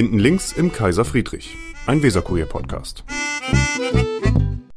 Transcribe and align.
Hinten 0.00 0.18
links 0.18 0.52
im 0.52 0.72
Kaiser 0.72 1.04
Friedrich, 1.04 1.58
ein 1.86 2.02
Weserkurier-Podcast. 2.02 3.04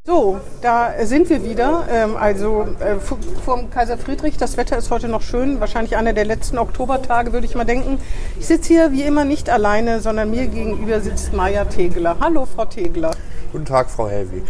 So, 0.03 0.41
da 0.61 1.05
sind 1.05 1.29
wir 1.29 1.45
wieder. 1.45 1.87
Ähm, 1.89 2.17
also 2.17 2.67
äh, 2.81 2.97
vom 2.99 3.69
Kaiser 3.69 3.97
Friedrich. 3.97 4.35
Das 4.35 4.57
Wetter 4.57 4.77
ist 4.77 4.91
heute 4.91 5.07
noch 5.07 5.21
schön. 5.21 5.61
Wahrscheinlich 5.61 5.95
einer 5.95 6.11
der 6.11 6.25
letzten 6.25 6.57
Oktobertage, 6.57 7.31
würde 7.31 7.45
ich 7.45 7.55
mal 7.55 7.63
denken. 7.63 7.99
Ich 8.37 8.47
sitze 8.47 8.67
hier 8.67 8.91
wie 8.91 9.03
immer 9.03 9.23
nicht 9.23 9.49
alleine, 9.49 10.01
sondern 10.01 10.29
mir 10.29 10.47
gegenüber 10.47 10.99
sitzt 10.99 11.31
Maja 11.31 11.63
Tegeler. 11.63 12.17
Hallo, 12.19 12.45
Frau 12.45 12.65
Tegeler. 12.65 13.11
Guten 13.53 13.65
Tag, 13.65 13.87
Frau 13.87 14.09
Helvi. 14.09 14.41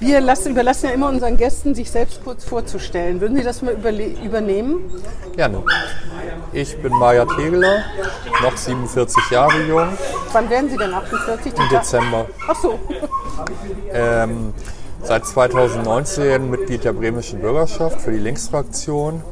Wir 0.00 0.20
lassen, 0.20 0.50
überlassen 0.50 0.86
ja 0.86 0.92
immer 0.92 1.08
unseren 1.08 1.36
Gästen, 1.36 1.76
sich 1.76 1.92
selbst 1.92 2.24
kurz 2.24 2.44
vorzustellen. 2.44 3.20
Würden 3.20 3.36
Sie 3.36 3.44
das 3.44 3.62
mal 3.62 3.72
übernehmen? 3.72 4.80
Gerne. 5.36 5.62
Ich 6.52 6.76
bin 6.82 6.92
Maja 6.92 7.24
Tegeler, 7.24 7.84
noch 8.42 8.56
47 8.56 9.30
Jahre 9.30 9.62
jung. 9.62 9.86
Wann 10.32 10.50
werden 10.50 10.68
Sie 10.68 10.76
denn 10.76 10.92
48? 10.92 11.52
Im 11.56 11.68
Dezember. 11.68 12.26
Ach 12.48 12.56
so. 12.60 12.80
Ähm, 13.92 14.52
seit 15.04 15.24
2019 15.24 16.50
Mitglied 16.50 16.82
der 16.82 16.94
bremischen 16.94 17.40
Bürgerschaft 17.40 18.00
für 18.00 18.10
die 18.10 18.18
Linksfraktion 18.18 19.22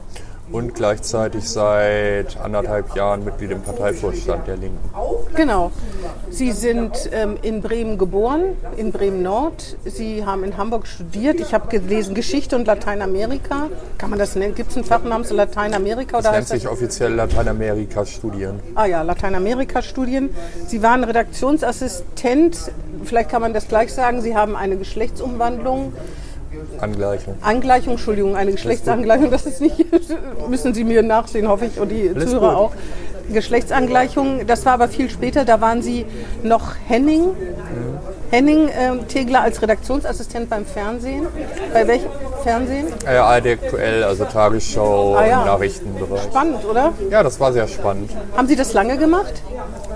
und 0.52 0.74
gleichzeitig 0.74 1.48
seit 1.48 2.38
anderthalb 2.38 2.94
Jahren 2.94 3.24
Mitglied 3.24 3.50
im 3.50 3.62
Parteivorstand 3.62 4.46
der 4.46 4.56
Linken. 4.56 4.78
Genau. 5.34 5.72
Sie 6.30 6.52
sind 6.52 7.10
ähm, 7.12 7.36
in 7.42 7.60
Bremen 7.60 7.98
geboren, 7.98 8.56
in 8.76 8.92
Bremen 8.92 9.22
Nord. 9.22 9.76
Sie 9.84 10.24
haben 10.24 10.44
in 10.44 10.56
Hamburg 10.56 10.86
studiert. 10.86 11.40
Ich 11.40 11.52
habe 11.52 11.68
gelesen 11.68 12.14
Geschichte 12.14 12.56
und 12.56 12.66
Lateinamerika. 12.66 13.68
Kann 13.98 14.10
man 14.10 14.18
das 14.18 14.36
nennen? 14.36 14.54
Gibt 14.54 14.70
es 14.70 14.76
einen 14.76 14.86
Fach 14.86 15.02
namens 15.02 15.30
Lateinamerika? 15.30 16.20
Das 16.20 16.32
nennt 16.32 16.48
sich 16.48 16.62
das? 16.62 16.72
offiziell 16.72 17.12
Lateinamerika-Studien. 17.14 18.60
Ah 18.74 18.86
ja, 18.86 19.02
Lateinamerika-Studien. 19.02 20.30
Sie 20.66 20.82
waren 20.82 21.04
Redaktionsassistent. 21.04 22.70
Vielleicht 23.04 23.30
kann 23.30 23.42
man 23.42 23.52
das 23.52 23.68
gleich 23.68 23.92
sagen. 23.92 24.20
Sie 24.20 24.36
haben 24.36 24.56
eine 24.56 24.76
Geschlechtsumwandlung 24.76 25.92
Angleichung. 26.80 27.34
Angleichung, 27.40 27.92
Entschuldigung, 27.92 28.36
eine 28.36 28.52
Geschlechtsangleichung, 28.52 29.30
das 29.30 29.46
ist 29.46 29.60
nicht, 29.60 29.84
müssen 30.48 30.74
Sie 30.74 30.84
mir 30.84 31.02
nachsehen, 31.02 31.48
hoffe 31.48 31.66
ich, 31.66 31.80
und 31.80 31.90
die 31.90 32.10
Alles 32.14 32.30
Zuhörer 32.30 32.48
gut. 32.48 32.56
auch. 32.56 32.72
Geschlechtsangleichung, 33.32 34.46
das 34.46 34.64
war 34.66 34.74
aber 34.74 34.88
viel 34.88 35.10
später, 35.10 35.44
da 35.44 35.60
waren 35.60 35.82
Sie 35.82 36.06
noch 36.42 36.74
Henning, 36.86 37.24
mhm. 37.24 37.98
Henning 38.30 38.68
äh, 38.68 38.98
Tegler 39.08 39.42
als 39.42 39.62
Redaktionsassistent 39.62 40.48
beim 40.48 40.64
Fernsehen. 40.64 41.26
Bei 41.72 41.86
welchem 41.86 42.10
Fernsehen? 42.42 42.86
Ja, 43.04 43.24
ARD 43.24 43.46
aktuell, 43.46 44.04
also 44.04 44.24
Tagesschau, 44.24 45.16
ah, 45.16 45.26
ja. 45.26 45.44
Nachrichtenbereich. 45.44 46.22
Spannend, 46.22 46.64
oder? 46.64 46.92
Ja, 47.10 47.22
das 47.22 47.38
war 47.40 47.52
sehr 47.52 47.66
spannend. 47.68 48.10
Haben 48.36 48.48
Sie 48.48 48.56
das 48.56 48.72
lange 48.72 48.96
gemacht? 48.96 49.42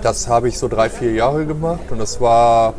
Das 0.01 0.27
habe 0.27 0.47
ich 0.47 0.57
so 0.57 0.67
drei, 0.67 0.89
vier 0.89 1.13
Jahre 1.13 1.45
gemacht 1.45 1.91
und 1.91 1.99
das 1.99 2.19
war 2.19 2.73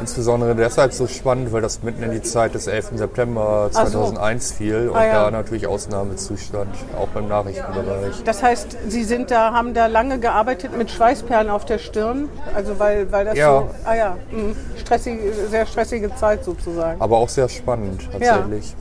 Insbesondere 0.00 0.54
deshalb 0.54 0.92
so 0.92 1.06
spannend, 1.06 1.52
weil 1.52 1.62
das 1.62 1.82
mitten 1.82 2.02
in 2.02 2.10
die 2.10 2.22
Zeit 2.22 2.54
des 2.54 2.66
11. 2.66 2.92
September 2.94 3.68
2001 3.72 4.48
so. 4.48 4.54
fiel 4.54 4.88
und 4.88 4.96
ah, 4.96 5.06
ja. 5.06 5.24
da 5.24 5.30
natürlich 5.30 5.66
Ausnahmezustand, 5.66 6.74
auch 6.98 7.08
beim 7.08 7.28
Nachrichtenbereich. 7.28 8.22
Das 8.24 8.42
heißt, 8.42 8.76
Sie 8.88 9.04
sind 9.04 9.30
da, 9.30 9.52
haben 9.52 9.74
da 9.74 9.86
lange 9.86 10.18
gearbeitet 10.18 10.76
mit 10.76 10.90
Schweißperlen 10.90 11.50
auf 11.50 11.64
der 11.64 11.78
Stirn, 11.78 12.28
also 12.54 12.78
weil, 12.78 13.10
weil 13.12 13.24
das 13.24 13.36
ja. 13.36 13.60
so, 13.60 13.70
ah 13.84 13.94
ja, 13.94 14.16
mh, 14.30 14.54
stressig, 14.80 15.18
sehr 15.50 15.66
stressige 15.66 16.14
Zeit 16.14 16.44
sozusagen. 16.44 17.00
Aber 17.00 17.18
auch 17.18 17.28
sehr 17.28 17.48
spannend 17.48 18.08
tatsächlich. 18.12 18.74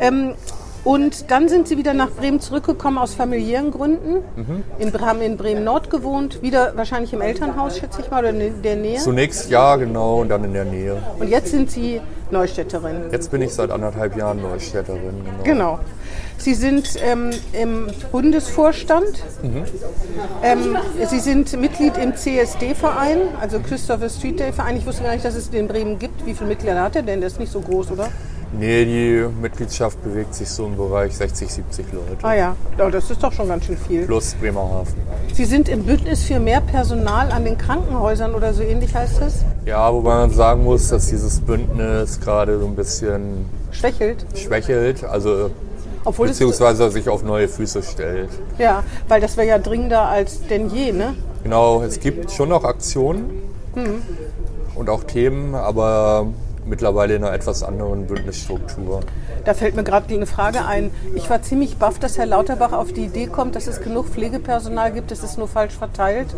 Ja. 0.00 0.06
Ähm, 0.06 0.34
und 0.84 1.30
dann 1.30 1.48
sind 1.48 1.66
sie 1.66 1.78
wieder 1.78 1.94
nach 1.94 2.10
Bremen 2.10 2.40
zurückgekommen 2.40 2.98
aus 2.98 3.14
familiären 3.14 3.70
Gründen. 3.70 4.16
Mhm. 4.36 4.64
In, 4.78 5.00
haben 5.00 5.22
in 5.22 5.36
Bremen 5.36 5.64
Nord 5.64 5.90
gewohnt, 5.90 6.42
wieder 6.42 6.76
wahrscheinlich 6.76 7.12
im 7.12 7.22
Elternhaus, 7.22 7.78
schätze 7.78 8.02
ich 8.02 8.10
mal, 8.10 8.20
oder 8.20 8.30
in 8.30 8.62
der 8.62 8.76
Nähe. 8.76 8.98
Zunächst 8.98 9.50
ja, 9.50 9.76
genau, 9.76 10.20
und 10.20 10.28
dann 10.28 10.44
in 10.44 10.52
der 10.52 10.66
Nähe. 10.66 10.96
Und 11.18 11.28
jetzt 11.28 11.50
sind 11.50 11.70
Sie 11.70 12.00
Neustädterin. 12.30 13.04
Jetzt 13.10 13.30
bin 13.30 13.42
ich 13.42 13.52
seit 13.54 13.70
anderthalb 13.70 14.16
Jahren 14.16 14.42
Neustädterin. 14.42 15.24
Genau. 15.42 15.44
genau. 15.44 15.78
Sie 16.36 16.54
sind 16.54 16.96
ähm, 17.02 17.30
im 17.52 17.86
Bundesvorstand. 18.12 19.22
Mhm. 19.42 19.64
Ähm, 20.42 20.76
Sie 21.08 21.20
sind 21.20 21.58
Mitglied 21.58 21.96
im 21.96 22.14
CSD-Verein, 22.14 23.18
also 23.40 23.60
Christopher 23.60 24.10
Street 24.10 24.40
Day-Verein. 24.40 24.76
Ich 24.76 24.86
wusste 24.86 25.04
gar 25.04 25.12
nicht, 25.12 25.24
dass 25.24 25.34
es 25.34 25.50
den 25.50 25.60
in 25.60 25.68
Bremen 25.68 25.98
gibt. 25.98 26.26
Wie 26.26 26.34
viele 26.34 26.48
Mitglieder 26.48 26.82
hat 26.82 26.96
er 26.96 27.02
denn? 27.02 27.20
Der 27.20 27.28
ist 27.28 27.40
nicht 27.40 27.52
so 27.52 27.60
groß, 27.60 27.92
oder? 27.92 28.08
Nee, 28.52 28.84
die 28.84 29.26
Mitgliedschaft 29.40 30.02
bewegt 30.02 30.34
sich 30.34 30.48
so 30.48 30.66
im 30.66 30.76
Bereich 30.76 31.16
60, 31.16 31.52
70 31.52 31.86
Leute. 31.92 32.16
Ah 32.22 32.34
ja, 32.34 32.56
das 32.76 33.10
ist 33.10 33.22
doch 33.22 33.32
schon 33.32 33.48
ganz 33.48 33.64
schön 33.64 33.76
viel. 33.76 34.06
Plus 34.06 34.34
Bremerhaven. 34.34 34.94
Sie 35.32 35.44
sind 35.44 35.68
im 35.68 35.84
Bündnis 35.84 36.24
für 36.24 36.38
mehr 36.38 36.60
Personal 36.60 37.32
an 37.32 37.44
den 37.44 37.58
Krankenhäusern 37.58 38.34
oder 38.34 38.52
so 38.54 38.62
ähnlich 38.62 38.94
heißt 38.94 39.20
es? 39.22 39.44
Ja, 39.66 39.92
wobei 39.92 40.14
man 40.16 40.30
sagen 40.30 40.64
muss, 40.64 40.88
dass 40.88 41.08
dieses 41.08 41.40
Bündnis 41.40 42.20
gerade 42.20 42.58
so 42.58 42.66
ein 42.66 42.76
bisschen 42.76 43.46
schwächelt. 43.72 44.24
Schwächelt, 44.34 45.04
also 45.04 45.50
Obwohl 46.04 46.28
beziehungsweise 46.28 46.90
sich 46.90 47.08
auf 47.08 47.24
neue 47.24 47.48
Füße 47.48 47.82
stellt. 47.82 48.30
Ja, 48.58 48.84
weil 49.08 49.20
das 49.20 49.36
wäre 49.36 49.48
ja 49.48 49.58
dringender 49.58 50.02
als 50.02 50.46
denn 50.46 50.70
je, 50.70 50.92
ne? 50.92 51.14
Genau, 51.42 51.82
es 51.82 52.00
gibt 52.00 52.30
schon 52.30 52.48
noch 52.48 52.64
Aktionen 52.64 53.42
mhm. 53.74 54.02
und 54.74 54.88
auch 54.88 55.04
Themen, 55.04 55.54
aber 55.54 56.28
mittlerweile 56.66 57.16
in 57.16 57.24
einer 57.24 57.34
etwas 57.34 57.62
anderen 57.62 58.06
Bündnisstruktur. 58.06 59.00
Da 59.44 59.54
fällt 59.54 59.76
mir 59.76 59.84
gerade 59.84 60.12
eine 60.14 60.26
Frage 60.26 60.64
ein. 60.64 60.90
Ich 61.14 61.28
war 61.30 61.42
ziemlich 61.42 61.76
baff, 61.76 61.98
dass 61.98 62.18
Herr 62.18 62.26
Lauterbach 62.26 62.72
auf 62.72 62.92
die 62.92 63.04
Idee 63.04 63.26
kommt, 63.26 63.56
dass 63.56 63.66
es 63.66 63.80
genug 63.80 64.06
Pflegepersonal 64.06 64.92
gibt, 64.92 65.12
es 65.12 65.22
ist 65.22 65.38
nur 65.38 65.48
falsch 65.48 65.74
verteilt. 65.74 66.28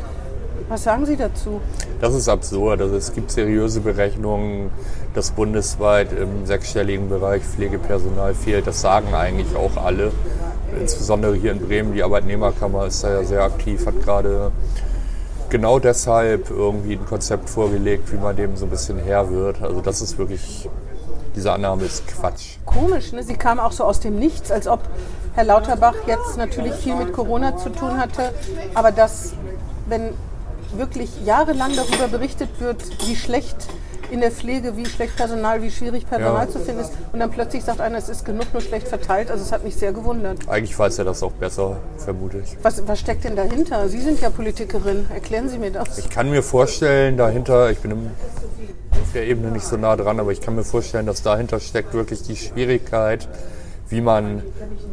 Was 0.68 0.82
sagen 0.82 1.06
Sie 1.06 1.16
dazu? 1.16 1.60
Das 2.00 2.12
ist 2.14 2.28
absurd. 2.28 2.80
Also 2.80 2.96
es 2.96 3.12
gibt 3.12 3.30
seriöse 3.30 3.80
Berechnungen, 3.80 4.70
dass 5.14 5.30
bundesweit 5.30 6.12
im 6.12 6.44
sechsstelligen 6.44 7.08
Bereich 7.08 7.42
Pflegepersonal 7.44 8.34
fehlt. 8.34 8.66
Das 8.66 8.80
sagen 8.80 9.14
eigentlich 9.14 9.54
auch 9.54 9.76
alle. 9.76 10.10
Insbesondere 10.80 11.36
hier 11.36 11.52
in 11.52 11.60
Bremen, 11.60 11.94
die 11.94 12.02
Arbeitnehmerkammer 12.02 12.86
ist 12.86 13.04
da 13.04 13.12
ja 13.12 13.24
sehr 13.24 13.42
aktiv, 13.42 13.86
hat 13.86 14.02
gerade 14.02 14.50
genau 15.50 15.78
deshalb 15.78 16.50
irgendwie 16.50 16.94
ein 16.94 17.06
Konzept 17.06 17.48
vorgelegt, 17.48 18.12
wie 18.12 18.16
man 18.16 18.36
dem 18.36 18.56
so 18.56 18.66
ein 18.66 18.70
bisschen 18.70 18.98
Herr 18.98 19.30
wird. 19.30 19.62
Also 19.62 19.80
das 19.80 20.00
ist 20.00 20.18
wirklich, 20.18 20.68
diese 21.34 21.52
Annahme 21.52 21.84
ist 21.84 22.06
Quatsch. 22.06 22.56
Komisch, 22.64 23.12
ne? 23.12 23.22
Sie 23.22 23.34
kam 23.34 23.58
auch 23.58 23.72
so 23.72 23.84
aus 23.84 24.00
dem 24.00 24.18
Nichts, 24.18 24.50
als 24.50 24.66
ob 24.66 24.80
Herr 25.34 25.44
Lauterbach 25.44 25.94
jetzt 26.06 26.36
natürlich 26.36 26.74
viel 26.74 26.96
mit 26.96 27.12
Corona 27.12 27.56
zu 27.56 27.70
tun 27.70 27.98
hatte, 27.98 28.32
aber 28.74 28.90
dass, 28.90 29.34
wenn 29.86 30.14
wirklich 30.74 31.10
jahrelang 31.24 31.72
darüber 31.76 32.08
berichtet 32.08 32.48
wird, 32.58 32.82
wie 33.06 33.16
schlecht 33.16 33.56
in 34.10 34.20
der 34.20 34.30
Pflege, 34.30 34.76
wie 34.76 34.86
schlecht 34.86 35.16
Personal, 35.16 35.62
wie 35.62 35.70
schwierig 35.70 36.08
Personal 36.08 36.46
ja. 36.46 36.50
zu 36.50 36.58
finden 36.58 36.80
ist. 36.80 36.92
Und 37.12 37.20
dann 37.20 37.30
plötzlich 37.30 37.64
sagt 37.64 37.80
einer, 37.80 37.98
es 37.98 38.08
ist 38.08 38.24
genug, 38.24 38.52
nur 38.52 38.62
schlecht 38.62 38.88
verteilt. 38.88 39.30
Also 39.30 39.42
es 39.44 39.52
hat 39.52 39.64
mich 39.64 39.76
sehr 39.76 39.92
gewundert. 39.92 40.48
Eigentlich 40.48 40.78
weiß 40.78 40.98
er 40.98 41.04
das 41.04 41.22
auch 41.22 41.32
besser, 41.32 41.78
vermute 41.98 42.38
ich. 42.38 42.56
Was, 42.62 42.86
was 42.86 42.98
steckt 42.98 43.24
denn 43.24 43.36
dahinter? 43.36 43.88
Sie 43.88 44.00
sind 44.00 44.20
ja 44.20 44.30
Politikerin. 44.30 45.06
Erklären 45.12 45.48
Sie 45.48 45.58
mir 45.58 45.70
das. 45.70 45.98
Ich 45.98 46.10
kann 46.10 46.30
mir 46.30 46.42
vorstellen, 46.42 47.16
dahinter, 47.16 47.70
ich 47.70 47.78
bin 47.78 47.90
im, 47.90 48.10
auf 48.92 49.12
der 49.14 49.26
Ebene 49.26 49.50
nicht 49.50 49.66
so 49.66 49.76
nah 49.76 49.96
dran, 49.96 50.20
aber 50.20 50.32
ich 50.32 50.40
kann 50.40 50.54
mir 50.54 50.64
vorstellen, 50.64 51.06
dass 51.06 51.22
dahinter 51.22 51.60
steckt 51.60 51.94
wirklich 51.94 52.22
die 52.22 52.36
Schwierigkeit, 52.36 53.28
wie 53.88 54.00
man 54.00 54.42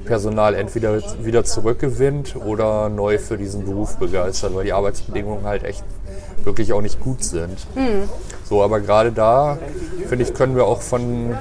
Personal 0.06 0.54
entweder 0.54 1.02
wieder 1.24 1.44
zurückgewinnt 1.44 2.36
oder 2.36 2.90
neu 2.90 3.18
für 3.18 3.38
diesen 3.38 3.66
Beruf 3.66 3.98
begeistert, 3.98 4.54
weil 4.54 4.66
die 4.66 4.74
Arbeitsbedingungen 4.74 5.46
halt 5.46 5.64
echt 5.64 5.84
wirklich 6.46 6.74
auch 6.74 6.82
nicht 6.82 7.00
gut 7.00 7.24
sind. 7.24 7.58
Mhm. 7.76 8.10
So, 8.44 8.62
aber 8.62 8.80
gerade 8.80 9.12
da, 9.12 9.58
finde 10.08 10.26
ich, 10.26 10.34
können 10.34 10.56
wir 10.56 10.66
auch 10.66 10.82
von 10.82 11.36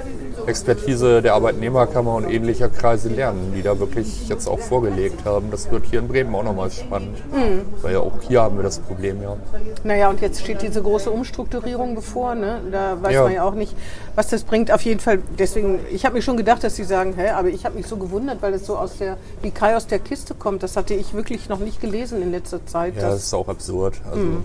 Expertise 0.46 1.22
der 1.22 1.34
Arbeitnehmerkammer 1.34 2.14
und 2.14 2.28
ähnlicher 2.28 2.68
Kreise 2.68 3.08
lernen, 3.08 3.52
die 3.54 3.62
da 3.62 3.78
wirklich 3.78 4.28
jetzt 4.28 4.48
auch 4.48 4.58
vorgelegt 4.58 5.24
haben. 5.24 5.50
Das 5.50 5.70
wird 5.70 5.86
hier 5.86 6.00
in 6.00 6.08
Bremen 6.08 6.34
auch 6.34 6.42
nochmal 6.42 6.70
spannend, 6.70 7.18
mhm. 7.32 7.62
weil 7.82 7.92
ja 7.92 8.00
auch 8.00 8.12
hier 8.26 8.42
haben 8.42 8.56
wir 8.56 8.62
das 8.62 8.78
Problem, 8.78 9.22
ja. 9.22 9.36
Naja, 9.84 10.10
und 10.10 10.20
jetzt 10.20 10.40
steht 10.40 10.62
diese 10.62 10.82
große 10.82 11.10
Umstrukturierung 11.10 11.94
bevor, 11.94 12.34
ne? 12.34 12.60
da 12.70 13.00
weiß 13.00 13.14
ja. 13.14 13.22
man 13.24 13.32
ja 13.32 13.44
auch 13.44 13.54
nicht, 13.54 13.76
was 14.14 14.28
das 14.28 14.44
bringt. 14.44 14.72
Auf 14.72 14.82
jeden 14.82 15.00
Fall, 15.00 15.18
deswegen, 15.38 15.80
ich 15.90 16.04
habe 16.04 16.16
mir 16.16 16.22
schon 16.22 16.36
gedacht, 16.36 16.64
dass 16.64 16.76
Sie 16.76 16.84
sagen, 16.84 17.14
hä, 17.16 17.30
aber 17.30 17.48
ich 17.48 17.64
habe 17.64 17.76
mich 17.76 17.86
so 17.86 17.96
gewundert, 17.96 18.42
weil 18.42 18.54
es 18.54 18.66
so 18.66 18.76
aus 18.76 18.98
der, 18.98 19.16
wie 19.42 19.50
Kai 19.50 19.76
aus 19.76 19.86
der 19.86 19.98
Kiste 19.98 20.34
kommt. 20.34 20.62
Das 20.62 20.76
hatte 20.76 20.94
ich 20.94 21.14
wirklich 21.14 21.48
noch 21.48 21.58
nicht 21.58 21.80
gelesen 21.80 22.22
in 22.22 22.32
letzter 22.32 22.64
Zeit. 22.66 22.96
Ja, 22.96 23.10
das 23.10 23.24
ist 23.24 23.34
auch 23.34 23.48
absurd. 23.48 24.00
Also, 24.08 24.20
mhm. 24.20 24.44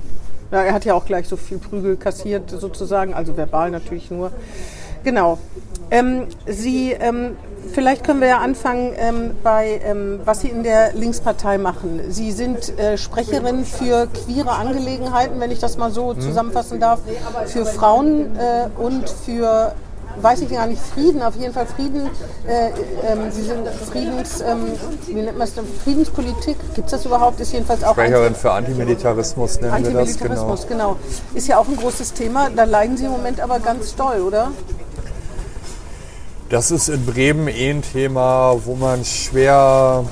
Ja, 0.51 0.63
er 0.63 0.73
hat 0.73 0.85
ja 0.85 0.93
auch 0.93 1.05
gleich 1.05 1.27
so 1.27 1.35
viel 1.35 1.57
Prügel 1.57 1.97
kassiert, 1.97 2.49
sozusagen, 2.49 3.13
also 3.13 3.35
verbal 3.35 3.71
natürlich 3.71 4.09
nur. 4.11 4.31
Genau. 5.03 5.37
Ähm, 5.91 6.27
Sie, 6.45 6.91
ähm, 6.91 7.37
vielleicht 7.71 8.03
können 8.03 8.19
wir 8.19 8.27
ja 8.27 8.37
anfangen 8.39 8.93
ähm, 8.97 9.31
bei, 9.43 9.81
ähm, 9.83 10.19
was 10.25 10.41
Sie 10.41 10.49
in 10.49 10.63
der 10.63 10.93
Linkspartei 10.93 11.57
machen. 11.57 12.01
Sie 12.09 12.31
sind 12.31 12.77
äh, 12.77 12.97
Sprecherin 12.97 13.63
für 13.65 14.07
queere 14.07 14.51
Angelegenheiten, 14.51 15.39
wenn 15.39 15.51
ich 15.51 15.59
das 15.59 15.77
mal 15.77 15.91
so 15.91 16.13
mhm. 16.13 16.21
zusammenfassen 16.21 16.79
darf, 16.79 16.99
für 17.45 17.65
Frauen 17.65 18.37
äh, 18.37 18.67
und 18.81 19.09
für 19.09 19.73
weiß 20.21 20.41
ich 20.41 20.49
gar 20.49 20.67
nicht, 20.67 20.81
Frieden, 20.81 21.21
auf 21.21 21.35
jeden 21.35 21.53
Fall 21.53 21.65
Frieden, 21.65 22.09
äh, 22.47 22.69
ähm, 23.07 23.31
Sie 23.31 23.43
sind 23.43 23.67
Friedens, 23.91 24.41
ähm, 24.41 24.67
wie 25.07 25.13
nennt 25.13 25.37
man 25.37 25.47
es 25.47 25.53
denn, 25.53 25.65
Friedenspolitik, 25.83 26.57
gibt 26.75 26.87
es 26.87 26.91
das 26.91 27.05
überhaupt, 27.05 27.39
ist 27.39 27.53
jedenfalls 27.53 27.83
auch 27.83 27.97
ein 27.97 28.07
Sprecherin 28.07 28.35
für 28.35 28.51
Antimilitarismus 28.51 29.61
nennen 29.61 29.71
wir 29.71 29.77
das, 29.77 29.83
genau. 29.83 29.99
Antimilitarismus, 30.01 30.67
genau. 30.67 30.95
Ist 31.33 31.47
ja 31.47 31.57
auch 31.57 31.67
ein 31.67 31.75
großes 31.75 32.13
Thema, 32.13 32.49
da 32.49 32.63
leiden 32.63 32.97
Sie 32.97 33.05
im 33.05 33.11
Moment 33.11 33.39
aber 33.39 33.59
ganz 33.59 33.95
doll, 33.95 34.21
oder? 34.21 34.51
Das 36.49 36.71
ist 36.71 36.87
in 36.87 37.05
Bremen 37.05 37.49
eh 37.49 37.71
ein 37.71 37.81
Thema, 37.81 38.55
wo 38.63 38.75
man 38.75 39.03
schwer 39.03 40.05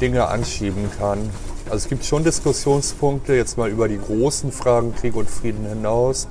Dinge 0.00 0.28
anschieben 0.28 0.88
kann. 0.98 1.30
Also 1.64 1.76
es 1.76 1.88
gibt 1.88 2.04
schon 2.04 2.24
Diskussionspunkte, 2.24 3.34
jetzt 3.34 3.58
mal 3.58 3.68
über 3.68 3.88
die 3.88 3.98
großen 3.98 4.52
Fragen 4.52 4.94
Krieg 4.94 5.16
und 5.16 5.28
Frieden 5.28 5.66
hinaus, 5.66 6.28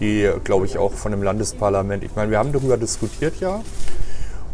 die, 0.00 0.30
glaube 0.44 0.66
ich, 0.66 0.78
auch 0.78 0.92
von 0.92 1.12
dem 1.12 1.22
Landesparlament, 1.22 2.04
ich 2.04 2.14
meine, 2.16 2.30
wir 2.30 2.38
haben 2.38 2.52
darüber 2.52 2.76
diskutiert 2.76 3.40
ja 3.40 3.60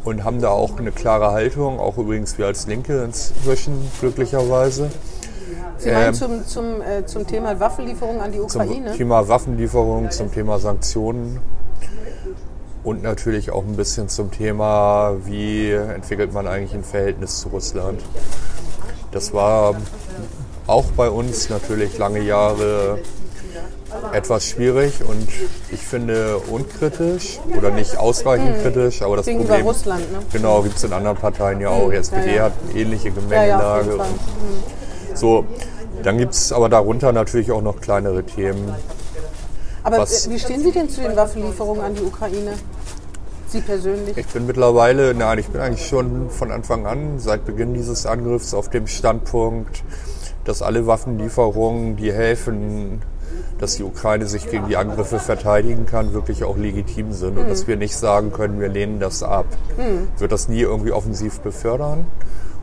und 0.05 0.25
haben 0.25 0.41
da 0.41 0.49
auch 0.49 0.79
eine 0.79 0.93
klare 0.93 1.33
Haltung, 1.33 1.79
auch 1.79 1.99
übrigens 1.99 2.39
wir 2.39 2.47
als 2.47 2.67
Linke 2.67 3.03
inzwischen 3.03 3.75
glücklicherweise. 4.01 4.91
Sie 5.79 5.91
meinen 5.91 6.09
Ähm, 6.09 6.15
zum, 6.15 6.47
zum, 6.47 6.83
äh, 6.83 7.07
zum 7.07 7.27
Thema 7.27 7.59
Waffenlieferung 7.59 8.21
an 8.21 8.33
die 8.33 8.41
Ukraine? 8.41 8.89
Zum 8.89 8.97
Thema 8.97 9.29
Waffenlieferung, 9.29 10.11
zum 10.11 10.33
Thema 10.33 10.59
Sanktionen 10.59 11.41
und 12.85 13.03
natürlich 13.03 13.51
auch 13.51 13.65
ein 13.65 13.77
bisschen 13.77 14.09
zum 14.09 14.31
Thema, 14.31 15.15
wie 15.25 15.71
entwickelt 15.71 16.33
man 16.33 16.47
eigentlich 16.47 16.75
ein 16.75 16.85
Verhältnis 16.85 17.41
zu 17.41 17.49
Russland. 17.49 18.01
Das 19.13 19.33
war 19.33 19.75
auch 20.67 20.87
bei 20.97 21.11
uns 21.11 21.49
natürlich 21.49 21.99
lange 21.99 22.21
Jahre 22.21 22.99
etwas 24.13 24.45
schwierig 24.47 24.95
und 25.07 25.29
ich 25.71 25.81
finde 25.81 26.39
unkritisch 26.51 27.39
oder 27.57 27.71
nicht 27.71 27.97
ausreichend 27.97 28.63
kritisch, 28.63 29.03
aber 29.03 29.17
das 29.17 29.27
Gegenüber 29.27 29.49
Problem 29.55 29.67
Russland, 29.67 30.13
ne? 30.13 30.19
genau 30.33 30.63
gibt 30.63 30.77
es 30.77 30.85
in 30.85 30.93
anderen 30.93 31.17
Parteien 31.17 31.61
ja 31.61 31.69
auch. 31.71 31.91
Die 31.91 31.97
SPD 31.97 32.31
ja, 32.31 32.35
ja. 32.37 32.43
hat 32.45 32.53
eine 32.71 32.79
ähnliche 32.81 33.09
Ja, 33.09 33.15
ja, 33.15 33.21
Gemengelage. 33.21 33.91
Fall. 33.93 34.07
und 35.11 35.19
so, 35.19 35.45
dann 36.03 36.19
gibt 36.19 36.35
es 36.35 36.53
aber 36.53 36.69
darunter 36.69 37.13
natürlich 37.13 37.53
auch 37.53 37.63
noch 37.63 37.81
kleinere 37.81 38.25
Themen. 38.25 38.75
Aber 39.85 39.99
Was- 39.99 40.31
wie 40.31 40.39
stehen 40.39 40.63
Sie 40.63 40.73
denn 40.73 40.89
zu 40.89 41.01
den 41.01 41.17
Waffenlieferungen 41.17 41.83
an 41.83 41.95
die 41.95 42.03
Ukraine? 42.03 42.53
Sie 43.49 43.61
persönlich? 43.61 44.17
Ich 44.17 44.27
bin 44.29 44.47
mittlerweile, 44.47 45.13
nein, 45.15 45.39
ich 45.39 45.49
bin 45.49 45.61
eigentlich 45.61 45.87
schon 45.87 46.31
von 46.31 46.51
Anfang 46.51 46.87
an, 46.87 47.19
seit 47.19 47.45
Beginn 47.45 47.75
dieses 47.75 48.07
Angriffs, 48.07 48.55
auf 48.55 48.71
dem 48.71 48.87
Standpunkt, 48.87 49.83
dass 50.45 50.63
alle 50.63 50.87
Waffenlieferungen, 50.87 51.97
die 51.97 52.13
helfen, 52.13 53.03
dass 53.63 53.77
die 53.77 53.85
Ukraine 53.85 54.27
sich 54.27 54.51
gegen 54.51 54.67
die 54.67 54.77
Angriffe 54.77 55.21
verteidigen 55.21 55.87
kann, 55.87 56.13
wirklich 56.13 56.43
auch 56.43 56.57
legitim 56.57 57.13
sind 57.13 57.39
und 57.39 57.49
dass 57.49 57.69
wir 57.69 57.77
nicht 57.77 57.97
sagen 57.97 58.33
können, 58.33 58.61
wir 58.61 58.69
lehnen 58.69 58.99
das 58.99 59.23
ab. 59.23 59.47
Wird 60.19 60.33
das 60.33 60.49
nie 60.49 60.61
irgendwie 60.61 60.91
offensiv 60.91 61.39
befördern? 61.41 62.07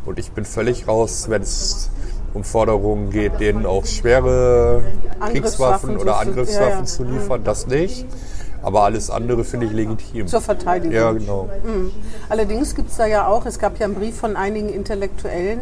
Und 0.05 0.19
ich 0.19 0.31
bin 0.31 0.43
völlig 0.43 0.89
raus, 0.89 1.27
wenn 1.29 1.41
es 1.41 1.89
um 2.33 2.43
Forderungen 2.43 3.11
geht, 3.11 3.39
denen 3.39 3.65
auch 3.65 3.85
schwere 3.85 4.83
Kriegswaffen 5.31 5.95
oder 5.95 6.19
Angriffswaffen 6.19 6.69
ja, 6.69 6.79
ja. 6.79 6.85
zu 6.85 7.05
liefern, 7.05 7.45
das 7.45 7.67
nicht. 7.67 8.05
Aber 8.61 8.83
alles 8.83 9.09
andere 9.09 9.45
finde 9.45 9.67
ich 9.67 9.71
legitim. 9.71 10.27
Zur 10.27 10.41
Verteidigung. 10.41 10.93
Ja, 10.93 11.13
genau. 11.13 11.49
Allerdings 12.27 12.75
gibt 12.75 12.91
es 12.91 12.97
da 12.97 13.05
ja 13.05 13.25
auch, 13.25 13.45
es 13.45 13.57
gab 13.57 13.79
ja 13.79 13.85
einen 13.85 13.95
Brief 13.95 14.17
von 14.17 14.35
einigen 14.35 14.67
Intellektuellen, 14.67 15.61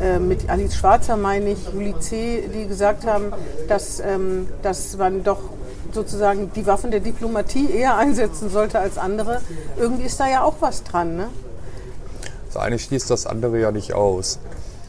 äh, 0.00 0.18
mit 0.18 0.48
Alice 0.48 0.76
Schwarzer 0.76 1.16
meine 1.16 1.50
ich, 1.50 1.58
Juli 1.72 1.94
C., 1.98 2.48
die 2.54 2.66
gesagt 2.66 3.06
haben, 3.06 3.32
dass, 3.68 4.00
ähm, 4.00 4.48
dass 4.62 4.96
man 4.96 5.24
doch 5.24 5.40
sozusagen 5.92 6.52
die 6.54 6.66
Waffen 6.66 6.90
der 6.90 7.00
Diplomatie 7.00 7.70
eher 7.70 7.96
einsetzen 7.96 8.50
sollte 8.50 8.78
als 8.78 8.98
andere. 8.98 9.40
Irgendwie 9.78 10.04
ist 10.04 10.20
da 10.20 10.28
ja 10.28 10.42
auch 10.42 10.56
was 10.60 10.84
dran, 10.84 11.16
ne? 11.16 11.28
Das 12.46 12.56
eine 12.56 12.78
schließt 12.78 13.10
das 13.10 13.26
andere 13.26 13.58
ja 13.58 13.72
nicht 13.72 13.94
aus. 13.94 14.38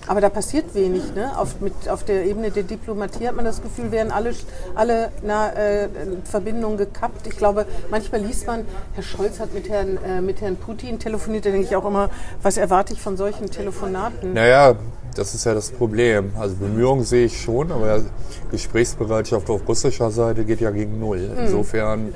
Aber 0.09 0.21
da 0.21 0.29
passiert 0.29 0.73
wenig. 0.73 1.13
Ne? 1.13 1.37
Auf, 1.37 1.61
mit, 1.61 1.87
auf 1.87 2.03
der 2.03 2.25
Ebene 2.25 2.49
der 2.49 2.63
Diplomatie 2.63 3.27
hat 3.27 3.35
man 3.35 3.45
das 3.45 3.61
Gefühl, 3.61 3.91
werden 3.91 4.11
alle, 4.11 4.33
alle 4.73 5.11
na, 5.21 5.53
äh, 5.53 5.87
Verbindungen 6.23 6.79
gekappt. 6.79 7.27
Ich 7.27 7.37
glaube, 7.37 7.67
manchmal 7.91 8.21
liest 8.21 8.47
man, 8.47 8.65
Herr 8.95 9.03
Scholz 9.03 9.39
hat 9.39 9.53
mit 9.53 9.69
Herrn, 9.69 9.99
äh, 10.03 10.19
mit 10.19 10.41
Herrn 10.41 10.55
Putin 10.55 10.97
telefoniert. 10.97 11.45
Da 11.45 11.51
denke 11.51 11.67
ich 11.67 11.75
auch 11.75 11.85
immer, 11.85 12.09
was 12.41 12.57
erwarte 12.57 12.93
ich 12.93 13.01
von 13.03 13.17
solchen 13.17 13.51
Telefonaten? 13.51 14.33
Naja, 14.33 14.77
das 15.13 15.35
ist 15.35 15.45
ja 15.45 15.53
das 15.53 15.69
Problem. 15.69 16.31
Also 16.39 16.55
Bemühungen 16.55 17.03
sehe 17.03 17.25
ich 17.25 17.39
schon, 17.39 17.71
aber 17.71 18.01
Gesprächsbereitschaft 18.49 19.47
auf 19.51 19.67
russischer 19.67 20.09
Seite 20.09 20.43
geht 20.43 20.59
ja 20.59 20.71
gegen 20.71 20.99
Null. 20.99 21.29
Insofern 21.37 22.15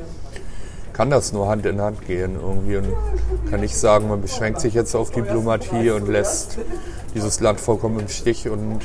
kann 0.94 1.10
das 1.10 1.34
nur 1.34 1.48
Hand 1.48 1.66
in 1.66 1.82
Hand 1.82 2.06
gehen 2.06 2.38
irgendwie 2.42 2.78
und 2.78 2.88
kann 3.50 3.60
nicht 3.60 3.76
sagen, 3.76 4.08
man 4.08 4.22
beschränkt 4.22 4.62
sich 4.62 4.74
jetzt 4.74 4.96
auf 4.96 5.12
Diplomatie 5.12 5.92
und 5.92 6.08
lässt 6.08 6.60
dieses 7.16 7.40
Land 7.40 7.60
vollkommen 7.60 8.00
im 8.00 8.08
Stich 8.08 8.48
und 8.48 8.80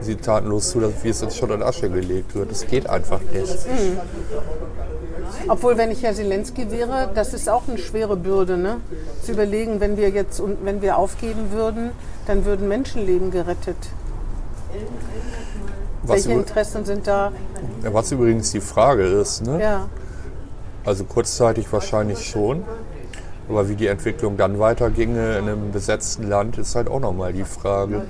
sieht 0.00 0.24
tatenlos 0.24 0.70
zu, 0.70 0.80
dass 0.80 0.92
wie 1.02 1.10
es 1.10 1.22
in 1.22 1.30
Schutt 1.30 1.50
und 1.50 1.62
Asche 1.62 1.90
gelegt 1.90 2.34
wird. 2.34 2.50
Das 2.50 2.66
geht 2.66 2.88
einfach 2.88 3.20
nicht. 3.32 3.58
Obwohl, 5.48 5.76
wenn 5.76 5.90
ich 5.90 6.02
Herr 6.02 6.14
Zelensky 6.14 6.70
wäre, 6.70 7.10
das 7.14 7.34
ist 7.34 7.48
auch 7.48 7.62
eine 7.68 7.78
schwere 7.78 8.16
Bürde, 8.16 8.56
ne? 8.56 8.78
Zu 9.22 9.32
überlegen, 9.32 9.80
wenn 9.80 9.96
wir 9.96 10.10
jetzt 10.10 10.40
und 10.40 10.64
wenn 10.64 10.82
wir 10.82 10.98
aufgeben 10.98 11.52
würden, 11.52 11.90
dann 12.26 12.44
würden 12.44 12.68
Menschenleben 12.68 13.30
gerettet. 13.30 13.76
Was, 16.02 16.26
Welche 16.26 16.38
Interessen 16.38 16.84
sind 16.84 17.06
da? 17.06 17.32
was 17.82 18.12
übrigens 18.12 18.52
die 18.52 18.60
Frage 18.60 19.04
ist, 19.04 19.42
ne? 19.42 19.60
Ja. 19.60 19.88
Also 20.86 21.04
kurzzeitig 21.04 21.70
wahrscheinlich 21.72 22.24
schon. 22.26 22.64
Aber 23.48 23.68
wie 23.68 23.76
die 23.76 23.86
Entwicklung 23.86 24.36
dann 24.36 24.58
weiterginge 24.58 25.38
in 25.38 25.44
einem 25.44 25.70
besetzten 25.70 26.24
Land, 26.24 26.58
ist 26.58 26.74
halt 26.74 26.88
auch 26.88 26.98
nochmal 26.98 27.32
die 27.32 27.44
Frage. 27.44 28.02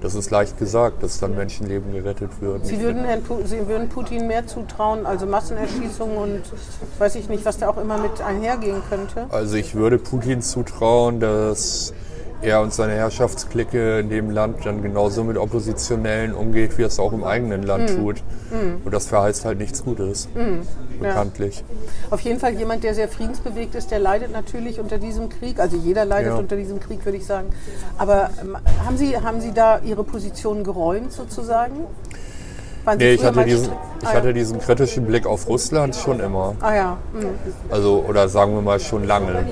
Das 0.00 0.14
ist 0.14 0.30
leicht 0.30 0.58
gesagt, 0.58 1.02
dass 1.02 1.20
dann 1.20 1.36
Menschenleben 1.36 1.92
gerettet 1.92 2.30
würden. 2.40 2.64
Sie 2.64 2.80
würden, 2.80 3.04
Herrn 3.04 3.22
Pu 3.22 3.40
Sie 3.44 3.68
würden 3.68 3.90
Putin 3.90 4.26
mehr 4.26 4.46
zutrauen, 4.46 5.04
also 5.04 5.26
Massenerschießungen 5.26 6.16
und 6.16 6.42
weiß 6.98 7.16
ich 7.16 7.28
nicht, 7.28 7.44
was 7.44 7.58
da 7.58 7.68
auch 7.68 7.76
immer 7.76 7.98
mit 7.98 8.22
einhergehen 8.22 8.82
könnte. 8.88 9.26
Also 9.28 9.56
ich 9.56 9.74
würde 9.74 9.98
Putin 9.98 10.40
zutrauen, 10.40 11.20
dass 11.20 11.92
er 12.42 12.60
und 12.60 12.72
seine 12.72 12.94
Herrschaftsklicke 12.94 14.00
in 14.00 14.10
dem 14.10 14.30
Land 14.30 14.64
dann 14.64 14.82
genauso 14.82 15.24
mit 15.24 15.36
Oppositionellen 15.36 16.34
umgeht, 16.34 16.78
wie 16.78 16.82
er 16.82 16.88
es 16.88 16.98
auch 16.98 17.12
im 17.12 17.24
eigenen 17.24 17.62
Land 17.62 17.96
tut. 17.96 18.22
Und 18.84 18.92
das 18.92 19.06
verheißt 19.06 19.44
halt 19.44 19.58
nichts 19.58 19.84
Gutes, 19.84 20.28
bekanntlich. 20.98 21.64
Auf 22.10 22.20
jeden 22.20 22.40
Fall 22.40 22.54
jemand, 22.54 22.84
der 22.84 22.94
sehr 22.94 23.08
friedensbewegt 23.08 23.74
ist, 23.74 23.90
der 23.90 23.98
leidet 23.98 24.32
natürlich 24.32 24.80
unter 24.80 24.98
diesem 24.98 25.28
Krieg. 25.28 25.60
Also 25.60 25.76
jeder 25.76 26.04
leidet 26.04 26.32
Ja. 26.32 26.38
unter 26.38 26.56
diesem 26.56 26.80
Krieg, 26.80 27.04
würde 27.04 27.18
ich 27.18 27.26
sagen. 27.26 27.50
Aber 27.98 28.30
ähm, 28.40 28.56
haben 28.84 28.96
Sie, 28.96 29.16
haben 29.16 29.40
Sie 29.40 29.52
da 29.52 29.78
Ihre 29.80 30.04
Position 30.04 30.64
geräumt 30.64 31.12
sozusagen? 31.12 31.86
Nee, 32.98 33.12
ich 33.12 33.24
hatte, 33.24 33.44
diesen, 33.44 33.72
ich 34.00 34.08
ah, 34.08 34.14
hatte 34.14 34.28
ja. 34.28 34.32
diesen 34.32 34.58
kritischen 34.58 35.04
Blick 35.04 35.26
auf 35.26 35.48
Russland 35.48 35.94
schon 35.94 36.18
immer. 36.18 36.54
Ah 36.60 36.74
ja, 36.74 36.96
hm. 37.12 37.26
Also, 37.70 38.04
oder 38.08 38.28
sagen 38.28 38.54
wir 38.54 38.62
mal 38.62 38.80
schon 38.80 39.04
lange. 39.04 39.46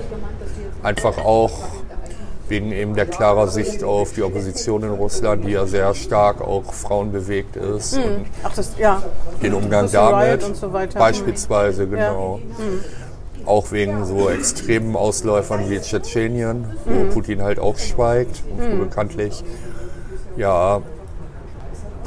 Einfach 0.82 1.18
auch 1.18 1.52
wegen 2.48 2.72
eben 2.72 2.94
der 2.94 3.06
klarer 3.06 3.48
Sicht 3.48 3.84
auf 3.84 4.12
die 4.12 4.22
Opposition 4.22 4.82
in 4.82 4.90
Russland, 4.90 5.44
die 5.44 5.50
ja 5.50 5.66
sehr 5.66 5.94
stark 5.94 6.40
auch 6.40 6.72
frauenbewegt 6.72 7.56
ist 7.56 7.96
und 7.96 8.26
ach 8.42 8.54
das, 8.54 8.72
ja. 8.78 9.02
den 9.42 9.54
Umgang 9.54 9.86
Riot 9.86 9.94
damit 9.94 10.44
und 10.44 10.56
so 10.56 10.72
weiter. 10.72 10.98
beispielsweise, 10.98 11.86
genau. 11.86 12.40
Auch 13.44 13.72
wegen 13.72 14.04
so 14.04 14.28
extremen 14.28 14.94
Ausläufern 14.94 15.70
wie 15.70 15.80
Tschetschenien, 15.80 16.66
wo 16.84 17.12
Putin 17.12 17.42
halt 17.42 17.58
auch 17.58 17.78
schweigt 17.78 18.42
und 18.50 18.72
wo 18.72 18.84
bekanntlich 18.84 19.42
ja 20.36 20.82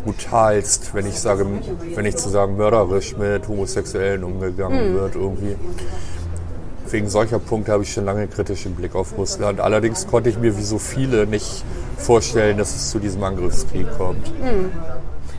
brutalst, 0.03 0.93
wenn 0.93 1.05
ich 1.05 1.19
sage, 1.19 1.45
wenn 1.95 2.05
ich 2.05 2.17
zu 2.17 2.29
sagen 2.29 2.57
mörderisch 2.57 3.17
mit 3.17 3.48
Homosexuellen 3.48 4.24
umgegangen 4.24 4.95
wird 4.95 5.15
irgendwie. 5.15 5.55
Wegen 6.91 7.07
solcher 7.07 7.39
Punkte 7.39 7.71
habe 7.71 7.83
ich 7.83 7.93
schon 7.93 8.03
lange 8.03 8.27
kritischen 8.27 8.75
Blick 8.75 8.95
auf 8.95 9.17
Russland. 9.17 9.62
Allerdings 9.62 10.07
konnte 10.07 10.29
ich 10.29 10.38
mir 10.38 10.57
wie 10.57 10.63
so 10.63 10.77
viele 10.77 11.25
nicht 11.25 11.63
vorstellen, 11.98 12.57
dass 12.57 12.75
es 12.75 12.91
zu 12.91 13.00
diesem 13.00 13.24
Angriffskrieg 13.24 13.88
kommt. 13.98 14.29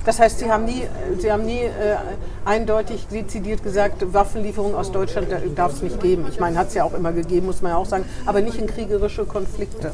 Das 0.07 0.19
heißt, 0.19 0.39
Sie 0.39 0.51
haben 0.51 0.65
nie, 0.65 0.83
Sie 1.19 1.31
haben 1.31 1.45
nie 1.45 1.61
äh, 1.61 1.97
eindeutig 2.45 3.07
dezidiert 3.07 3.63
gesagt, 3.63 4.13
Waffenlieferungen 4.13 4.75
aus 4.75 4.91
Deutschland 4.91 5.29
darf 5.55 5.75
es 5.75 5.83
nicht 5.83 6.01
geben. 6.01 6.27
Ich 6.29 6.41
meine, 6.41 6.59
hat 6.59 6.69
es 6.69 6.75
ja 6.75 6.85
auch 6.85 6.95
immer 6.95 7.13
gegeben, 7.13 7.47
muss 7.47 7.63
man 7.63 7.73
ja 7.73 7.77
auch 7.77 7.87
sagen, 7.87 8.05
aber 8.27 8.41
nicht 8.41 8.59
in 8.59 8.67
kriegerische 8.67 9.25
Konflikte. 9.27 9.93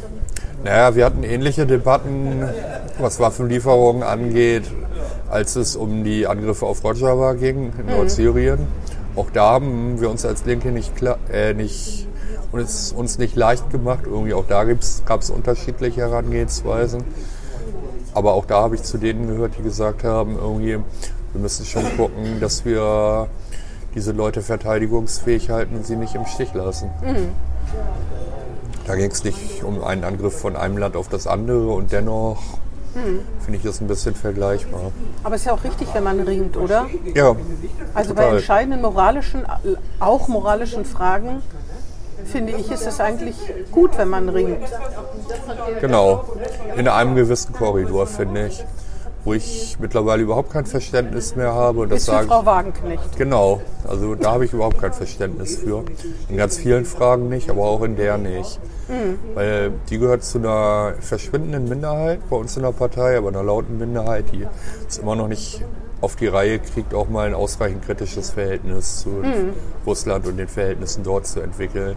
Naja, 0.64 0.94
wir 0.94 1.04
hatten 1.04 1.24
ähnliche 1.24 1.66
Debatten, 1.66 2.48
was 2.98 3.20
Waffenlieferungen 3.20 4.02
angeht, 4.02 4.64
als 5.28 5.56
es 5.56 5.76
um 5.76 6.04
die 6.04 6.26
Angriffe 6.26 6.66
auf 6.66 6.82
Rojava 6.84 7.34
ging 7.34 7.72
in 7.78 7.86
Nordsyrien. 7.86 8.66
Auch 9.16 9.30
da 9.30 9.52
haben 9.52 10.00
wir 10.00 10.10
uns 10.10 10.24
als 10.24 10.44
Linke 10.44 10.70
nicht, 10.70 10.94
klar, 10.96 11.18
äh, 11.32 11.54
nicht 11.54 12.06
uns, 12.52 12.92
uns 12.92 13.18
nicht 13.18 13.36
leicht 13.36 13.70
gemacht. 13.70 14.00
Irgendwie 14.04 14.34
auch 14.34 14.46
da 14.46 14.64
gab 14.64 15.22
es 15.22 15.30
unterschiedliche 15.30 16.02
Herangehensweisen. 16.02 17.04
Aber 18.14 18.32
auch 18.34 18.46
da 18.46 18.62
habe 18.62 18.74
ich 18.74 18.82
zu 18.82 18.98
denen 18.98 19.28
gehört, 19.28 19.58
die 19.58 19.62
gesagt 19.62 20.04
haben, 20.04 20.36
irgendwie, 20.36 20.78
wir 21.32 21.40
müssen 21.40 21.64
schon 21.66 21.84
gucken, 21.96 22.40
dass 22.40 22.64
wir 22.64 23.28
diese 23.94 24.12
Leute 24.12 24.42
verteidigungsfähig 24.42 25.50
halten 25.50 25.76
und 25.76 25.86
sie 25.86 25.96
nicht 25.96 26.14
im 26.14 26.26
Stich 26.26 26.54
lassen. 26.54 26.90
Da 28.86 28.94
ging 28.94 29.10
es 29.10 29.24
nicht 29.24 29.62
um 29.62 29.82
einen 29.84 30.04
Angriff 30.04 30.38
von 30.38 30.56
einem 30.56 30.78
Land 30.78 30.96
auf 30.96 31.08
das 31.08 31.26
andere 31.26 31.70
und 31.70 31.92
dennoch 31.92 32.38
finde 33.40 33.56
ich 33.58 33.62
das 33.62 33.80
ein 33.80 33.86
bisschen 33.86 34.14
vergleichbar. 34.14 34.92
Aber 35.22 35.34
es 35.34 35.42
ist 35.42 35.46
ja 35.46 35.52
auch 35.52 35.64
richtig, 35.64 35.88
wenn 35.92 36.04
man 36.04 36.20
ringt, 36.20 36.56
oder? 36.56 36.86
Ja, 37.14 37.34
Also 37.94 38.14
bei 38.14 38.22
Total. 38.22 38.36
entscheidenden 38.38 38.82
moralischen, 38.82 39.44
auch 40.00 40.28
moralischen 40.28 40.84
Fragen, 40.84 41.42
finde 42.24 42.52
ich, 42.52 42.70
ist 42.70 42.86
es 42.86 43.00
eigentlich 43.00 43.36
gut, 43.72 43.96
wenn 43.96 44.08
man 44.08 44.28
ringt. 44.28 44.58
genau. 45.80 46.24
In 46.76 46.88
einem 46.88 47.14
gewissen 47.16 47.52
Korridor, 47.52 48.06
finde 48.06 48.48
ich. 48.48 48.64
Wo 49.24 49.34
ich 49.34 49.76
mittlerweile 49.78 50.22
überhaupt 50.22 50.52
kein 50.52 50.64
Verständnis 50.64 51.36
mehr 51.36 51.52
habe. 51.52 51.80
Und 51.80 51.90
das 51.90 52.00
Ist 52.00 52.06
sage 52.06 52.28
Frau 52.28 52.46
Wagenknecht. 52.46 53.16
Genau, 53.16 53.60
also 53.86 54.14
da 54.14 54.32
habe 54.32 54.44
ich 54.44 54.52
überhaupt 54.52 54.80
kein 54.80 54.92
Verständnis 54.92 55.56
für. 55.56 55.84
In 56.28 56.36
ganz 56.36 56.58
vielen 56.58 56.84
Fragen 56.84 57.28
nicht, 57.28 57.50
aber 57.50 57.64
auch 57.64 57.82
in 57.82 57.96
der 57.96 58.16
nicht. 58.16 58.60
Weil 59.34 59.72
die 59.90 59.98
gehört 59.98 60.24
zu 60.24 60.38
einer 60.38 60.94
verschwindenden 61.00 61.68
Minderheit 61.68 62.20
bei 62.30 62.36
uns 62.36 62.56
in 62.56 62.62
der 62.62 62.72
Partei, 62.72 63.18
aber 63.18 63.28
einer 63.28 63.42
lauten 63.42 63.76
Minderheit, 63.76 64.26
die 64.32 64.46
es 64.88 64.98
immer 64.98 65.14
noch 65.14 65.28
nicht 65.28 65.62
auf 66.00 66.16
die 66.16 66.28
Reihe 66.28 66.58
kriegt, 66.58 66.94
auch 66.94 67.08
mal 67.08 67.26
ein 67.26 67.34
ausreichend 67.34 67.84
kritisches 67.84 68.30
Verhältnis 68.30 69.00
zu 69.00 69.22
Russland 69.84 70.26
und 70.26 70.38
den 70.38 70.48
Verhältnissen 70.48 71.02
dort 71.02 71.26
zu 71.26 71.40
entwickeln. 71.40 71.96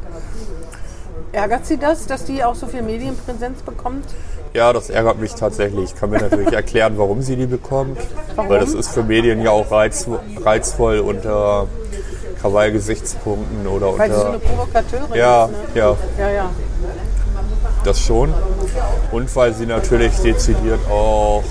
Ärgert 1.32 1.66
Sie 1.66 1.78
das, 1.78 2.08
dass 2.08 2.26
die 2.26 2.44
auch 2.44 2.56
so 2.56 2.68
viel 2.68 2.82
Medienpräsenz 2.82 3.62
bekommt? 3.62 4.06
Ja, 4.54 4.74
das 4.74 4.90
ärgert 4.90 5.20
mich 5.20 5.34
tatsächlich. 5.34 5.92
Ich 5.94 5.96
kann 5.96 6.10
mir 6.10 6.20
natürlich 6.20 6.52
erklären, 6.52 6.94
warum 6.98 7.22
sie 7.22 7.36
die 7.38 7.46
bekommt. 7.46 7.98
Warum? 8.36 8.50
Weil 8.50 8.60
das 8.60 8.74
ist 8.74 8.90
für 8.90 9.04
Medien 9.04 9.42
ja 9.42 9.52
auch 9.52 9.72
reiz, 9.72 10.08
reizvoll 10.44 11.00
unter 11.00 11.68
Krawall-Gesichtspunkten 12.42 13.66
oder 13.68 13.98
Weil 13.98 14.10
sie 14.10 14.16
so 14.20 14.26
eine 14.26 14.36
unter. 14.36 14.48
Provokateurin 14.48 15.14
Ja, 15.16 15.46
ist. 15.46 15.52
Ne? 15.52 15.58
ja, 15.76 15.96
Ja, 16.20 16.30
ja. 16.32 16.50
das 17.86 18.00
schon. 18.02 18.34
Und 19.12 19.34
weil 19.36 19.54
sie 19.54 19.66
natürlich 19.66 20.14
dezidiert 20.18 20.80
auch 20.90 21.44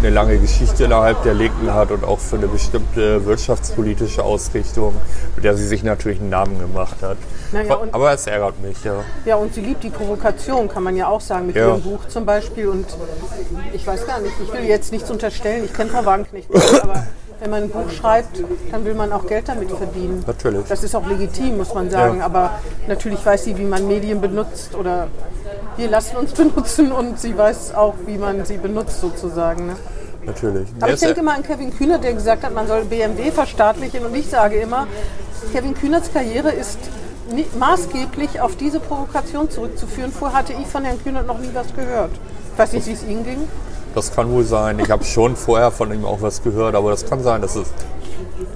eine 0.00 0.10
lange 0.10 0.36
Geschichte 0.38 0.84
innerhalb 0.84 1.22
der 1.22 1.34
Linken 1.34 1.72
hat 1.72 1.92
und 1.92 2.04
auch 2.04 2.18
für 2.18 2.36
eine 2.36 2.48
bestimmte 2.48 3.24
wirtschaftspolitische 3.24 4.22
Ausrichtung, 4.22 4.94
mit 5.36 5.44
der 5.44 5.56
sie 5.56 5.66
sich 5.66 5.82
natürlich 5.82 6.20
einen 6.20 6.30
Namen 6.30 6.58
gemacht 6.58 6.96
hat. 7.02 7.16
Naja, 7.52 7.74
und- 7.74 7.94
Aber 7.94 8.12
es 8.12 8.26
ärgert 8.26 8.60
mich, 8.62 8.82
ja. 8.84 8.94
Ja, 9.24 9.36
und 9.36 9.54
sie 9.54 9.60
liebt 9.60 9.82
die 9.84 9.90
Provokation, 9.90 10.68
kann 10.68 10.82
man 10.82 10.96
ja 10.96 11.08
auch 11.08 11.20
sagen, 11.20 11.46
mit 11.46 11.56
Ja. 11.56 11.68
ihrem 11.68 11.82
Buch 11.82 12.00
zum 12.08 12.24
Beispiel. 12.24 12.68
Und 12.68 12.86
ich 13.72 13.86
weiß 13.86 14.06
gar 14.06 14.20
nicht, 14.20 14.34
ich 14.42 14.52
will 14.52 14.64
jetzt 14.64 14.92
nichts 14.92 15.10
unterstellen, 15.10 15.64
ich 15.64 15.72
kenne 15.72 15.90
Frau 15.90 16.04
Wagenknecht 16.04 16.52
nicht, 16.52 16.82
aber 16.82 17.06
wenn 17.40 17.50
man 17.50 17.62
ein 17.64 17.70
Buch 17.70 17.90
schreibt, 17.90 18.42
dann 18.70 18.84
will 18.84 18.94
man 18.94 19.12
auch 19.12 19.26
Geld 19.26 19.48
damit 19.48 19.70
verdienen. 19.70 20.22
Natürlich. 20.26 20.64
Das 20.68 20.82
ist 20.84 20.94
auch 20.94 21.06
legitim, 21.06 21.56
muss 21.58 21.74
man 21.74 21.90
sagen. 21.90 22.18
Ja. 22.20 22.24
Aber 22.24 22.50
natürlich 22.88 23.24
weiß 23.24 23.44
sie, 23.44 23.58
wie 23.58 23.64
man 23.64 23.86
Medien 23.88 24.20
benutzt 24.20 24.74
oder 24.74 25.08
wir 25.76 25.88
lassen 25.90 26.16
uns 26.16 26.32
benutzen 26.34 26.92
und 26.92 27.18
sie 27.20 27.36
weiß 27.36 27.74
auch, 27.74 27.94
wie 28.06 28.16
man 28.16 28.44
sie 28.44 28.58
benutzt 28.58 29.00
sozusagen. 29.00 29.66
Ne? 29.66 29.76
Natürlich. 30.24 30.68
Aber 30.78 30.86
Nee, 30.86 30.94
ich 30.94 31.00
denke 31.00 31.22
mal 31.22 31.34
an 31.34 31.42
Kevin 31.42 31.76
Kühnert, 31.76 32.04
der 32.04 32.12
gesagt 32.14 32.44
hat, 32.44 32.54
man 32.54 32.68
soll 32.68 32.84
BMW 32.84 33.32
verstaatlichen. 33.32 34.06
Und 34.06 34.14
ich 34.14 34.28
sage 34.30 34.56
immer, 34.56 34.86
Kevin 35.52 35.74
Kühnerts 35.74 36.12
Karriere 36.12 36.52
ist 36.52 36.78
maßgeblich 37.58 38.40
auf 38.40 38.56
diese 38.56 38.80
Provokation 38.80 39.50
zurückzuführen. 39.50 40.12
Vorher 40.12 40.38
hatte 40.38 40.52
ich 40.52 40.66
von 40.66 40.84
Herrn 40.84 41.02
Kühnert 41.02 41.26
noch 41.26 41.38
nie 41.38 41.50
was 41.52 41.74
gehört. 41.74 42.10
Ich 42.52 42.58
weiß 42.58 42.72
nicht, 42.72 42.86
wie 42.86 42.92
es 42.92 43.02
Ihnen 43.04 43.24
ging. 43.24 43.48
Das 43.94 44.14
kann 44.14 44.30
wohl 44.30 44.44
sein. 44.44 44.78
Ich 44.78 44.90
habe 44.90 45.04
schon 45.04 45.36
vorher 45.36 45.70
von 45.70 45.92
ihm 45.92 46.04
auch 46.04 46.22
was 46.22 46.42
gehört, 46.42 46.74
aber 46.74 46.90
das 46.90 47.04
kann 47.06 47.22
sein, 47.22 47.42
dass 47.42 47.56
es 47.56 47.68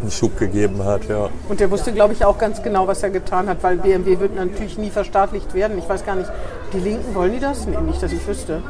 einen 0.00 0.10
Schub 0.10 0.38
gegeben 0.38 0.82
hat, 0.84 1.08
ja. 1.08 1.28
Und 1.48 1.60
der 1.60 1.70
wusste, 1.70 1.92
glaube 1.92 2.14
ich, 2.14 2.24
auch 2.24 2.38
ganz 2.38 2.62
genau, 2.62 2.86
was 2.86 3.02
er 3.02 3.10
getan 3.10 3.48
hat, 3.48 3.62
weil 3.62 3.76
BMW 3.76 4.18
wird 4.18 4.34
natürlich 4.34 4.78
nie 4.78 4.90
verstaatlicht 4.90 5.52
werden. 5.54 5.78
Ich 5.78 5.88
weiß 5.88 6.04
gar 6.04 6.16
nicht, 6.16 6.30
die 6.72 6.78
Linken 6.78 7.14
wollen 7.14 7.32
die 7.32 7.40
das? 7.40 7.66
Nee, 7.66 7.76
nicht, 7.82 8.02
dass 8.02 8.12
ich 8.12 8.26
wüsste. 8.26 8.62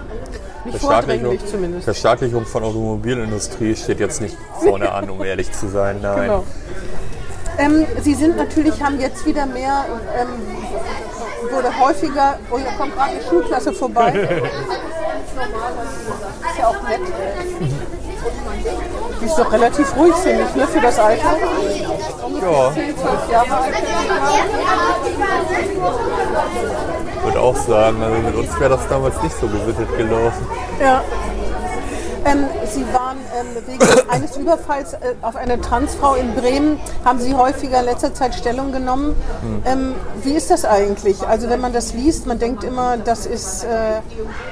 Nicht 0.64 0.78
vordringlich 0.78 1.44
zumindest. 1.46 1.84
Verstaatlichung 1.84 2.44
von 2.44 2.64
Automobilindustrie 2.64 3.76
steht 3.76 4.00
jetzt 4.00 4.20
nicht 4.20 4.36
vorne 4.60 4.90
an, 4.92 5.08
um 5.08 5.22
ehrlich 5.24 5.52
zu 5.52 5.68
sein. 5.68 5.98
Nein. 6.02 6.22
Genau. 6.22 6.44
Ähm, 7.58 7.86
Sie 8.02 8.14
sind 8.14 8.36
natürlich, 8.36 8.82
haben 8.82 9.00
jetzt 9.00 9.24
wieder 9.24 9.46
mehr, 9.46 9.86
ähm, 10.18 10.28
wurde 11.50 11.78
häufiger, 11.78 12.38
oh, 12.50 12.58
hier 12.58 12.72
kommt 12.78 12.94
gerade 12.94 13.12
eine 13.12 13.22
Schulklasse 13.22 13.72
vorbei. 13.72 14.12
ist 16.50 16.58
ja 16.58 16.68
auch 16.68 16.82
nett. 16.88 17.00
Die 19.20 19.24
ist 19.24 19.36
doch 19.36 19.52
relativ 19.52 19.96
ruhig, 19.96 20.14
finde 20.14 20.44
ich, 20.48 20.54
ne, 20.54 20.66
für 20.66 20.80
das 20.80 20.98
Alter. 20.98 21.36
Ja, 22.42 22.72
10, 22.72 22.98
12 22.98 23.30
Jahre 23.30 23.56
alt. 23.56 23.74
würde 27.24 27.40
auch 27.40 27.56
sagen, 27.56 28.02
also 28.02 28.16
mit 28.18 28.34
uns 28.34 28.60
wäre 28.60 28.70
das 28.70 28.88
damals 28.88 29.22
nicht 29.22 29.36
so 29.38 29.48
gesittet 29.48 29.96
gelaufen. 29.96 30.46
Ja. 30.80 31.02
Ähm, 32.26 32.44
Sie 32.66 32.84
waren 32.92 33.18
ähm, 33.38 33.46
wegen 33.66 34.10
eines 34.10 34.36
Überfalls 34.36 34.94
äh, 34.94 34.96
auf 35.22 35.36
eine 35.36 35.60
Transfrau 35.60 36.14
in 36.14 36.34
Bremen, 36.34 36.78
haben 37.04 37.20
Sie 37.20 37.34
häufiger 37.34 37.78
in 37.80 37.84
letzter 37.84 38.12
Zeit 38.14 38.34
Stellung 38.34 38.72
genommen. 38.72 39.14
Ähm, 39.64 39.94
wie 40.22 40.32
ist 40.32 40.50
das 40.50 40.64
eigentlich? 40.64 41.22
Also 41.26 41.48
wenn 41.48 41.60
man 41.60 41.72
das 41.72 41.94
liest, 41.94 42.26
man 42.26 42.38
denkt 42.38 42.64
immer, 42.64 42.96
das 42.96 43.26
ist, 43.26 43.64
äh, 43.64 43.68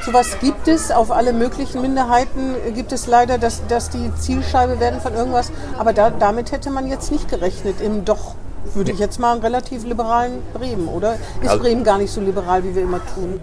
sowas 0.05 0.37
gibt 0.41 0.69
es, 0.69 0.91
auf 0.93 1.11
alle 1.11 1.33
möglichen 1.33 1.83
Minderheiten 1.83 2.55
gibt 2.75 2.93
es 2.93 3.07
leider, 3.09 3.39
dass, 3.39 3.67
dass 3.67 3.91
die 3.91 4.13
Zielscheibe 4.21 4.79
werden 4.79 5.01
von 5.01 5.15
irgendwas. 5.15 5.51
Aber 5.77 5.93
da, 5.93 6.11
damit 6.11 6.53
hätte 6.53 6.71
man 6.71 6.87
jetzt 6.87 7.11
nicht 7.11 7.29
gerechnet 7.29 7.81
im 7.81 8.05
doch, 8.05 8.37
würde 8.75 8.93
ich 8.93 8.99
jetzt 8.99 9.19
mal, 9.19 9.33
einen 9.33 9.43
relativ 9.43 9.85
liberalen 9.85 10.43
Bremen, 10.53 10.87
oder? 10.89 11.15
Ist 11.43 11.51
Also- 11.51 11.63
Bremen 11.65 11.83
gar 11.83 11.99
nicht 11.99 12.13
so 12.13 12.21
liberal, 12.21 12.63
wie 12.63 12.75
wir 12.75 12.83
immer 12.83 13.01
tun? 13.15 13.41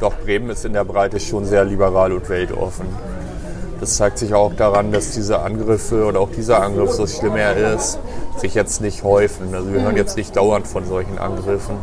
Doch 0.00 0.14
Bremen 0.24 0.50
ist 0.50 0.64
in 0.64 0.72
der 0.72 0.84
Breite 0.84 1.18
schon 1.18 1.44
sehr 1.44 1.64
liberal 1.64 2.12
und 2.12 2.28
weltoffen. 2.28 2.86
Das 3.84 3.96
zeigt 3.96 4.16
sich 4.16 4.32
auch 4.32 4.54
daran, 4.54 4.92
dass 4.92 5.10
diese 5.10 5.40
Angriffe 5.40 6.06
oder 6.06 6.18
auch 6.18 6.30
dieser 6.30 6.62
Angriff, 6.62 6.92
so 6.92 7.06
schlimm 7.06 7.36
er 7.36 7.74
ist, 7.74 7.98
sich 8.38 8.54
jetzt 8.54 8.80
nicht 8.80 9.04
häufen. 9.04 9.54
Also 9.54 9.74
wir 9.74 9.82
hören 9.82 9.98
jetzt 9.98 10.16
nicht 10.16 10.34
dauernd 10.34 10.66
von 10.66 10.86
solchen 10.86 11.18
Angriffen. 11.18 11.76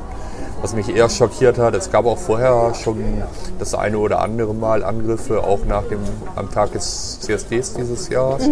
Was 0.61 0.73
mich 0.75 0.95
eher 0.95 1.09
schockiert 1.09 1.57
hat, 1.57 1.73
es 1.73 1.91
gab 1.91 2.05
auch 2.05 2.19
vorher 2.19 2.73
schon 2.75 3.23
das 3.57 3.73
eine 3.73 3.97
oder 3.97 4.19
andere 4.21 4.53
Mal 4.53 4.83
Angriffe, 4.83 5.43
auch 5.43 5.65
nach 5.65 5.83
dem, 5.83 5.99
am 6.35 6.51
Tag 6.51 6.71
des 6.73 7.19
CSDs 7.19 7.73
dieses 7.73 8.09
Jahres. 8.09 8.47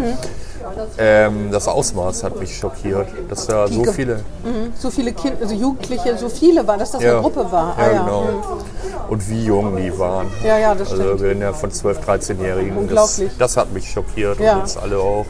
Ähm, 0.97 1.49
das 1.51 1.67
Ausmaß 1.67 2.23
hat 2.23 2.39
mich 2.39 2.57
schockiert, 2.57 3.07
dass 3.29 3.45
da 3.47 3.67
so 3.67 3.83
ge- 3.83 3.93
viele 3.93 4.15
Mhm. 4.43 4.73
So 4.77 4.89
viele 4.89 5.13
Kinder, 5.13 5.37
also 5.41 5.53
Jugendliche, 5.53 6.17
so 6.17 6.29
viele 6.29 6.65
war, 6.67 6.77
dass 6.77 6.91
das 6.91 7.03
Ja. 7.03 7.13
eine 7.13 7.21
Gruppe 7.21 7.51
war. 7.51 7.75
Ja, 7.77 7.83
ah, 7.85 7.91
ja. 7.93 8.01
genau. 8.03 8.21
Mhm. 8.23 9.09
Und 9.09 9.29
wie 9.29 9.45
jung 9.45 9.77
die 9.77 9.97
waren. 9.97 10.27
Ja, 10.43 10.57
ja, 10.57 10.75
das 10.75 10.91
Also 10.91 11.03
stimmt. 11.03 11.21
wir 11.21 11.29
reden 11.29 11.41
ja 11.41 11.53
von 11.53 11.71
12-, 11.71 11.99
13-Jährigen. 12.05 12.71
Das, 12.75 12.79
Unglaublich. 12.81 13.31
das 13.37 13.57
hat 13.57 13.71
mich 13.73 13.89
schockiert 13.89 14.39
Ja. 14.39 14.55
und 14.55 14.61
uns 14.61 14.77
alle 14.77 14.97
auch. 14.99 15.25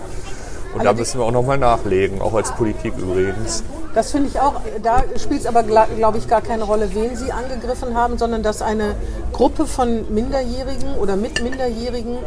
Und 0.76 0.84
da 0.86 0.94
müssen 0.94 1.20
wir 1.20 1.26
auch 1.26 1.32
nochmal 1.32 1.58
nachlegen, 1.58 2.22
auch 2.22 2.34
als 2.34 2.52
Politik 2.52 2.94
übrigens. 2.98 3.64
Das 3.94 4.12
finde 4.12 4.30
ich 4.30 4.40
auch, 4.40 4.62
da 4.84 5.04
spielt 5.18 5.42
es 5.42 5.46
aber, 5.48 5.64
glaube 5.64 6.20
ich, 6.20 6.28
gar 6.28 6.42
keine 6.42 6.64
Rolle, 6.64 6.94
wen 6.94 7.16
sie 7.16 7.32
angegriffen 7.32 7.96
haben, 7.96 8.18
sondern 8.18 8.44
dass 8.44 8.62
eine 8.62 8.96
Gruppe 9.34 9.66
von 9.66 10.14
Minderjährigen 10.14 10.96
oder 10.96 11.16
mit 11.16 11.42
Minderjährigen 11.42 12.18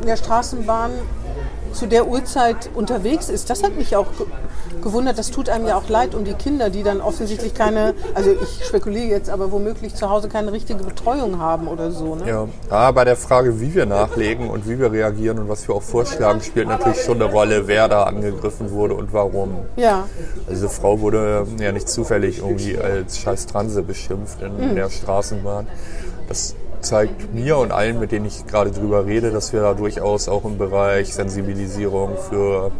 in 0.00 0.06
der 0.06 0.16
Straßenbahn 0.16 0.90
zu 1.74 1.86
der 1.86 2.06
Uhrzeit 2.08 2.70
unterwegs 2.74 3.28
ist. 3.28 3.50
Das 3.50 3.62
hat 3.62 3.76
mich 3.76 3.96
auch 3.96 4.06
ge 4.16 4.26
gewundert. 4.82 5.18
Das 5.18 5.30
tut 5.30 5.48
einem 5.48 5.66
ja 5.66 5.76
auch 5.76 5.88
leid 5.88 6.14
um 6.14 6.24
die 6.24 6.34
Kinder, 6.34 6.68
die 6.68 6.82
dann 6.82 7.00
offensichtlich 7.00 7.54
keine, 7.54 7.94
also 8.14 8.30
ich 8.32 8.64
spekuliere 8.66 9.06
jetzt, 9.06 9.30
aber 9.30 9.50
womöglich 9.50 9.94
zu 9.94 10.10
Hause 10.10 10.28
keine 10.28 10.52
richtige 10.52 10.84
Betreuung 10.84 11.38
haben 11.40 11.68
oder 11.68 11.90
so. 11.90 12.14
Ne? 12.16 12.28
Ja. 12.28 12.48
ja, 12.70 12.90
bei 12.90 13.04
der 13.04 13.16
Frage, 13.16 13.60
wie 13.60 13.74
wir 13.74 13.86
nachlegen 13.86 14.50
und 14.50 14.68
wie 14.68 14.78
wir 14.78 14.92
reagieren 14.92 15.38
und 15.38 15.48
was 15.48 15.66
wir 15.68 15.74
auch 15.74 15.82
vorschlagen, 15.82 16.40
spielt 16.42 16.68
natürlich 16.68 17.00
schon 17.02 17.20
eine 17.22 17.30
Rolle, 17.32 17.66
wer 17.66 17.88
da 17.88 18.02
angegriffen 18.04 18.70
wurde 18.72 18.94
und 18.94 19.12
warum. 19.12 19.56
Ja. 19.76 20.06
Also 20.46 20.50
diese 20.50 20.68
Frau 20.68 21.00
wurde 21.00 21.46
ja 21.58 21.72
nicht 21.72 21.88
zufällig 21.88 22.38
irgendwie 22.38 22.76
als 22.78 23.18
scheiß 23.18 23.46
Transe 23.46 23.82
beschimpft 23.82 24.42
in 24.42 24.54
Mhm. 24.70 24.74
der 24.74 24.90
Straßenbahn. 24.90 25.66
Das 26.28 26.54
zeigt 26.84 27.34
mir 27.34 27.56
und 27.58 27.72
allen, 27.72 27.98
mit 27.98 28.12
denen 28.12 28.26
ich 28.26 28.46
gerade 28.46 28.70
drüber 28.70 29.06
rede, 29.06 29.30
dass 29.30 29.52
wir 29.52 29.60
da 29.62 29.74
durchaus 29.74 30.28
auch 30.28 30.44
im 30.44 30.58
Bereich 30.58 31.12
Sensibilisierung 31.14 32.16
für 32.30 32.70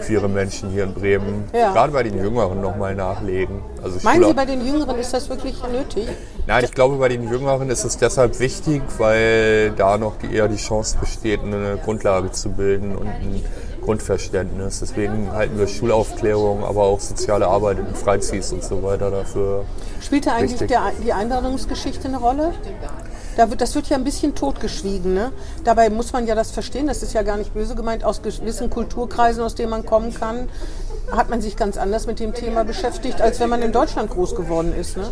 queere 0.00 0.28
Menschen 0.28 0.70
hier 0.70 0.84
in 0.84 0.94
Bremen, 0.94 1.44
Ja. 1.52 1.72
gerade 1.72 1.92
bei 1.92 2.02
den 2.02 2.18
Jüngeren, 2.18 2.60
nochmal 2.60 2.94
nachlegen. 2.94 3.60
Also 3.82 3.98
Meinen 4.02 4.24
Sie, 4.24 4.32
bei 4.34 4.44
den 4.46 4.66
Jüngeren 4.66 4.98
ist 4.98 5.12
das 5.12 5.28
wirklich 5.28 5.62
nötig? 5.70 6.08
Nein, 6.46 6.64
ich 6.64 6.72
glaube, 6.72 6.96
bei 6.96 7.08
den 7.08 7.30
Jüngeren 7.30 7.68
ist 7.70 7.84
es 7.84 7.96
deshalb 7.98 8.40
wichtig, 8.40 8.82
weil 8.98 9.70
da 9.72 9.98
noch 9.98 10.14
eher 10.22 10.48
die 10.48 10.56
Chance 10.56 10.96
besteht, 11.00 11.40
eine 11.44 11.78
Grundlage 11.84 12.32
zu 12.32 12.50
bilden 12.50 12.96
und 12.96 13.06
ein 13.06 13.42
Grundverständnis. 13.82 14.80
Deswegen 14.80 15.32
halten 15.32 15.58
wir 15.58 15.66
Schulaufklärung, 15.66 16.64
aber 16.64 16.82
auch 16.84 17.00
soziale 17.00 17.46
Arbeit 17.46 17.78
in 17.78 17.94
Freizis 17.94 18.52
und 18.52 18.62
so 18.64 18.82
weiter 18.82 19.10
dafür. 19.10 19.64
Spielt 20.00 20.26
da 20.26 20.34
eigentlich 20.34 20.68
der, 20.68 20.92
die 21.04 21.12
Einwanderungsgeschichte 21.12 22.08
eine 22.08 22.18
Rolle? 22.18 22.52
Da 23.36 23.50
wird, 23.50 23.60
das 23.60 23.74
wird 23.74 23.88
ja 23.88 23.96
ein 23.96 24.04
bisschen 24.04 24.34
totgeschwiegen. 24.34 25.14
Ne? 25.14 25.32
Dabei 25.64 25.90
muss 25.90 26.12
man 26.12 26.26
ja 26.26 26.34
das 26.34 26.50
verstehen, 26.50 26.86
das 26.86 27.02
ist 27.02 27.12
ja 27.12 27.22
gar 27.22 27.36
nicht 27.36 27.54
böse 27.54 27.74
gemeint, 27.74 28.04
aus 28.04 28.22
gewissen 28.22 28.70
Kulturkreisen, 28.70 29.42
aus 29.42 29.54
denen 29.54 29.70
man 29.70 29.86
kommen 29.86 30.12
kann, 30.12 30.48
hat 31.10 31.30
man 31.30 31.40
sich 31.40 31.56
ganz 31.56 31.76
anders 31.76 32.06
mit 32.06 32.20
dem 32.20 32.34
Thema 32.34 32.64
beschäftigt, 32.64 33.20
als 33.20 33.40
wenn 33.40 33.48
man 33.48 33.62
in 33.62 33.72
Deutschland 33.72 34.10
groß 34.10 34.34
geworden 34.34 34.72
ist. 34.78 34.96
Ne? 34.96 35.08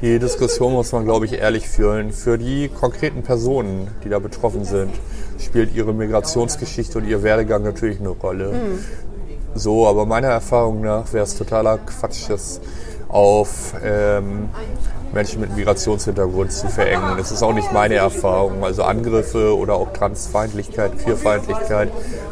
Die 0.00 0.18
Diskussion 0.18 0.72
muss 0.72 0.92
man, 0.92 1.04
glaube 1.04 1.26
ich, 1.26 1.34
ehrlich 1.34 1.68
führen. 1.68 2.12
Für 2.12 2.38
die 2.38 2.68
konkreten 2.68 3.22
Personen, 3.22 3.88
die 4.04 4.08
da 4.08 4.18
betroffen 4.18 4.64
sind, 4.64 4.92
spielt 5.38 5.74
ihre 5.74 5.92
Migrationsgeschichte 5.92 6.98
und 6.98 7.06
ihr 7.06 7.22
Werdegang 7.22 7.62
natürlich 7.62 8.00
eine 8.00 8.10
Rolle. 8.10 8.54
So, 9.54 9.86
aber 9.86 10.06
meiner 10.06 10.28
Erfahrung 10.28 10.80
nach 10.80 11.12
wäre 11.12 11.24
es 11.24 11.36
totaler 11.36 11.78
Quatsch, 11.78 12.30
das 12.30 12.60
auf 13.08 13.74
ähm, 13.84 14.48
Menschen 15.12 15.40
mit 15.40 15.54
Migrationshintergrund 15.56 16.52
zu 16.52 16.68
verengen. 16.68 17.16
Das 17.16 17.30
ist 17.30 17.42
auch 17.42 17.52
nicht 17.52 17.72
meine 17.72 17.94
Erfahrung. 17.96 18.64
Also 18.64 18.82
Angriffe 18.82 19.56
oder 19.56 19.74
auch 19.74 19.92
Transfeindlichkeit, 19.92 20.98
Queerfeindlichkeit, 20.98 21.90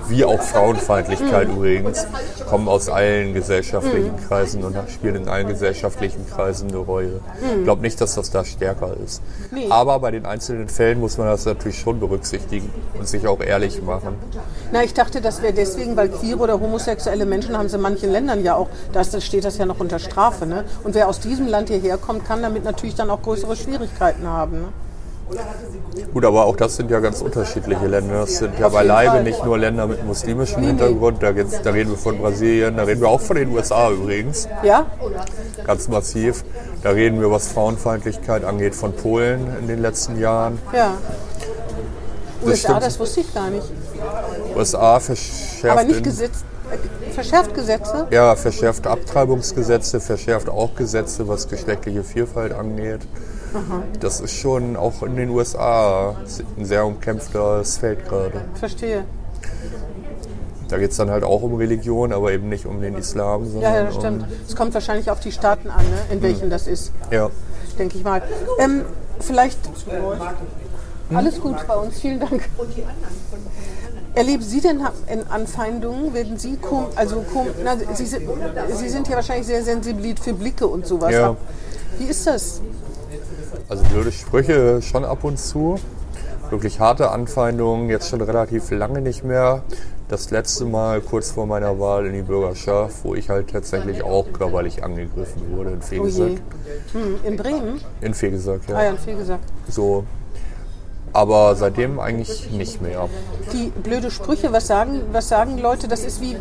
wie 0.08 0.24
auch 0.24 0.40
Frauenfeindlichkeit 0.42 1.48
übrigens, 1.48 2.06
kommen 2.48 2.68
aus 2.68 2.88
allen 2.88 3.32
gesellschaftlichen 3.32 4.16
Kreisen 4.26 4.64
und 4.64 4.76
spielen 4.90 5.16
in 5.16 5.28
allen 5.28 5.46
gesellschaftlichen 5.46 6.26
Kreisen 6.28 6.68
eine 6.68 6.78
Rolle. 6.78 7.20
Ich 7.58 7.64
glaube 7.64 7.82
nicht, 7.82 8.00
dass 8.00 8.16
das 8.16 8.30
da 8.30 8.44
stärker 8.44 8.96
ist. 9.04 9.22
Nee. 9.50 9.66
Aber 9.70 10.00
bei 10.00 10.10
den 10.10 10.26
einzelnen 10.26 10.68
Fällen 10.68 10.98
muss 11.00 11.16
man 11.16 11.28
das 11.28 11.44
natürlich 11.44 11.78
schon 11.78 12.00
berücksichtigen 12.00 12.70
und 12.98 13.06
sich 13.06 13.26
auch 13.28 13.40
ehrlich 13.40 13.82
machen. 13.82 14.16
Na, 14.72 14.82
ich 14.82 14.94
dachte, 14.94 15.20
das 15.20 15.42
wäre 15.42 15.52
deswegen, 15.52 15.96
weil 15.96 16.08
queere 16.08 16.38
oder 16.38 16.60
homosexuelle 16.60 17.26
Menschen 17.26 17.56
haben 17.56 17.68
sie 17.68 17.76
in 17.76 17.82
manchen 17.82 18.10
Ländern 18.10 18.42
ja 18.42 18.56
auch, 18.56 18.68
da 18.92 19.04
steht 19.04 19.44
das 19.44 19.58
ja 19.58 19.66
noch 19.66 19.78
unter 19.78 19.98
Strafe. 19.98 20.46
Ne? 20.46 20.64
Und 20.82 20.94
wer 20.94 21.08
aus 21.08 21.20
diesem 21.20 21.46
Land 21.46 21.68
hierher 21.68 21.98
kommt, 21.98 22.24
kann 22.26 22.42
damit 22.42 22.64
natürlich 22.70 22.94
dann 22.94 23.10
auch 23.10 23.22
größere 23.22 23.56
Schwierigkeiten 23.56 24.26
haben. 24.26 24.60
Ne? 24.62 24.68
Gut, 26.12 26.24
aber 26.24 26.44
auch 26.46 26.56
das 26.56 26.74
sind 26.76 26.90
ja 26.90 26.98
ganz 26.98 27.20
unterschiedliche 27.22 27.86
Länder. 27.86 28.22
Das 28.22 28.38
sind 28.38 28.58
ja 28.58 28.66
Auf 28.66 28.72
beileibe 28.72 29.22
nicht 29.22 29.44
nur 29.44 29.58
Länder 29.58 29.86
mit 29.86 30.04
muslimischem. 30.04 30.60
Hintergrund. 30.62 31.22
Da, 31.22 31.32
da 31.32 31.70
reden 31.70 31.90
wir 31.90 31.98
von 31.98 32.18
Brasilien, 32.18 32.76
da 32.76 32.82
reden 32.82 33.00
wir 33.00 33.08
auch 33.08 33.20
von 33.20 33.36
den 33.36 33.48
USA 33.50 33.90
übrigens, 33.90 34.48
Ja? 34.64 34.86
ganz 35.64 35.86
massiv. 35.86 36.44
Da 36.82 36.90
reden 36.90 37.20
wir, 37.20 37.30
was 37.30 37.46
Frauenfeindlichkeit 37.48 38.44
angeht, 38.44 38.74
von 38.74 38.92
Polen 38.92 39.56
in 39.60 39.68
den 39.68 39.80
letzten 39.80 40.18
Jahren. 40.18 40.58
Ja. 40.72 40.94
USA, 42.44 42.56
stimmt. 42.56 42.82
das 42.82 42.98
wusste 42.98 43.20
ich 43.20 43.32
gar 43.34 43.50
nicht. 43.50 43.66
USA 44.56 44.98
verschärft, 44.98 45.64
Aber 45.78 45.84
nicht 45.84 45.98
in- 45.98 46.02
Gesetz, 46.02 46.42
äh, 46.72 46.76
verschärft 47.12 47.54
Gesetze? 47.54 48.06
ja, 48.10 48.34
verschärft 48.36 48.86
Abtreibungsgesetze, 48.86 50.00
verschärft 50.00 50.48
auch 50.48 50.74
Gesetze, 50.74 51.28
was 51.28 51.48
geschlechtliche 51.48 52.02
Vielfalt 52.04 52.52
angeht. 52.52 53.00
Das 53.98 54.20
ist 54.20 54.34
schon 54.34 54.76
auch 54.76 55.02
in 55.02 55.16
den 55.16 55.30
USA 55.30 56.14
ein 56.56 56.64
sehr 56.64 56.86
umkämpftes 56.86 57.78
Feld 57.78 58.08
gerade. 58.08 58.42
Verstehe. 58.54 59.04
Da 60.68 60.78
geht 60.78 60.92
es 60.92 60.96
dann 60.98 61.10
halt 61.10 61.24
auch 61.24 61.42
um 61.42 61.54
Religion, 61.56 62.12
aber 62.12 62.30
eben 62.30 62.48
nicht 62.48 62.64
um 62.64 62.80
den 62.80 62.94
Islam, 62.96 63.42
Ja, 63.44 63.50
sondern 63.50 63.74
ja, 63.74 63.82
das 63.84 63.94
stimmt. 63.96 64.22
um 64.22 64.28
Es 64.46 64.54
kommt 64.54 64.72
wahrscheinlich 64.74 65.10
auf 65.10 65.18
die 65.18 65.32
Staaten 65.32 65.68
an, 65.68 65.84
ne? 65.84 65.98
in 66.12 66.22
welchen 66.22 66.48
das 66.48 66.68
ist, 66.68 66.92
Ja. 67.10 67.28
denke 67.76 67.98
ich 67.98 68.04
mal. 68.04 68.22
Ähm, 68.60 68.84
vielleicht. 69.18 69.58
Alles 71.12 71.40
gut 71.40 71.56
bei 71.66 71.74
uns, 71.74 71.98
vielen 71.98 72.20
Dank. 72.20 72.48
Erleben 74.14 74.42
Sie 74.42 74.60
denn 74.60 74.80
in 75.06 75.26
Anfeindungen, 75.28 76.12
werden 76.12 76.36
Sie 76.36 76.56
kom 76.56 76.86
also 76.96 77.22
kom 77.32 77.46
na, 77.64 77.76
Sie, 77.94 78.06
sind, 78.06 78.28
Sie 78.74 78.88
sind 78.88 79.08
ja 79.08 79.16
wahrscheinlich 79.16 79.46
sehr 79.46 79.62
sensibel 79.62 80.14
für 80.20 80.34
Blicke 80.34 80.66
und 80.66 80.86
sowas. 80.86 81.12
Ja. 81.12 81.36
Wie 81.98 82.06
ist 82.06 82.26
das? 82.26 82.60
Also 83.68 83.84
blöde 83.84 84.10
Sprüche 84.10 84.82
schon 84.82 85.04
ab 85.04 85.22
und 85.22 85.38
zu. 85.38 85.76
Wirklich 86.50 86.80
harte 86.80 87.10
Anfeindungen, 87.12 87.88
jetzt 87.88 88.08
schon 88.08 88.20
relativ 88.20 88.70
lange 88.72 89.00
nicht 89.00 89.22
mehr. 89.22 89.62
Das 90.08 90.32
letzte 90.32 90.64
Mal 90.64 91.00
kurz 91.00 91.30
vor 91.30 91.46
meiner 91.46 91.78
Wahl 91.78 92.06
in 92.06 92.12
die 92.14 92.22
Bürgerschaft, 92.22 92.96
wo 93.04 93.14
ich 93.14 93.30
halt 93.30 93.50
tatsächlich 93.50 94.02
auch 94.02 94.26
körperlich 94.32 94.82
angegriffen 94.82 95.56
wurde 95.56 95.70
in 95.70 95.78
Oh. 95.78 95.82
Fegesack. 95.82 96.32
Hm, 96.92 97.20
in 97.22 97.36
Bremen? 97.36 97.80
In 98.00 98.14
Fegesack, 98.14 98.62
ja. 98.68 98.74
Ah 98.76 98.82
ja, 98.84 98.90
in 98.90 98.98
Fegesack. 98.98 99.38
So. 99.68 100.04
Aber 101.12 101.56
seitdem 101.56 101.98
eigentlich 101.98 102.50
nicht 102.50 102.80
mehr. 102.80 103.08
Die 103.52 103.72
blöde 103.82 104.10
Sprüche, 104.10 104.52
was 104.52 104.66
sagen, 104.68 105.00
was 105.12 105.28
sagen 105.28 105.58
Leute? 105.58 105.88
Das 105.88 106.04
ist 106.04 106.20
wie, 106.20 106.36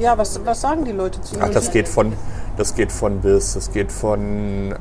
ja, 0.00 0.18
was, 0.18 0.40
was 0.44 0.60
sagen 0.60 0.84
die 0.84 0.92
Leute 0.92 1.20
zu 1.20 1.34
Ihnen? 1.36 1.44
Ach, 1.44 1.50
das 1.50 1.70
geht 1.70 1.86
von, 1.88 2.12
das 2.56 2.74
geht 2.74 2.90
von 2.90 3.20
bis, 3.20 3.54
das 3.54 3.70
geht 3.72 3.92
von 3.92 4.74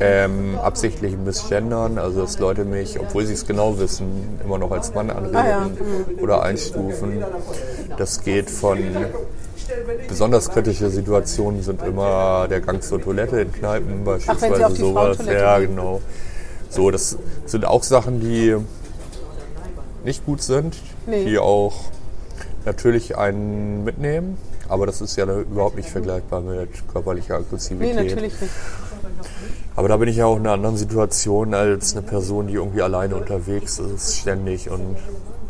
ähm, 0.00 0.58
absichtlichen 0.62 1.24
Missgendern, 1.24 1.98
also 1.98 2.22
dass 2.22 2.38
Leute 2.38 2.64
mich, 2.64 2.98
obwohl 3.00 3.24
sie 3.26 3.32
es 3.34 3.46
genau 3.46 3.78
wissen, 3.78 4.38
immer 4.44 4.58
noch 4.58 4.70
als 4.70 4.94
Mann 4.94 5.10
anreden 5.10 5.36
Ah, 5.36 5.48
ja. 5.48 5.60
Mhm. 5.60 6.22
oder 6.22 6.42
einstufen. 6.42 7.24
Das 7.96 8.22
geht 8.22 8.50
von 8.50 8.78
besonders 10.08 10.50
kritische 10.50 10.90
Situationen 10.90 11.62
sind 11.62 11.82
immer 11.82 12.46
der 12.48 12.60
Gang 12.60 12.82
zur 12.82 13.00
Toilette 13.00 13.40
in 13.40 13.52
Kneipen 13.52 14.04
beispielsweise 14.04 14.66
auf 14.66 14.74
die 14.74 14.80
sowas. 14.80 15.18
Ja, 15.26 15.58
genau. 15.58 16.00
So, 16.74 16.90
das 16.90 17.16
sind 17.46 17.64
auch 17.64 17.82
Sachen, 17.84 18.20
die 18.20 18.56
nicht 20.04 20.26
gut 20.26 20.42
sind, 20.42 20.76
Nee. 21.06 21.24
die 21.24 21.38
auch 21.38 21.72
natürlich 22.64 23.16
einen 23.16 23.84
mitnehmen. 23.84 24.36
Aber 24.68 24.86
das 24.86 25.00
ist 25.00 25.14
ja 25.16 25.24
überhaupt 25.24 25.76
nicht 25.76 25.88
vergleichbar 25.90 26.40
mit 26.40 26.70
körperlicher 26.92 27.38
Nee, 27.38 27.44
Aggressivität. 27.44 27.94
natürlich 27.96 28.40
nicht. 28.40 28.52
Aber 29.76 29.88
da 29.88 29.96
bin 29.98 30.08
ich 30.08 30.16
ja 30.16 30.26
auch 30.26 30.36
in 30.36 30.42
einer 30.42 30.52
anderen 30.52 30.76
Situation 30.76 31.52
als 31.54 31.92
eine 31.92 32.02
Person, 32.02 32.46
die 32.46 32.54
irgendwie 32.54 32.80
alleine 32.82 33.14
unterwegs 33.16 33.78
ist, 33.78 34.16
ständig 34.18 34.70
und 34.70 34.96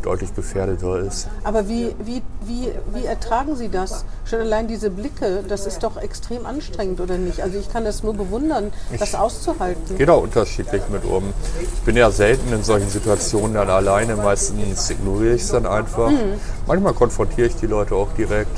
deutlich 0.04 0.34
gefährdeter 0.34 0.98
ist. 0.98 1.28
Aber 1.42 1.68
wie, 1.68 1.94
wie, 2.04 2.22
wie, 2.44 2.70
wie 2.92 3.06
ertragen 3.06 3.56
Sie 3.56 3.68
das? 3.68 4.04
Schon 4.24 4.40
allein 4.40 4.68
diese 4.68 4.90
Blicke, 4.90 5.44
das 5.48 5.66
ist 5.66 5.82
doch 5.82 5.96
extrem 5.96 6.46
anstrengend, 6.46 7.00
oder 7.00 7.16
nicht? 7.18 7.40
Also 7.42 7.58
ich 7.58 7.70
kann 7.72 7.84
das 7.84 8.02
nur 8.02 8.14
bewundern, 8.14 8.72
das 8.98 9.14
auszuhalten. 9.14 9.96
Geht 9.96 10.10
auch 10.10 10.22
unterschiedlich 10.22 10.82
mit 10.90 11.04
um. 11.04 11.32
Ich 11.60 11.80
bin 11.80 11.96
ja 11.96 12.10
selten 12.10 12.52
in 12.52 12.62
solchen 12.62 12.88
Situationen 12.88 13.54
dann 13.54 13.70
alleine. 13.70 14.16
Meistens 14.16 14.90
ignoriere 14.90 15.34
ich 15.34 15.42
es 15.42 15.50
dann 15.50 15.66
einfach. 15.66 16.10
Mhm. 16.10 16.40
Manchmal 16.66 16.94
konfrontiere 16.94 17.48
ich 17.48 17.56
die 17.56 17.66
Leute 17.66 17.94
auch 17.94 18.12
direkt 18.16 18.56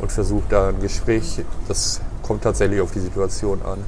und 0.00 0.10
versuche 0.12 0.44
da 0.48 0.68
ein 0.68 0.80
Gespräch. 0.80 1.40
Das 1.66 2.00
kommt 2.22 2.42
tatsächlich 2.42 2.80
auf 2.80 2.92
die 2.92 3.00
Situation 3.00 3.60
an. 3.62 3.78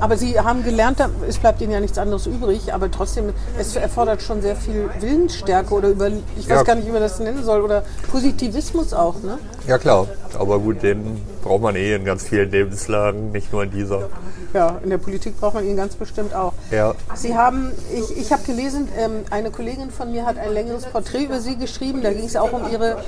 Aber 0.00 0.16
Sie 0.16 0.38
haben 0.38 0.62
gelernt, 0.62 0.98
es 1.28 1.38
bleibt 1.38 1.60
Ihnen 1.60 1.72
ja 1.72 1.80
nichts 1.80 1.98
anderes 1.98 2.26
übrig, 2.26 2.72
aber 2.72 2.88
trotzdem, 2.90 3.32
es 3.58 3.74
erfordert 3.74 4.22
schon 4.22 4.42
sehr 4.42 4.54
viel 4.54 4.88
Willensstärke 5.00 5.74
oder 5.74 5.88
über, 5.88 6.08
ich 6.08 6.48
weiß 6.48 6.58
Ja. 6.58 6.62
gar 6.62 6.74
nicht, 6.76 6.86
wie 6.86 6.92
man 6.92 7.00
das 7.00 7.18
nennen 7.18 7.42
soll, 7.42 7.62
oder 7.62 7.82
Positivismus 8.10 8.92
auch, 8.92 9.20
ne? 9.22 9.38
Ja 9.66 9.76
klar, 9.76 10.06
aber 10.38 10.60
gut, 10.60 10.82
den 10.84 11.20
braucht 11.42 11.62
man 11.62 11.74
eh 11.74 11.94
in 11.94 12.04
ganz 12.04 12.22
vielen 12.24 12.50
Lebenslagen, 12.50 13.32
nicht 13.32 13.52
nur 13.52 13.64
in 13.64 13.70
dieser. 13.72 14.08
Ja, 14.54 14.78
in 14.82 14.90
der 14.90 14.98
Politik 14.98 15.38
braucht 15.40 15.54
man 15.54 15.64
ihn 15.66 15.76
ganz 15.76 15.94
bestimmt 15.96 16.34
auch. 16.34 16.52
Ja. 16.70 16.94
Sie 17.14 17.36
haben, 17.36 17.72
ich, 17.92 18.16
ich 18.16 18.32
habe 18.32 18.42
gelesen, 18.44 18.88
ähm, 18.98 19.24
eine 19.30 19.50
Kollegin 19.50 19.90
von 19.90 20.10
mir 20.12 20.24
hat 20.24 20.38
ein 20.38 20.52
längeres 20.54 20.84
Porträt 20.86 21.24
über 21.24 21.40
Sie 21.40 21.56
geschrieben. 21.56 22.02
Da 22.02 22.12
ging 22.12 22.24
es 22.24 22.36
auch 22.36 22.52
um 22.52 22.62
Ihre 22.72 22.98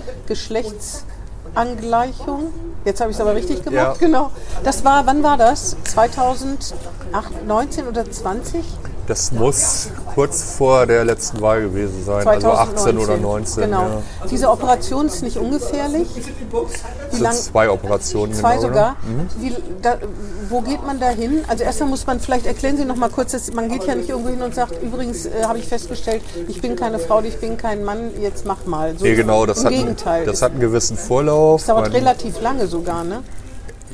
Geschlechtsangleichung. 1.55 2.53
Jetzt 2.85 3.01
habe 3.01 3.11
ich 3.11 3.17
es 3.17 3.21
aber 3.21 3.35
richtig 3.35 3.63
gemacht, 3.63 4.01
Ja. 4.01 4.07
genau. 4.07 4.31
Das 4.65 4.85
war, 4.85 5.07
wann 5.07 5.23
war 5.23 5.37
das? 5.37 5.77
2019 5.85 7.87
oder 7.87 8.11
20? 8.11 8.65
Das 9.11 9.33
muss 9.33 9.89
kurz 10.15 10.41
vor 10.57 10.87
der 10.87 11.05
letzten 11.05 11.41
Wahl 11.41 11.63
gewesen 11.63 12.05
sein, 12.07 12.25
also 12.29 12.53
18 12.53 12.97
oder 12.97 13.17
19. 13.17 13.65
Genau. 13.65 13.81
Ja. 13.83 14.03
Diese 14.31 14.49
Operation 14.49 15.07
ist 15.07 15.25
nicht 15.25 15.37
ungefährlich. 15.37 16.07
Wie 16.15 16.21
Das 17.11 17.19
lang? 17.19 17.33
sind 17.33 17.43
zwei 17.47 17.69
Operationen 17.71 18.33
Zwei 18.33 18.51
genau, 18.55 18.69
sogar. 18.69 18.97
Oder? 19.03 19.41
Wie, 19.41 19.57
da, 19.83 19.97
wo 20.49 20.61
geht 20.61 20.87
man 20.87 21.01
da 21.01 21.09
hin? 21.09 21.43
Also 21.49 21.65
erstmal 21.65 21.89
muss 21.89 22.07
man, 22.07 22.21
vielleicht 22.21 22.47
erklären 22.47 22.77
Sie 22.77 22.85
noch 22.85 22.95
mal 22.95 23.11
kurz, 23.11 23.33
dass 23.33 23.53
man 23.53 23.69
geht 23.69 23.83
ja 23.83 23.97
nicht 23.97 24.09
irgendwo 24.11 24.29
hin 24.31 24.43
und 24.43 24.55
sagt, 24.55 24.81
übrigens 24.81 25.27
äh, 25.27 25.43
habe 25.43 25.59
ich 25.59 25.67
festgestellt, 25.67 26.23
ich 26.47 26.61
bin 26.61 26.77
keine 26.77 27.01
Frau, 27.01 27.21
ich 27.23 27.41
bin 27.41 27.57
kein 27.57 27.83
Mann, 27.83 28.13
jetzt 28.21 28.47
mach 28.47 28.65
mal. 28.65 28.95
So, 28.97 29.05
Nee, 29.05 29.17
genau, 29.17 29.45
das 29.45 29.59
Im 29.59 29.65
hat, 29.65 29.73
Gegenteil. 29.73 30.25
das 30.25 30.41
hat 30.41 30.53
einen 30.53 30.61
gewissen 30.61 30.97
Vorlauf. 30.97 31.63
das 31.63 31.67
dauert 31.67 31.87
Man- 31.87 31.93
relativ 31.93 32.41
lange 32.41 32.69
sogar, 32.69 33.03
ne? 33.03 33.25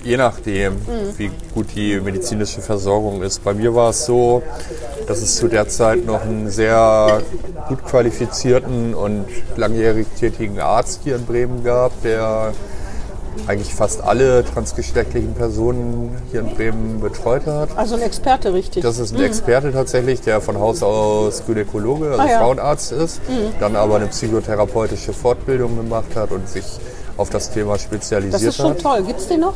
Je 0.07 0.17
nachdem, 0.17 0.77
wie 1.17 1.33
gut 1.53 1.67
die 1.75 1.99
medizinische 1.99 2.61
Versorgung 2.61 3.23
ist. 3.25 3.43
Bei 3.43 3.53
mir 3.55 3.75
war 3.75 3.91
es 3.91 4.07
so, 4.07 4.41
dass 5.09 5.19
es 5.21 5.35
zu 5.35 5.49
der 5.49 5.67
Zeit 5.69 6.07
noch 6.07 6.21
einen 6.23 6.49
sehr 6.49 7.23
gut 7.69 7.85
qualifizierten 7.85 8.95
und 8.95 9.25
langjährig 9.57 10.07
tätigen 10.17 10.61
Arzt 10.61 11.01
hier 11.03 11.17
in 11.17 11.27
Bremen 11.27 11.65
gab, 11.65 11.91
der 12.03 12.53
eigentlich 13.49 13.75
fast 13.75 14.01
alle 14.01 14.45
transgeschlechtlichen 14.45 15.35
Personen 15.35 16.17
hier 16.31 16.41
in 16.41 16.55
Bremen 16.55 17.01
betreut 17.01 17.45
hat. 17.47 17.77
Also 17.77 17.97
ein 17.97 18.03
Experte, 18.03 18.55
richtig. 18.55 18.85
Das 18.85 19.01
ist 19.01 19.13
ein 19.13 19.21
Experte 19.23 19.73
tatsächlich, 19.73 20.21
der 20.21 20.41
von 20.41 20.59
Haus 20.61 20.85
aus 20.85 21.45
Gynäkologe, 21.47 22.11
also 22.13 22.23
Ah, 22.23 22.31
ja. 22.31 22.39
Frauenarzt 22.39 22.93
ist, 22.93 23.21
dann 23.59 23.75
aber 23.75 23.97
eine 23.97 24.07
psychotherapeutische 24.07 25.13
Fortbildung 25.13 25.77
gemacht 25.77 26.15
hat 26.15 26.31
und 26.31 26.49
sich 26.49 26.65
auf 27.17 27.31
das 27.31 27.51
Thema 27.51 27.73
das 27.75 27.83
spezialisiert 27.83 28.43
ist 28.51 28.57
schon 28.57 28.71
hat. 28.71 28.81
toll. 28.83 29.03
Gibt 29.03 29.21
es 29.21 29.29
den 29.29 29.41
noch? 29.41 29.55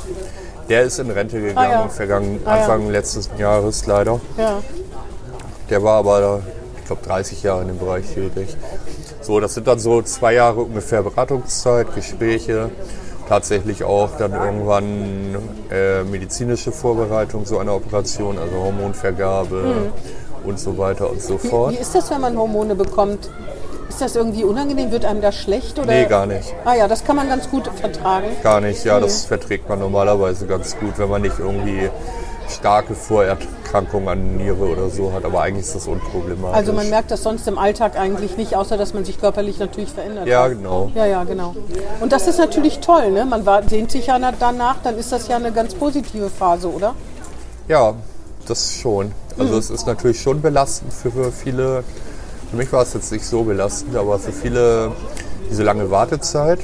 Der 0.69 0.83
ist 0.83 0.99
in 0.99 1.11
Rente 1.11 1.41
gegangen, 1.41 1.59
Ah, 1.59 1.83
ja. 1.85 1.89
vergangen, 1.89 2.41
Ah, 2.45 2.57
ja. 2.57 2.63
Anfang 2.63 2.91
letztes 2.91 3.29
Jahres 3.39 3.87
leider. 3.87 4.21
Ja. 4.39 4.63
Der 5.69 5.83
war 5.83 5.99
aber, 5.99 6.41
ich 6.79 6.85
glaube, 6.87 7.03
30 7.07 7.43
Jahre 7.43 7.63
in 7.63 7.69
dem 7.69 7.79
Bereich 7.79 8.07
tätig. 8.15 8.57
So, 9.21 9.41
das 9.41 9.55
sind 9.55 9.67
dann 9.67 9.79
so 9.79 10.01
zwei 10.03 10.35
Jahre 10.35 10.61
ungefähr 10.61 11.03
Beratungszeit, 11.03 11.95
Gespräche. 11.95 12.71
tatsächlich 13.29 13.85
auch 13.85 14.11
dann 14.19 14.33
irgendwann 14.33 15.37
äh, 15.71 16.03
medizinische 16.03 16.73
Vorbereitung 16.73 17.47
so 17.47 17.59
einer 17.59 17.75
Operation, 17.77 18.39
also 18.39 18.57
Hormonvergabe 18.57 19.93
und 20.45 20.59
so 20.59 20.77
weiter 20.79 21.09
und 21.11 21.23
so 21.23 21.41
Wie, 21.41 21.47
fort. 21.49 21.73
wie 21.73 21.77
ist 21.79 21.95
das, 21.95 22.11
wenn 22.11 22.21
man 22.23 22.37
Hormone 22.37 22.75
bekommt? 22.75 23.31
Ist 23.91 24.01
das 24.01 24.15
irgendwie 24.15 24.45
unangenehm? 24.45 24.93
Wird 24.93 25.05
einem 25.05 25.21
das 25.21 25.35
schlecht? 25.35 25.77
Oder? 25.77 25.89
Nee, 25.89 26.07
gar 26.07 26.25
nicht. 26.25 26.55
Ah 26.65 26.75
ja, 26.75 26.87
das 26.87 27.05
kann 27.05 27.17
man 27.17 27.29
ganz 27.29 27.51
gut 27.51 27.69
vertragen. 27.81 28.29
Gar 28.41 28.61
nicht, 28.61 28.85
ja, 28.85 29.01
das 29.01 29.25
verträgt 29.25 29.69
man 29.69 29.81
normalerweise 29.81 30.47
ganz 30.47 30.79
gut, 30.79 30.97
wenn 30.97 31.09
man 31.11 31.23
nicht 31.23 31.41
irgendwie 31.41 31.91
starke 32.49 32.95
Vorerkrankungen 32.95 34.09
an 34.09 34.37
Niere 34.37 34.65
oder 34.69 34.89
so 34.91 35.13
hat, 35.13 35.25
aber 35.25 35.43
eigentlich 35.43 35.67
ist 35.67 35.75
das 35.75 35.89
unproblematisch. 35.89 36.57
Also 36.57 36.73
man 36.73 36.89
merkt 36.89 37.11
das 37.11 37.25
sonst 37.25 37.49
im 37.49 37.59
Alltag 37.59 37.99
eigentlich 37.99 38.37
nicht, 38.37 38.55
außer 38.55 38.77
dass 38.77 38.95
man 38.95 39.05
sich 39.05 39.21
körperlich 39.21 39.59
natürlich 39.59 39.91
verändert. 39.91 40.29
Ja, 40.29 40.45
hat. 40.45 40.51
genau. 40.53 40.93
Ja, 40.95 41.07
ja, 41.07 41.25
genau. 41.25 41.57
Und 42.01 42.13
das 42.13 42.29
ist 42.29 42.39
natürlich 42.39 42.79
toll, 42.79 43.11
ne? 43.11 43.25
Man 43.25 43.45
war, 43.45 43.69
sehnt 43.69 43.91
sich 43.91 44.07
ja 44.07 44.21
na- 44.21 44.33
danach, 44.39 44.77
dann 44.85 44.97
ist 44.99 45.11
das 45.11 45.27
ja 45.27 45.35
eine 45.37 45.51
ganz 45.51 45.75
positive 45.75 46.31
Phase, 46.31 46.73
oder? 46.73 46.95
Ja, 47.67 47.95
das 48.47 48.73
schon. 48.73 49.11
Also 49.37 49.59
es 49.59 49.69
ist 49.69 49.87
natürlich 49.89 50.21
schon 50.21 50.41
belastend 50.43 50.93
für 50.93 51.11
für 51.11 51.33
viele. 51.33 51.83
Für 52.51 52.57
mich 52.57 52.73
war 52.73 52.83
es 52.83 52.95
jetzt 52.95 53.13
nicht 53.13 53.25
so 53.25 53.45
belastend, 53.45 53.97
aber 53.97 54.19
für 54.19 54.33
viele 54.33 54.93
diese 55.49 55.63
lange 55.63 55.91
Wartezeit. 55.91 56.61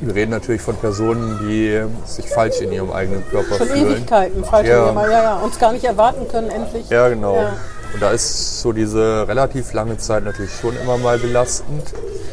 Wir 0.00 0.14
reden 0.14 0.30
natürlich 0.30 0.62
von 0.62 0.76
Personen, 0.76 1.38
die 1.42 1.82
sich 2.06 2.28
falsch 2.28 2.60
in 2.60 2.72
ihrem 2.72 2.90
eigenen 2.90 3.26
Körper 3.28 3.56
Schon 3.56 3.68
fühlen. 3.68 3.92
Ewigkeiten, 3.92 4.44
falsch 4.44 4.68
Ja. 4.68 4.92
ja. 4.92 5.02
ja, 5.02 5.22
ja. 5.22 5.34
Uns 5.36 5.58
gar 5.58 5.72
nicht 5.72 5.84
erwarten 5.84 6.26
können, 6.28 6.50
endlich. 6.50 6.88
Ja, 6.88 7.08
genau. 7.08 7.36
Ja. 7.36 7.52
Und 7.92 8.02
da 8.02 8.10
ist 8.10 8.60
so 8.60 8.72
diese 8.72 9.28
relativ 9.28 9.72
lange 9.72 9.98
Zeit 9.98 10.24
natürlich 10.24 10.52
schon 10.52 10.76
immer 10.76 10.98
mal 10.98 11.18
belastend. 11.18 11.82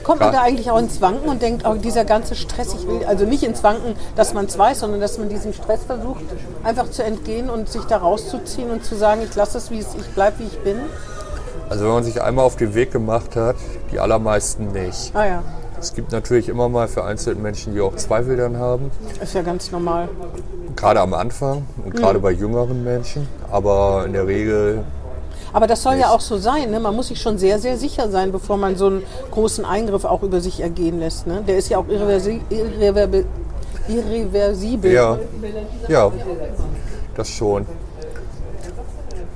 Kommt 0.04 0.19
man 0.21 0.32
da 0.34 0.41
eigentlich 0.41 0.71
auch 0.71 0.80
ins 0.80 1.00
Wanken 1.02 1.30
und 1.30 1.41
denkt, 1.41 1.65
oh, 1.67 1.76
dieser 1.76 2.06
ganze 2.06 2.36
Stress, 2.36 2.74
ich 2.74 2.88
will, 2.88 3.06
also 3.06 3.26
nicht 3.26 3.43
ins 3.43 3.63
Wanken, 3.63 3.95
dass 4.15 4.34
man 4.34 4.45
es 4.45 4.58
weiß, 4.58 4.80
sondern 4.80 5.00
dass 5.00 5.19
man 5.19 5.30
diesem 5.30 5.54
Stress 5.54 5.84
versucht, 5.86 6.24
einfach 6.63 6.89
zu 6.89 7.04
entgehen 7.04 7.50
und 7.50 7.69
sich 7.69 7.84
da 7.84 7.97
rauszuziehen 7.97 8.71
und 8.71 8.84
zu 8.84 8.95
sagen, 8.95 9.21
ich 9.24 9.36
lasse 9.36 9.60
es, 9.60 9.69
wie 9.69 9.80
es, 9.80 9.89
ich 10.00 10.08
bleibe, 10.15 10.39
wie 10.39 10.47
ich 10.47 10.58
bin. 10.60 10.78
Also 11.72 11.86
wenn 11.86 11.94
man 11.94 12.04
sich 12.04 12.22
einmal 12.22 12.44
auf 12.44 12.58
den 12.58 12.76
Weg 12.76 12.92
gemacht 12.92 13.38
hat, 13.38 13.56
die 13.94 14.00
allermeisten 14.00 14.74
nicht. 14.74 15.12
Ah 15.16 15.26
ja, 15.26 15.44
Es 15.80 15.94
gibt 15.94 16.12
natürlich 16.12 16.50
immer 16.50 16.68
mal 16.68 16.90
vereinzelt 16.90 17.40
Menschen, 17.40 17.74
die 17.74 17.80
auch 17.80 17.96
Zweifel 17.96 18.36
dann 18.36 18.58
haben. 18.58 18.92
ist 19.24 19.34
ja 19.34 19.42
ganz 19.42 19.72
normal. 19.72 20.10
Gerade 20.76 21.00
am 21.00 21.14
Anfang 21.14 21.66
und 21.86 21.96
gerade 21.96 22.20
bei 22.20 22.32
jüngeren 22.32 22.84
Menschen. 22.84 23.26
Aber 23.50 24.04
in 24.06 24.12
der 24.12 24.28
Regel, 24.28 24.84
Aber 25.54 25.66
das 25.66 25.82
soll 25.82 25.94
ja 25.94 26.00
Nicht. 26.00 26.08
auch 26.10 26.20
so 26.20 26.38
sein. 26.38 26.72
Ne? 26.72 26.80
Man 26.82 26.94
muss 26.94 27.08
sich 27.08 27.22
schon 27.22 27.38
sehr, 27.38 27.58
sehr 27.60 27.78
sicher 27.78 28.10
sein, 28.10 28.34
bevor 28.34 28.58
man 28.58 28.76
so 28.76 28.88
einen 28.88 29.04
großen 29.32 29.64
Eingriff 29.64 30.04
auch 30.04 30.24
über 30.24 30.42
sich 30.42 30.60
ergehen 30.62 31.00
lässt. 31.00 31.26
Ne? 31.26 31.42
Der 31.48 31.56
ist 31.58 31.70
ja 31.70 31.78
auch 31.78 31.88
irreversi 31.88 32.42
irreverbi- 32.50 33.26
irreversibel. 33.88 34.92
ja, 34.92 35.18
ja, 35.88 36.12
das 37.16 37.30
schon. 37.30 37.66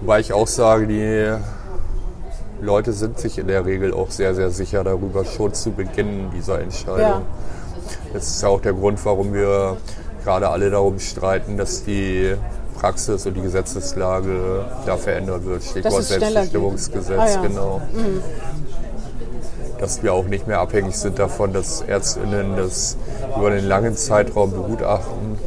Wobei 0.01 0.19
ich 0.19 0.31
auch 0.33 0.47
sage, 0.47 0.85
die 0.87 1.33
Leute 2.65 2.91
sind 2.93 3.19
sich 3.19 3.37
in 3.37 3.47
der 3.47 3.65
Regel 3.65 3.93
auch 3.93 4.11
sehr, 4.11 4.35
sehr 4.35 4.49
sicher 4.49 4.83
darüber, 4.83 5.23
schon 5.23 5.53
zu 5.53 5.71
Beginn 5.71 6.31
dieser 6.35 6.59
Entscheidung. 6.59 6.99
Ja. 6.99 7.21
Das 8.13 8.27
ist 8.27 8.41
ja 8.41 8.49
auch 8.49 8.61
der 8.61 8.73
Grund, 8.73 9.03
warum 9.05 9.33
wir 9.33 9.77
gerade 10.23 10.49
alle 10.49 10.69
darum 10.71 10.99
streiten, 10.99 11.57
dass 11.57 11.83
die 11.83 12.33
Praxis 12.79 13.25
und 13.25 13.35
die 13.35 13.41
Gesetzeslage 13.41 14.65
da 14.85 14.97
verändert 14.97 15.45
wird. 15.45 15.63
Stichwort. 15.63 16.03
Selbstbestimmungsgesetz, 16.03 17.19
Ah, 17.19 17.27
ja. 17.29 17.41
genau. 17.41 17.81
Dass 19.79 20.01
wir 20.03 20.13
auch 20.13 20.25
nicht 20.25 20.47
mehr 20.47 20.59
abhängig 20.59 20.95
sind 20.95 21.19
davon, 21.19 21.53
dass 21.53 21.81
ÄrztInnen 21.81 22.55
das 22.57 22.97
über 23.37 23.47
einen 23.47 23.67
langen 23.67 23.95
Zeitraum 23.95 24.51
begutachten, 24.51 25.37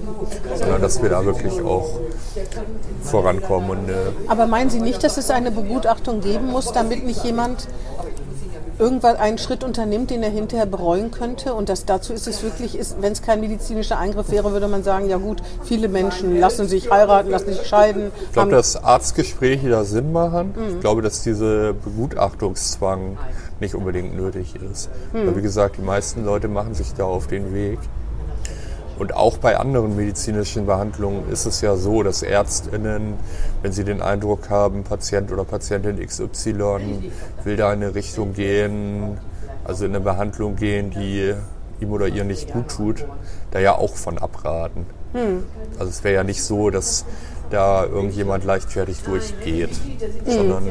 sondern 0.57 0.83
dass 0.83 1.03
wir 1.03 1.11
da 1.11 1.25
wirklich 1.25 1.61
auch 1.63 2.01
vorankommen. 3.03 3.71
Und, 3.71 3.89
äh, 3.89 3.95
Aber 4.29 4.47
meinen 4.47 4.71
Sie 4.71 4.81
nicht, 4.81 5.03
dass 5.05 5.17
es 5.17 5.31
eine 5.31 5.51
Begutachtung 5.51 6.21
geben 6.21 6.47
muss, 6.47 6.73
damit 6.73 7.05
nicht 7.05 7.25
jemand 7.25 7.69
irgendwann 8.79 9.17
einen 9.17 9.39
Schritt 9.39 9.65
unternimmt, 9.65 10.11
den 10.11 10.23
er 10.23 10.31
hinterher 10.31 10.67
bereuen 10.67 11.11
könnte? 11.11 11.55
Und 11.55 11.69
dass 11.69 11.85
dazu 11.85 12.13
ist 12.13 12.27
es 12.27 12.43
wirklich, 12.43 12.79
ist, 12.79 12.97
wenn 13.01 13.13
es 13.13 13.23
kein 13.23 13.41
medizinischer 13.41 13.99
Eingriff 13.99 14.31
wäre, 14.31 14.53
würde 14.53 14.69
man 14.69 14.83
sagen, 14.83 15.09
ja 15.09 15.17
gut, 15.17 15.43
viele 15.65 15.89
Menschen 15.89 16.39
lassen 16.39 16.69
sich 16.69 16.91
heiraten, 16.91 17.31
lassen 17.31 17.53
sich 17.53 17.67
scheiden. 17.67 18.13
Ich 18.27 18.33
glaube, 18.33 18.53
dass 18.53 18.83
Arztgespräche 18.83 19.69
da 19.69 19.85
Sinn 19.85 20.13
machen. 20.13 20.55
Mhm. 20.57 20.75
Ich 20.75 20.81
glaube, 20.81 21.03
dass 21.03 21.23
diese 21.23 21.75
Begutachtungszwang 21.75 23.19
nicht 23.61 23.75
unbedingt 23.75 24.17
nötig 24.17 24.55
ist. 24.71 24.89
Mhm. 25.13 25.27
Weil, 25.27 25.37
wie 25.37 25.43
gesagt, 25.43 25.77
die 25.79 25.83
meisten 25.83 26.25
Leute 26.25 26.49
machen 26.49 26.75
sich 26.75 26.95
da 26.95 27.05
auf 27.05 27.27
den 27.27 27.53
Weg. 27.53 27.79
Und 28.99 29.15
auch 29.15 29.39
bei 29.39 29.57
anderen 29.57 29.97
medizinischen 29.97 30.67
Behandlungen 30.67 31.31
ist 31.31 31.47
es 31.47 31.61
ja 31.61 31.77
so, 31.77 32.03
dass 32.03 32.23
ÄrztInnen, 32.23 33.15
wenn 33.63 33.73
sie 33.73 33.85
den 33.85 34.03
Eindruck 34.03 34.51
haben, 34.51 34.83
Patient 34.83 35.31
oder 35.31 35.45
Patientin 35.45 36.05
XY 36.05 37.11
will 37.45 37.57
da 37.57 37.73
in 37.73 37.83
eine 37.83 37.95
Richtung 37.95 38.33
gehen, 38.33 39.19
also 39.65 39.85
in 39.85 39.93
eine 39.95 40.01
Behandlung 40.01 40.57
gehen, 40.57 40.91
die 40.91 41.35
ihm 41.81 41.93
oder 41.93 42.09
ihr 42.09 42.25
nicht 42.25 42.53
gut 42.53 42.69
tut, 42.69 43.05
da 43.53 43.61
ja 43.61 43.77
auch 43.77 43.95
von 43.95 44.19
abraten. 44.19 44.87
Also 45.79 45.91
es 45.91 46.03
wäre 46.03 46.17
ja 46.17 46.25
nicht 46.25 46.43
so, 46.43 46.71
dass 46.71 47.05
da 47.51 47.85
irgendjemand 47.85 48.45
leichtfertig 48.45 49.03
durchgeht, 49.05 49.71
sondern 50.27 50.65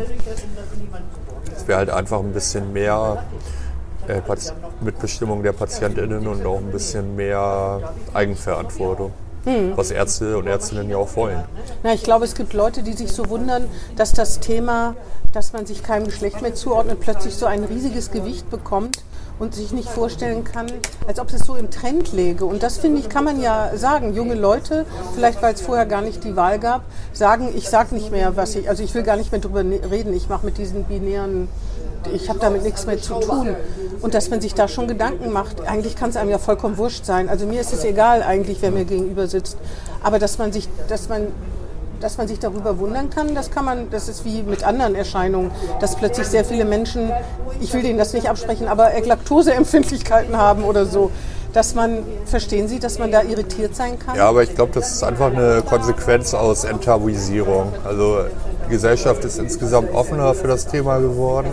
es 1.55 1.67
wäre 1.67 1.79
halt 1.79 1.89
einfach 1.89 2.19
ein 2.19 2.33
bisschen 2.33 2.71
mehr 2.73 3.23
äh, 4.07 4.21
Mitbestimmung 4.81 5.43
der 5.43 5.53
PatientInnen 5.53 6.27
und 6.27 6.45
auch 6.45 6.57
ein 6.57 6.71
bisschen 6.71 7.15
mehr 7.15 7.93
Eigenverantwortung, 8.13 9.11
was 9.75 9.91
Ärzte 9.91 10.37
und 10.37 10.47
Ärztinnen 10.47 10.89
ja 10.89 10.97
auch 10.97 11.15
wollen. 11.15 11.43
Na, 11.83 11.93
ich 11.93 12.03
glaube, 12.03 12.25
es 12.25 12.35
gibt 12.35 12.53
Leute, 12.53 12.83
die 12.83 12.93
sich 12.93 13.11
so 13.11 13.29
wundern, 13.29 13.65
dass 13.95 14.11
das 14.11 14.39
Thema, 14.39 14.95
dass 15.33 15.53
man 15.53 15.65
sich 15.65 15.83
keinem 15.83 16.05
Geschlecht 16.05 16.41
mehr 16.41 16.53
zuordnet, 16.53 16.99
plötzlich 16.99 17.35
so 17.35 17.45
ein 17.45 17.63
riesiges 17.63 18.11
Gewicht 18.11 18.49
bekommt 18.49 19.03
und 19.39 19.53
sich 19.53 19.71
nicht 19.71 19.87
vorstellen 19.87 20.43
kann, 20.43 20.65
als 21.07 21.19
ob 21.19 21.31
es 21.31 21.45
so 21.45 21.55
im 21.55 21.69
Trend 21.69 22.11
läge. 22.11 22.43
Und 22.45 22.63
das 22.63 22.77
finde 22.77 22.99
ich, 22.99 23.07
kann 23.07 23.23
man 23.23 23.39
ja 23.39 23.69
sagen. 23.75 24.15
Junge 24.15 24.33
Leute, 24.33 24.85
vielleicht 25.13 25.41
weil 25.41 25.53
es 25.53 25.61
vorher 25.61 25.85
gar 25.85 26.01
nicht 26.01 26.23
die 26.23 26.35
Wahl 26.35 26.57
gab, 26.59 26.81
sagen, 27.13 27.49
ich 27.55 27.69
sage 27.69 27.93
nicht 27.93 28.11
mehr, 28.11 28.35
was 28.35 28.55
ich, 28.55 28.67
also 28.67 28.81
ich 28.83 28.93
will 28.95 29.03
gar 29.03 29.15
nicht 29.15 29.31
mehr 29.31 29.39
drüber 29.39 29.63
ne- 29.63 29.79
reden. 29.91 30.13
Ich 30.13 30.27
mache 30.27 30.43
mit 30.45 30.57
diesen 30.57 30.85
binären, 30.85 31.49
ich 32.13 32.29
habe 32.29 32.39
damit 32.39 32.63
nichts 32.63 32.85
mehr 32.85 33.01
zu 33.01 33.19
tun. 33.19 33.55
Und 34.01 34.13
dass 34.13 34.29
man 34.29 34.41
sich 34.41 34.53
da 34.53 34.67
schon 34.67 34.87
Gedanken 34.87 35.31
macht, 35.31 35.67
eigentlich 35.67 35.95
kann 35.95 36.09
es 36.09 36.17
einem 36.17 36.29
ja 36.29 36.37
vollkommen 36.37 36.77
wurscht 36.77 37.05
sein. 37.05 37.29
Also 37.29 37.45
mir 37.45 37.61
ist 37.61 37.73
es 37.73 37.83
egal 37.83 38.21
eigentlich, 38.21 38.61
wer 38.61 38.71
mir 38.71 38.85
gegenüber 38.85 39.27
sitzt. 39.27 39.57
Aber 40.03 40.19
dass 40.19 40.37
man 40.37 40.51
sich, 40.51 40.67
dass 40.87 41.09
man 41.09 41.27
dass 41.99 42.17
man 42.17 42.27
sich 42.27 42.39
darüber 42.39 42.77
wundern 42.79 43.09
kann, 43.09 43.33
das 43.33 43.51
kann 43.51 43.65
man, 43.65 43.89
das 43.89 44.07
ist 44.07 44.25
wie 44.25 44.43
mit 44.43 44.63
anderen 44.63 44.95
Erscheinungen, 44.95 45.51
dass 45.79 45.95
plötzlich 45.95 46.27
sehr 46.27 46.45
viele 46.45 46.65
Menschen, 46.65 47.11
ich 47.59 47.73
will 47.73 47.81
denen 47.81 47.97
das 47.97 48.13
nicht 48.13 48.29
absprechen, 48.29 48.67
aber 48.67 48.91
Laktoseempfindlichkeiten 49.03 50.37
haben 50.37 50.63
oder 50.63 50.85
so, 50.85 51.11
dass 51.53 51.75
man, 51.75 52.03
verstehen 52.25 52.67
Sie, 52.67 52.79
dass 52.79 52.99
man 52.99 53.11
da 53.11 53.21
irritiert 53.21 53.75
sein 53.75 53.97
kann? 53.99 54.15
Ja, 54.15 54.29
aber 54.29 54.43
ich 54.43 54.53
glaube, 54.53 54.71
das 54.73 54.91
ist 54.91 55.03
einfach 55.03 55.31
eine 55.31 55.63
Konsequenz 55.63 56.33
aus 56.33 56.63
Enttabuisierung. 56.63 57.73
Also 57.83 58.19
die 58.67 58.71
Gesellschaft 58.71 59.23
ist 59.23 59.39
insgesamt 59.39 59.93
offener 59.93 60.33
für 60.33 60.47
das 60.47 60.67
Thema 60.67 60.99
geworden 60.99 61.47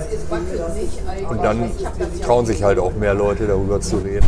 und 1.28 1.42
dann 1.42 1.70
trauen 2.22 2.44
sich 2.44 2.62
halt 2.62 2.78
auch 2.78 2.94
mehr 2.94 3.14
Leute 3.14 3.46
darüber 3.46 3.80
zu 3.80 3.96
reden. 3.96 4.26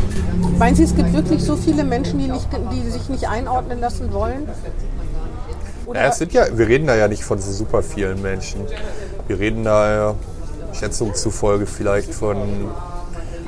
Meinen 0.58 0.76
Sie, 0.76 0.84
es 0.84 0.94
gibt 0.94 1.12
wirklich 1.12 1.42
so 1.42 1.56
viele 1.56 1.84
Menschen, 1.84 2.18
die, 2.18 2.28
nicht, 2.28 2.48
die 2.72 2.90
sich 2.90 3.08
nicht 3.08 3.28
einordnen 3.28 3.80
lassen 3.80 4.12
wollen? 4.12 4.48
Oder 5.86 6.04
es 6.04 6.18
sind 6.18 6.32
ja, 6.32 6.46
wir 6.52 6.68
reden 6.68 6.86
da 6.86 6.96
ja 6.96 7.08
nicht 7.08 7.24
von 7.24 7.38
so 7.38 7.52
super 7.52 7.82
vielen 7.82 8.22
Menschen. 8.22 8.60
Wir 9.26 9.38
reden 9.38 9.64
da 9.64 9.94
ja 9.94 10.14
Schätzung 10.72 11.14
zufolge 11.14 11.66
vielleicht 11.66 12.12
von 12.12 12.36
1%? 12.36 12.40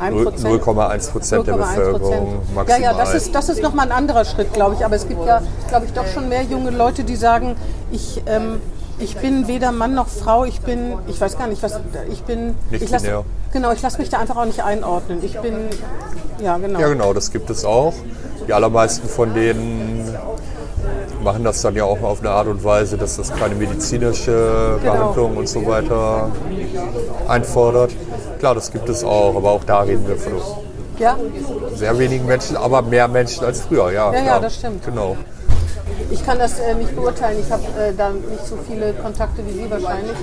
0,1 0.01 1.11
Prozent 1.11 1.47
der 1.47 1.55
0,1%. 1.55 1.59
Bevölkerung 1.59 2.29
Ja, 2.33 2.55
maximal. 2.55 2.81
ja, 2.83 2.93
das 2.95 3.15
ist, 3.15 3.35
das 3.35 3.49
ist 3.49 3.63
nochmal 3.63 3.87
ein 3.87 3.93
anderer 3.93 4.25
Schritt, 4.25 4.53
glaube 4.53 4.75
ich. 4.79 4.85
Aber 4.85 4.97
es 4.97 5.07
gibt 5.09 5.25
ja, 5.27 5.43
glaube 5.69 5.87
ich, 5.87 5.93
doch 5.93 6.07
schon 6.07 6.29
mehr 6.29 6.43
junge 6.43 6.71
Leute, 6.71 7.05
die 7.05 7.17
sagen, 7.17 7.57
ich, 7.91 8.23
ähm, 8.27 8.61
ich 8.99 9.17
bin 9.17 9.47
weder 9.49 9.73
Mann 9.73 9.95
noch 9.95 10.09
Frau, 10.09 10.45
ich 10.45 10.61
bin, 10.61 10.95
ich 11.07 11.21
weiß 11.21 11.39
gar 11.39 11.47
nicht, 11.47 11.63
was, 11.63 11.81
ich 12.11 12.23
bin, 12.25 12.55
Nicht 12.71 12.83
ich 12.85 12.91
lass, 12.91 13.05
genau, 13.53 13.73
ich 13.73 13.83
lasse 13.83 13.99
mich 13.99 14.09
da 14.09 14.19
einfach 14.19 14.37
auch 14.37 14.45
nicht 14.45 14.63
einordnen. 14.63 15.19
Ich 15.23 15.39
bin, 15.39 15.55
ja, 16.43 16.57
genau. 16.59 16.81
Ja, 16.81 16.89
genau, 16.89 17.13
das 17.13 17.31
gibt 17.31 17.51
es 17.51 17.65
auch. 17.65 17.95
Die 18.47 18.53
allermeisten 18.53 19.09
von 19.09 19.35
denen 19.35 20.15
machen 21.23 21.45
das 21.45 21.61
dann 21.63 21.75
ja 21.75 21.85
auch 21.85 22.01
auf 22.03 22.21
eine 22.21 22.31
Art 22.31 22.47
und 22.47 22.65
Weise, 22.65 22.97
dass 22.97 23.17
das 23.17 23.33
keine 23.35 23.55
medizinische 23.57 24.79
Genau. 24.81 24.93
Behandlung 24.93 25.37
und 25.37 25.49
so 25.49 25.67
weiter 25.67 26.31
einfordert. 27.29 27.93
Klar, 28.39 28.55
das 28.55 28.71
gibt 28.71 28.89
es 28.89 29.03
auch, 29.05 29.35
aber 29.37 29.51
auch 29.51 29.65
da 29.65 29.81
reden 29.81 30.07
wir 30.07 30.17
von 30.17 30.33
Ja? 30.99 31.17
sehr 31.75 31.99
wenigen 31.99 32.27
Menschen, 32.27 32.57
aber 32.57 32.83
mehr 32.83 33.09
Menschen 33.09 33.45
als 33.45 33.63
früher, 33.63 33.91
ja. 33.91 34.13
Ja, 34.13 34.25
ja, 34.25 34.39
das 34.39 34.55
stimmt. 34.57 34.85
Genau. 34.85 35.17
Ich 36.11 36.25
kann 36.25 36.39
das 36.39 36.59
äh, 36.59 36.75
nicht 36.75 36.95
beurteilen. 36.95 37.39
Ich 37.45 37.51
habe 37.51 37.65
äh, 37.79 37.93
da 37.95 38.11
nicht 38.11 38.47
so 38.47 38.57
viele 38.67 38.95
Kontakte 38.95 39.43
wie 39.47 39.53
Sie 39.53 39.71
wahrscheinlich. 39.71 40.17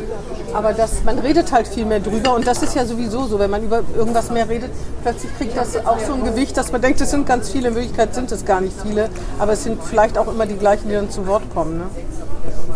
Aber 0.53 0.73
das, 0.73 1.03
man 1.03 1.19
redet 1.19 1.51
halt 1.51 1.67
viel 1.67 1.85
mehr 1.85 1.99
drüber. 1.99 2.33
Und 2.33 2.47
das 2.47 2.63
ist 2.63 2.75
ja 2.75 2.85
sowieso 2.85 3.25
so. 3.25 3.37
Wenn 3.37 3.51
man 3.51 3.63
über 3.63 3.83
irgendwas 3.95 4.31
mehr 4.31 4.49
redet, 4.49 4.71
plötzlich 5.03 5.35
kriegt 5.37 5.55
das 5.55 5.75
auch 5.85 5.99
so 5.99 6.13
ein 6.13 6.23
Gewicht, 6.23 6.57
dass 6.57 6.71
man 6.71 6.81
denkt, 6.81 7.01
es 7.01 7.11
sind 7.11 7.27
ganz 7.27 7.49
viele. 7.49 7.67
In 7.67 7.75
Wirklichkeit 7.75 8.15
sind 8.15 8.31
es 8.31 8.45
gar 8.45 8.61
nicht 8.61 8.75
viele. 8.81 9.09
Aber 9.37 9.53
es 9.53 9.63
sind 9.63 9.83
vielleicht 9.83 10.17
auch 10.17 10.27
immer 10.27 10.47
die 10.47 10.55
gleichen, 10.57 10.89
die 10.89 10.95
dann 10.95 11.11
zu 11.11 11.27
Wort 11.27 11.43
kommen. 11.53 11.77
Ne? 11.77 11.83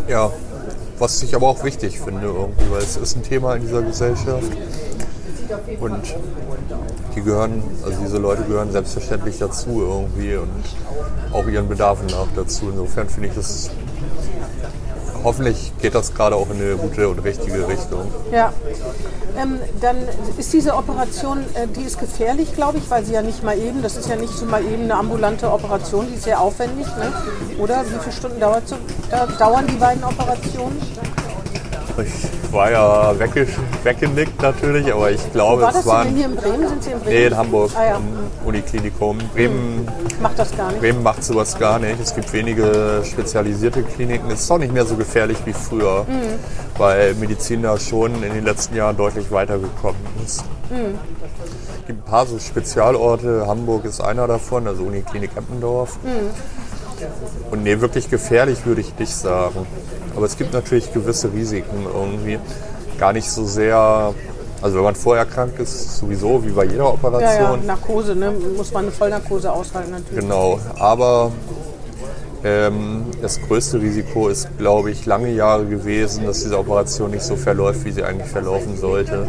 Ja, 0.07 0.29
was 0.99 1.23
ich 1.23 1.33
aber 1.33 1.47
auch 1.47 1.63
wichtig 1.63 1.99
finde 1.99 2.27
irgendwie, 2.27 2.69
weil 2.69 2.81
es 2.81 2.97
ist 2.97 3.15
ein 3.15 3.23
Thema 3.23 3.55
in 3.55 3.61
dieser 3.61 3.81
Gesellschaft. 3.81 4.51
Und 5.79 6.15
die 7.15 7.21
gehören, 7.21 7.63
also 7.83 7.97
diese 8.01 8.17
Leute 8.17 8.43
gehören 8.43 8.71
selbstverständlich 8.71 9.39
dazu 9.39 9.81
irgendwie 9.81 10.35
und 10.35 10.63
auch 11.33 11.47
ihren 11.47 11.67
Bedarfen 11.67 12.07
nach 12.07 12.27
dazu. 12.35 12.69
Insofern 12.69 13.09
finde 13.09 13.29
ich 13.29 13.35
das, 13.35 13.71
hoffentlich 15.23 15.71
geht 15.81 15.95
das 15.95 16.13
gerade 16.13 16.35
auch 16.35 16.49
in 16.49 16.61
eine 16.61 16.75
gute 16.75 17.09
und 17.09 17.19
richtige 17.19 17.67
Richtung. 17.67 18.11
Ja. 18.31 18.53
Ähm, 19.37 19.59
dann 19.79 19.95
ist 20.37 20.51
diese 20.53 20.75
Operation, 20.75 21.39
äh, 21.53 21.67
die 21.67 21.83
ist 21.83 21.99
gefährlich, 21.99 22.53
glaube 22.53 22.77
ich, 22.79 22.89
weil 22.89 23.05
sie 23.05 23.13
ja 23.13 23.21
nicht 23.21 23.43
mal 23.43 23.57
eben, 23.57 23.81
das 23.81 23.95
ist 23.95 24.09
ja 24.09 24.15
nicht 24.15 24.33
so 24.33 24.45
mal 24.45 24.63
eben 24.63 24.83
eine 24.83 24.95
ambulante 24.95 25.51
Operation, 25.51 26.07
die 26.09 26.15
ist 26.15 26.23
sehr 26.23 26.41
aufwendig, 26.41 26.87
ne? 26.97 27.13
oder? 27.59 27.85
Wie 27.85 27.99
viele 27.99 28.11
Stunden 28.11 28.39
dauert 28.39 28.67
so, 28.67 28.75
da, 29.09 29.27
dauern 29.27 29.65
die 29.67 29.77
beiden 29.77 30.03
Operationen? 30.03 30.81
Ich 32.01 32.53
war 32.53 32.71
ja 32.71 33.19
wegge 33.19 33.47
weggenickt 33.83 34.41
natürlich, 34.41 34.91
aber 34.93 35.11
ich 35.11 35.31
glaube, 35.31 35.61
War 35.61 35.71
das 35.71 35.81
es 35.81 35.85
waren. 35.85 36.07
denn 36.07 36.15
hier 36.15 36.25
in 36.25 36.35
Bremen? 36.35 36.67
Sind 36.67 36.83
Sie 36.83 36.91
in 36.91 36.99
Bremen? 36.99 37.13
Nee, 37.15 37.25
in 37.27 37.37
Hamburg, 37.37 37.71
Ah, 37.75 37.85
ja. 37.85 37.95
im 37.97 38.47
Uniklinikum. 38.47 39.17
Bremen, 39.33 39.87
Macht 40.21 40.39
das 40.39 40.55
gar 40.55 40.69
nicht. 40.71 40.79
Bremen 40.81 41.03
macht 41.03 41.23
sowas 41.23 41.57
gar 41.59 41.79
nicht. 41.79 41.99
Es 42.01 42.13
gibt 42.15 42.31
wenige 42.33 43.01
spezialisierte 43.05 43.83
Kliniken. 43.83 44.29
Es 44.31 44.41
ist 44.41 44.51
auch 44.51 44.57
nicht 44.57 44.73
mehr 44.73 44.85
so 44.85 44.95
gefährlich 44.95 45.37
wie 45.45 45.53
früher, 45.53 46.05
Mhm. 46.07 46.39
weil 46.77 47.13
Medizin 47.15 47.61
da 47.63 47.77
schon 47.77 48.23
in 48.23 48.33
den 48.33 48.45
letzten 48.45 48.75
Jahren 48.75 48.97
deutlich 48.97 49.31
weitergekommen 49.31 49.99
ist. 50.25 50.43
Mhm. 50.69 50.97
Es 51.81 51.85
gibt 51.87 51.99
ein 52.07 52.09
paar 52.09 52.25
so 52.25 52.37
Spezialorte. 52.39 53.45
Hamburg 53.47 53.85
ist 53.85 53.99
einer 54.01 54.27
davon, 54.27 54.67
also 54.67 54.83
Uniklinik 54.83 55.31
Eppendorf. 55.35 55.97
Und 57.51 57.63
nee, 57.63 57.79
wirklich 57.79 58.09
gefährlich 58.09 58.65
würde 58.65 58.81
ich 58.81 58.97
nicht 58.97 59.13
sagen. 59.15 59.65
Aber 60.15 60.25
es 60.25 60.37
gibt 60.37 60.53
natürlich 60.53 60.91
gewisse 60.93 61.31
Risiken 61.31 61.85
irgendwie. 61.93 62.39
Gar 62.99 63.13
nicht 63.13 63.29
so 63.29 63.45
sehr, 63.45 64.13
also 64.61 64.75
wenn 64.77 64.83
man 64.83 64.95
vorher 64.95 65.25
krank 65.25 65.57
ist, 65.59 65.97
sowieso 65.97 66.43
wie 66.45 66.49
bei 66.51 66.65
jeder 66.65 66.77
Ja, 66.77 66.83
ja, 66.83 66.89
Operation. 66.93 67.65
Narkose, 67.65 68.15
ne? 68.15 68.33
muss 68.57 68.71
man 68.73 68.83
eine 68.83 68.91
Vollnarkose 68.91 69.51
aushalten 69.51 69.91
natürlich. 69.91 70.19
Genau, 70.19 70.59
aber 70.77 71.31
ähm, 72.43 73.05
das 73.21 73.39
größte 73.41 73.79
Risiko 73.81 74.29
ist, 74.29 74.47
glaube 74.57 74.91
ich, 74.91 75.05
lange 75.05 75.29
Jahre 75.31 75.65
gewesen, 75.65 76.25
dass 76.25 76.41
diese 76.43 76.57
Operation 76.57 77.11
nicht 77.11 77.23
so 77.23 77.35
verläuft, 77.35 77.83
wie 77.85 77.91
sie 77.91 78.03
eigentlich 78.03 78.29
verlaufen 78.29 78.77
sollte. 78.77 79.27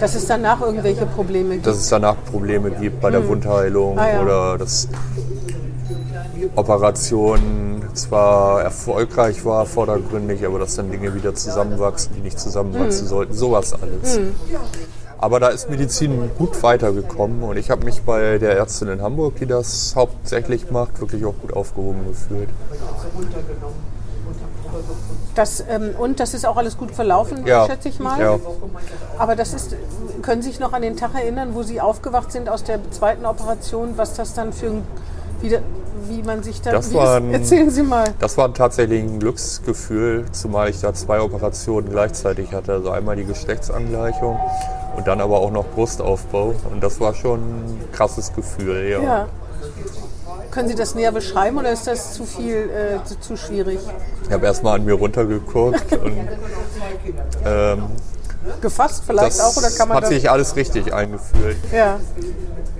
Dass 0.00 0.14
es 0.14 0.26
danach 0.26 0.60
irgendwelche 0.60 1.06
Probleme 1.06 1.54
gibt. 1.54 1.66
Dass 1.66 1.76
es 1.78 1.88
danach 1.88 2.16
Probleme 2.30 2.70
gibt 2.70 3.00
bei 3.00 3.10
der 3.10 3.26
Wundheilung 3.26 3.98
Ah, 3.98 4.08
ja. 4.12 4.22
oder 4.22 4.58
dass 4.58 4.86
Operation 6.56 7.82
zwar 7.94 8.62
erfolgreich 8.62 9.44
war 9.44 9.66
vordergründig, 9.66 10.46
aber 10.46 10.58
dass 10.58 10.76
dann 10.76 10.90
Dinge 10.90 11.14
wieder 11.14 11.34
zusammenwachsen, 11.34 12.12
die 12.16 12.20
nicht 12.20 12.38
zusammenwachsen 12.38 13.04
Mhm. 13.04 13.08
sollten. 13.08 13.34
Sowas 13.34 13.72
alles. 13.74 14.20
Aber 15.20 15.40
da 15.40 15.48
ist 15.48 15.68
Medizin 15.68 16.30
gut 16.38 16.62
weitergekommen 16.62 17.42
und 17.42 17.56
ich 17.56 17.70
habe 17.70 17.84
mich 17.84 18.02
bei 18.02 18.38
der 18.38 18.56
Ärztin 18.56 18.88
in 18.88 19.02
Hamburg, 19.02 19.36
die 19.36 19.46
das 19.46 19.94
hauptsächlich 19.96 20.70
macht, 20.70 21.00
wirklich 21.00 21.24
auch 21.24 21.34
gut 21.40 21.52
aufgehoben 21.54 22.06
gefühlt. 22.06 22.48
Das, 25.34 25.62
ähm, 25.68 25.90
und 25.98 26.20
das 26.20 26.34
ist 26.34 26.44
auch 26.46 26.56
alles 26.56 26.76
gut 26.76 26.90
verlaufen, 26.90 27.46
Ja. 27.46 27.66
schätze 27.66 27.88
ich 27.88 28.00
mal. 28.00 28.20
Ja. 28.20 28.38
Aber 29.18 29.36
das 29.36 29.54
ist, 29.54 29.74
können 30.22 30.42
Sie 30.42 30.50
sich 30.50 30.60
noch 30.60 30.72
an 30.72 30.82
den 30.82 30.96
Tag 30.96 31.14
erinnern, 31.14 31.50
wo 31.54 31.62
Sie 31.62 31.80
aufgewacht 31.80 32.32
sind 32.32 32.48
aus 32.48 32.64
der 32.64 32.78
zweiten 32.90 33.24
Operation, 33.24 33.94
was 33.96 34.14
das 34.14 34.34
dann 34.34 34.52
für 34.52 34.66
ein, 34.66 34.82
wie, 35.40 35.58
wie 36.08 36.22
man 36.22 36.42
sich 36.42 36.60
da, 36.60 36.72
Das 36.72 36.92
war 36.94 37.16
ein- 37.16 37.32
erzählen 37.32 37.70
Sie 37.70 37.82
mal. 37.82 38.04
Das 38.18 38.36
war 38.36 38.52
tatsächlich 38.54 39.02
ein 39.02 39.18
Glücksgefühl, 39.20 40.24
zumal 40.32 40.70
ich 40.70 40.80
da 40.80 40.92
zwei 40.94 41.20
Operationen 41.20 41.90
gleichzeitig 41.90 42.52
hatte. 42.52 42.72
Also 42.72 42.90
einmal 42.90 43.16
die 43.16 43.24
Geschlechtsangleichung 43.24 44.38
und 44.96 45.06
dann 45.06 45.20
aber 45.20 45.38
auch 45.38 45.50
noch 45.50 45.66
Brustaufbau. 45.74 46.54
Und 46.70 46.82
das 46.82 47.00
war 47.00 47.14
schon 47.14 47.40
ein 47.40 47.84
krasses 47.92 48.32
Gefühl, 48.32 48.88
ja. 48.88 49.00
Ja. 49.02 49.28
Können 50.50 50.68
Sie 50.68 50.74
das 50.74 50.94
näher 50.94 51.12
beschreiben 51.12 51.58
oder 51.58 51.70
ist 51.70 51.86
das 51.86 52.14
zu 52.14 52.24
viel, 52.24 52.70
äh, 52.70 53.04
zu, 53.06 53.20
zu 53.20 53.36
schwierig? 53.36 53.78
Ich 54.24 54.32
habe 54.32 54.46
erstmal 54.46 54.78
an 54.78 54.84
mir 54.84 54.94
runtergeguckt 54.94 55.92
und 56.04 56.16
ähm, 57.44 57.82
Gefasst 58.60 59.02
vielleicht 59.06 59.40
auch 59.40 59.56
oder 59.56 59.70
kann 59.70 59.88
man 59.88 59.98
hat 59.98 60.06
sich 60.06 60.30
alles 60.30 60.56
richtig 60.56 60.92
eingefühlt. 60.94 61.56
Ja. 61.72 61.98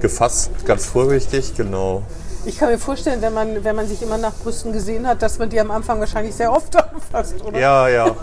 Gefasst, 0.00 0.50
ganz 0.64 0.86
vorsichtig, 0.86 1.54
genau. 1.56 2.02
Ich 2.48 2.58
kann 2.58 2.70
mir 2.70 2.78
vorstellen, 2.78 3.20
wenn 3.20 3.34
man, 3.34 3.62
wenn 3.62 3.76
man 3.76 3.86
sich 3.86 4.00
immer 4.00 4.16
nach 4.16 4.32
Brüsten 4.32 4.72
gesehen 4.72 5.06
hat, 5.06 5.20
dass 5.20 5.38
man 5.38 5.50
die 5.50 5.60
am 5.60 5.70
Anfang 5.70 6.00
wahrscheinlich 6.00 6.34
sehr 6.34 6.50
oft 6.50 6.74
anfasst, 6.94 7.44
oder? 7.44 7.58
Ja, 7.58 7.88
ja. 7.88 8.16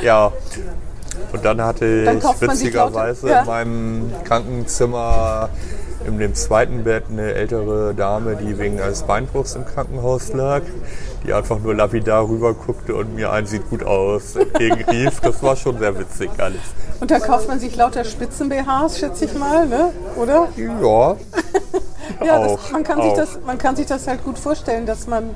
Ja. 0.00 0.32
Und 1.32 1.44
dann 1.44 1.60
hatte 1.60 1.84
ich 1.84 2.40
witzigerweise 2.40 3.28
ja. 3.28 3.40
in 3.40 3.46
meinem 3.46 4.12
Krankenzimmer 4.24 5.48
in 6.06 6.20
dem 6.20 6.36
zweiten 6.36 6.84
Bett 6.84 7.04
eine 7.10 7.34
ältere 7.34 7.94
Dame, 7.94 8.36
die 8.36 8.58
wegen 8.58 8.80
eines 8.80 9.02
Beinbruchs 9.02 9.56
im 9.56 9.66
Krankenhaus 9.66 10.32
lag, 10.32 10.62
die 11.26 11.32
einfach 11.32 11.58
nur 11.58 11.74
lapidar 11.74 12.28
rüber 12.28 12.54
guckte 12.54 12.94
und 12.94 13.16
mir 13.16 13.32
ein 13.32 13.46
sieht 13.46 13.68
gut 13.68 13.82
aus 13.82 14.36
entgegenrief. 14.36 15.18
Das 15.20 15.42
war 15.42 15.56
schon 15.56 15.80
sehr 15.80 15.98
witzig 15.98 16.30
alles. 16.38 16.60
Und 17.00 17.10
da 17.10 17.18
kauft 17.18 17.48
man 17.48 17.58
sich 17.58 17.74
lauter 17.74 18.04
Spitzen-BHs, 18.04 19.00
schätze 19.00 19.24
ich 19.24 19.34
mal, 19.34 19.66
ne? 19.66 19.92
oder? 20.16 20.48
Ja, 20.56 21.16
Ja, 22.24 22.38
Auch, 22.38 22.58
das, 22.60 22.70
man, 22.72 22.84
kann 22.84 23.02
sich 23.02 23.12
auch. 23.12 23.16
das, 23.16 23.38
man 23.44 23.58
kann 23.58 23.76
sich 23.76 23.86
das 23.86 24.06
halt 24.06 24.24
gut 24.24 24.38
vorstellen, 24.38 24.86
dass 24.86 25.06
man. 25.06 25.34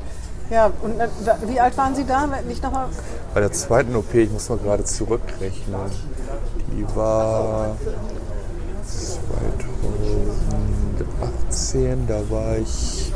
Ja, 0.48 0.70
und 0.82 1.00
äh, 1.00 1.08
wie 1.48 1.58
alt 1.58 1.76
waren 1.76 1.94
Sie 1.96 2.04
da? 2.04 2.28
Nicht 2.46 2.62
noch 2.62 2.70
mal, 2.70 2.88
bei 3.34 3.40
der 3.40 3.52
zweiten 3.52 3.94
OP, 3.96 4.14
ich 4.14 4.30
muss 4.30 4.48
mal 4.48 4.56
gerade 4.58 4.82
zurückrechnen, 4.84 5.90
die 6.72 6.86
war 6.96 7.76
2018, 11.50 12.06
da 12.06 12.20
war 12.30 12.56
ich 12.56 13.12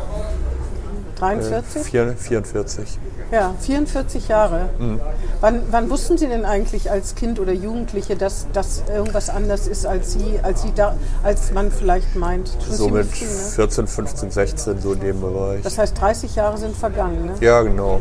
43? 1.21 1.83
vier- 1.83 2.15
44. 2.17 2.99
Ja, 3.31 3.55
44 3.61 4.29
Jahre. 4.29 4.71
Mhm. 4.79 5.01
Wann, 5.41 5.63
wann 5.71 5.91
wussten 5.91 6.19
Sie 6.19 6.27
denn 6.27 6.45
eigentlich 6.45 6.91
als 6.91 7.15
Kind 7.15 7.39
oder 7.39 7.53
Jugendliche, 7.53 8.17
dass, 8.17 8.47
dass 8.53 8.83
irgendwas 8.93 9.29
anders 9.31 9.69
ist, 9.69 9.87
als 9.87 10.13
Sie, 10.13 10.41
als 10.43 10.63
Sie 10.63 10.73
da, 10.75 10.97
als 11.23 11.53
man 11.53 11.71
vielleicht 11.71 12.17
meint? 12.17 12.51
Schon 12.67 12.75
So 12.77 12.89
mit 12.89 13.07
früh, 13.07 13.25
ne? 13.27 13.31
14, 13.31 13.87
15, 13.87 14.31
16, 14.31 14.81
so 14.81 14.93
in 14.95 15.01
dem 15.01 15.21
Bereich. 15.21 15.63
Das 15.63 15.79
heißt, 15.79 16.01
30 16.01 16.35
Jahre 16.37 16.59
sind 16.59 16.77
vergangen. 16.77 17.27
Ne? 17.27 17.33
Ja, 17.41 17.63
genau. 17.63 18.01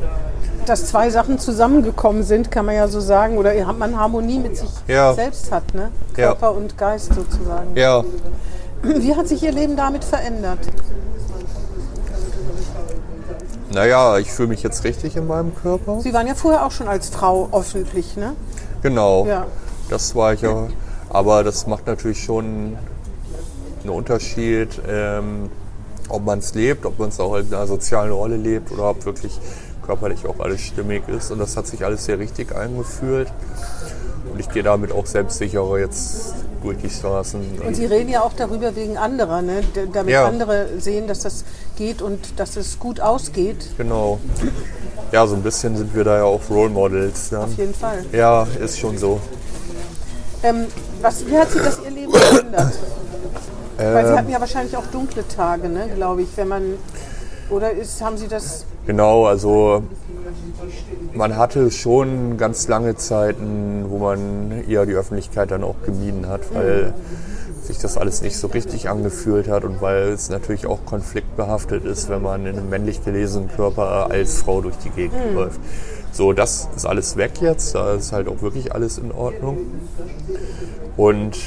Dass 0.66 0.86
zwei 0.88 1.10
Sachen 1.10 1.40
zusammengekommen 1.40 2.24
sind, 2.24 2.52
kann 2.52 2.66
man 2.66 2.76
ja 2.76 2.88
so 2.88 3.00
sagen, 3.00 3.38
oder 3.38 3.54
man 3.74 3.98
Harmonie 4.00 4.40
mit 4.40 4.58
sich 4.58 4.70
Ja. 4.88 5.14
selbst 5.14 5.52
hat, 5.52 5.74
ne? 5.74 5.92
Ja. 6.18 6.28
Körper 6.28 6.54
und 6.56 6.78
Geist 6.78 7.14
sozusagen. 7.14 7.76
Ja, 7.76 8.04
Wie 8.82 9.14
hat 9.16 9.28
sich 9.28 9.44
Ihr 9.44 9.52
Leben 9.52 9.76
damit 9.76 10.04
verändert? 10.06 10.60
Naja, 13.74 14.18
ich 14.18 14.32
fühle 14.32 14.50
mich 14.50 14.64
jetzt 14.64 14.84
richtig 14.84 15.16
in 15.16 15.28
meinem 15.28 15.56
Körper. 15.56 16.00
Sie 16.02 16.14
waren 16.14 16.28
ja 16.28 16.36
vorher 16.36 16.66
auch 16.66 16.72
schon 16.72 16.88
als 16.88 17.10
Frau 17.10 17.50
öffentlich, 17.52 18.18
ne? 18.18 18.36
Genau. 18.82 19.26
Ja. 19.26 19.46
Das 19.90 20.16
war 20.16 20.34
ich 20.34 20.42
ja. 20.42 20.68
Aber 21.10 21.44
das 21.44 21.68
macht 21.68 21.88
natürlich 21.88 22.24
schon 22.24 22.78
einen 23.82 23.90
Unterschied, 23.90 24.80
ähm, 24.88 25.50
ob 26.08 26.26
man 26.26 26.40
es 26.40 26.54
lebt, 26.54 26.86
ob 26.86 27.00
man 27.00 27.10
es 27.10 27.20
auch 27.20 27.36
in 27.36 27.54
einer 27.54 27.68
sozialen 27.68 28.12
Rolle 28.12 28.38
lebt 28.38 28.72
oder 28.72 28.90
ob 28.90 29.06
wirklich 29.06 29.40
körperlich 29.86 30.26
auch 30.28 30.40
alles 30.40 30.62
stimmig 30.62 31.08
ist. 31.08 31.32
Und 31.32 31.40
das 31.40 31.58
hat 31.58 31.68
sich 31.68 31.84
alles 31.84 32.06
sehr 32.06 32.20
richtig 32.20 32.56
eingefühlt. 32.56 33.32
Und 34.32 34.40
ich 34.40 34.50
gehe 34.50 34.64
damit 34.64 34.92
auch 34.92 35.06
selbstsicherer 35.06 35.80
jetzt 35.80 36.36
durch 36.64 36.78
die 36.78 36.90
Straßen. 36.90 37.42
Und 37.66 37.76
Sie 37.76 37.86
reden 37.86 38.10
ja 38.10 38.22
auch 38.22 38.34
darüber 38.34 38.76
wegen 38.76 38.98
anderer, 38.98 39.42
ne? 39.42 39.62
D- 39.76 39.88
damit 39.92 40.14
Ja. 40.14 40.26
andere 40.28 40.68
sehen, 40.80 41.08
dass 41.08 41.20
das 41.22 41.44
geht 41.78 42.02
und 42.02 42.20
dass 42.40 42.56
es 42.58 42.80
gut 42.80 43.00
ausgeht. 43.00 43.58
Genau. 43.78 44.20
Ja, 45.12 45.26
so 45.26 45.36
ein 45.36 45.42
bisschen 45.44 45.76
sind 45.78 45.96
wir 45.96 46.04
da 46.04 46.18
ja 46.18 46.24
auch 46.24 46.42
Role 46.50 46.70
Models. 46.70 47.30
Dann. 47.30 47.44
Auf 47.44 47.58
jeden 47.58 47.74
Fall. 47.74 48.06
Ja, 48.12 48.48
ist 48.62 48.78
schon 48.80 48.98
so. 48.98 49.20
Ähm, 50.44 50.68
was, 51.02 51.26
wie 51.26 51.38
hat 51.38 51.52
sich 51.52 51.62
das 51.62 51.80
Ihr 51.84 51.92
Leben 51.92 52.14
verändert? 52.14 52.74
Weil 53.78 54.06
Sie 54.06 54.12
Ähm, 54.12 54.18
hatten 54.18 54.30
ja 54.30 54.40
wahrscheinlich 54.40 54.76
auch 54.78 54.86
dunkle 54.88 55.28
Tage, 55.28 55.70
ne, 55.70 55.88
glaube 55.96 56.22
ich, 56.22 56.30
wenn 56.36 56.48
man. 56.48 56.64
Oder 57.50 57.72
ist, 57.72 58.02
haben 58.02 58.18
Sie 58.18 58.28
das. 58.28 58.66
Genau, 58.86 59.26
also 59.26 59.84
man 61.20 61.36
hatte 61.36 61.70
schon 61.70 62.38
ganz 62.38 62.70
lange 62.70 62.96
Zeiten, 62.96 63.84
wo 63.90 63.98
man 63.98 64.64
eher 64.70 64.86
die 64.86 64.94
Öffentlichkeit 64.94 65.52
dann 65.52 65.66
auch 65.66 65.76
gemieden 65.86 66.30
hat, 66.30 66.54
weil 66.54 66.94
sich 67.62 67.78
das 67.78 67.98
alles 67.98 68.22
nicht 68.22 68.38
so 68.38 68.48
richtig 68.48 68.88
angefühlt 68.88 69.50
hat 69.50 69.66
und 69.66 69.82
weil 69.82 70.14
es 70.14 70.30
natürlich 70.30 70.66
auch 70.66 70.86
konfliktbehaftet 70.86 71.84
ist, 71.84 72.08
wenn 72.08 72.22
man 72.22 72.46
in 72.46 72.58
einem 72.58 72.70
männlich 72.70 73.04
gelesenen 73.04 73.50
Körper 73.50 74.10
als 74.10 74.42
Frau 74.42 74.62
durch 74.62 74.78
die 74.78 74.92
Gegend 74.92 75.34
läuft. 75.36 75.60
So, 76.14 76.32
das 76.32 76.70
ist 76.74 76.86
alles 76.86 77.18
weg 77.18 77.34
jetzt, 77.42 77.76
da 77.76 77.96
ist 77.96 78.14
halt 78.14 78.30
auch 78.30 78.42
wirklich 78.42 78.74
alles 78.74 78.98
in 78.98 79.12
Ordnung. 79.12 79.58
Und 80.96 81.38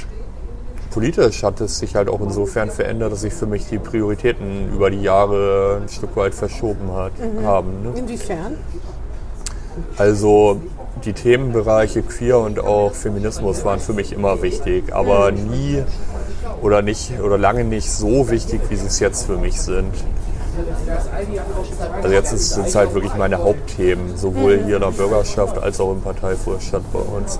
politisch 0.90 1.42
hat 1.44 1.62
es 1.62 1.78
sich 1.78 1.96
halt 1.96 2.10
auch 2.10 2.20
insofern 2.20 2.70
verändert, 2.70 3.10
dass 3.10 3.22
sich 3.22 3.32
für 3.32 3.46
mich 3.46 3.66
die 3.68 3.78
Prioritäten 3.78 4.70
über 4.74 4.90
die 4.90 5.00
Jahre 5.00 5.80
ein 5.82 5.88
Stück 5.88 6.14
weit 6.14 6.34
verschoben 6.34 6.92
hat, 6.92 7.12
haben. 7.42 7.82
Ne? 7.82 7.92
Inwiefern? 7.96 8.58
Also 9.96 10.60
die 11.04 11.12
Themenbereiche 11.12 12.02
Queer 12.02 12.38
und 12.38 12.60
auch 12.60 12.92
Feminismus 12.92 13.64
waren 13.64 13.80
für 13.80 13.92
mich 13.92 14.12
immer 14.12 14.42
wichtig, 14.42 14.94
aber 14.94 15.30
nie 15.32 15.82
oder 16.60 16.82
nicht 16.82 17.12
oder 17.20 17.38
lange 17.38 17.64
nicht 17.64 17.90
so 17.90 18.30
wichtig, 18.30 18.60
wie 18.68 18.76
sie 18.76 18.86
es 18.86 19.00
jetzt 19.00 19.24
für 19.26 19.36
mich 19.36 19.60
sind. 19.60 19.92
Also 22.02 22.14
jetzt 22.14 22.30
sind 22.38 22.66
es 22.66 22.74
halt 22.74 22.92
wirklich 22.94 23.14
meine 23.14 23.38
Hauptthemen, 23.38 24.16
sowohl 24.16 24.62
hier 24.64 24.76
in 24.76 24.82
der 24.82 24.90
Bürgerschaft 24.90 25.58
als 25.58 25.80
auch 25.80 25.92
im 25.92 26.02
Parteivorstand 26.02 26.84
bei 26.92 26.98
uns. 26.98 27.38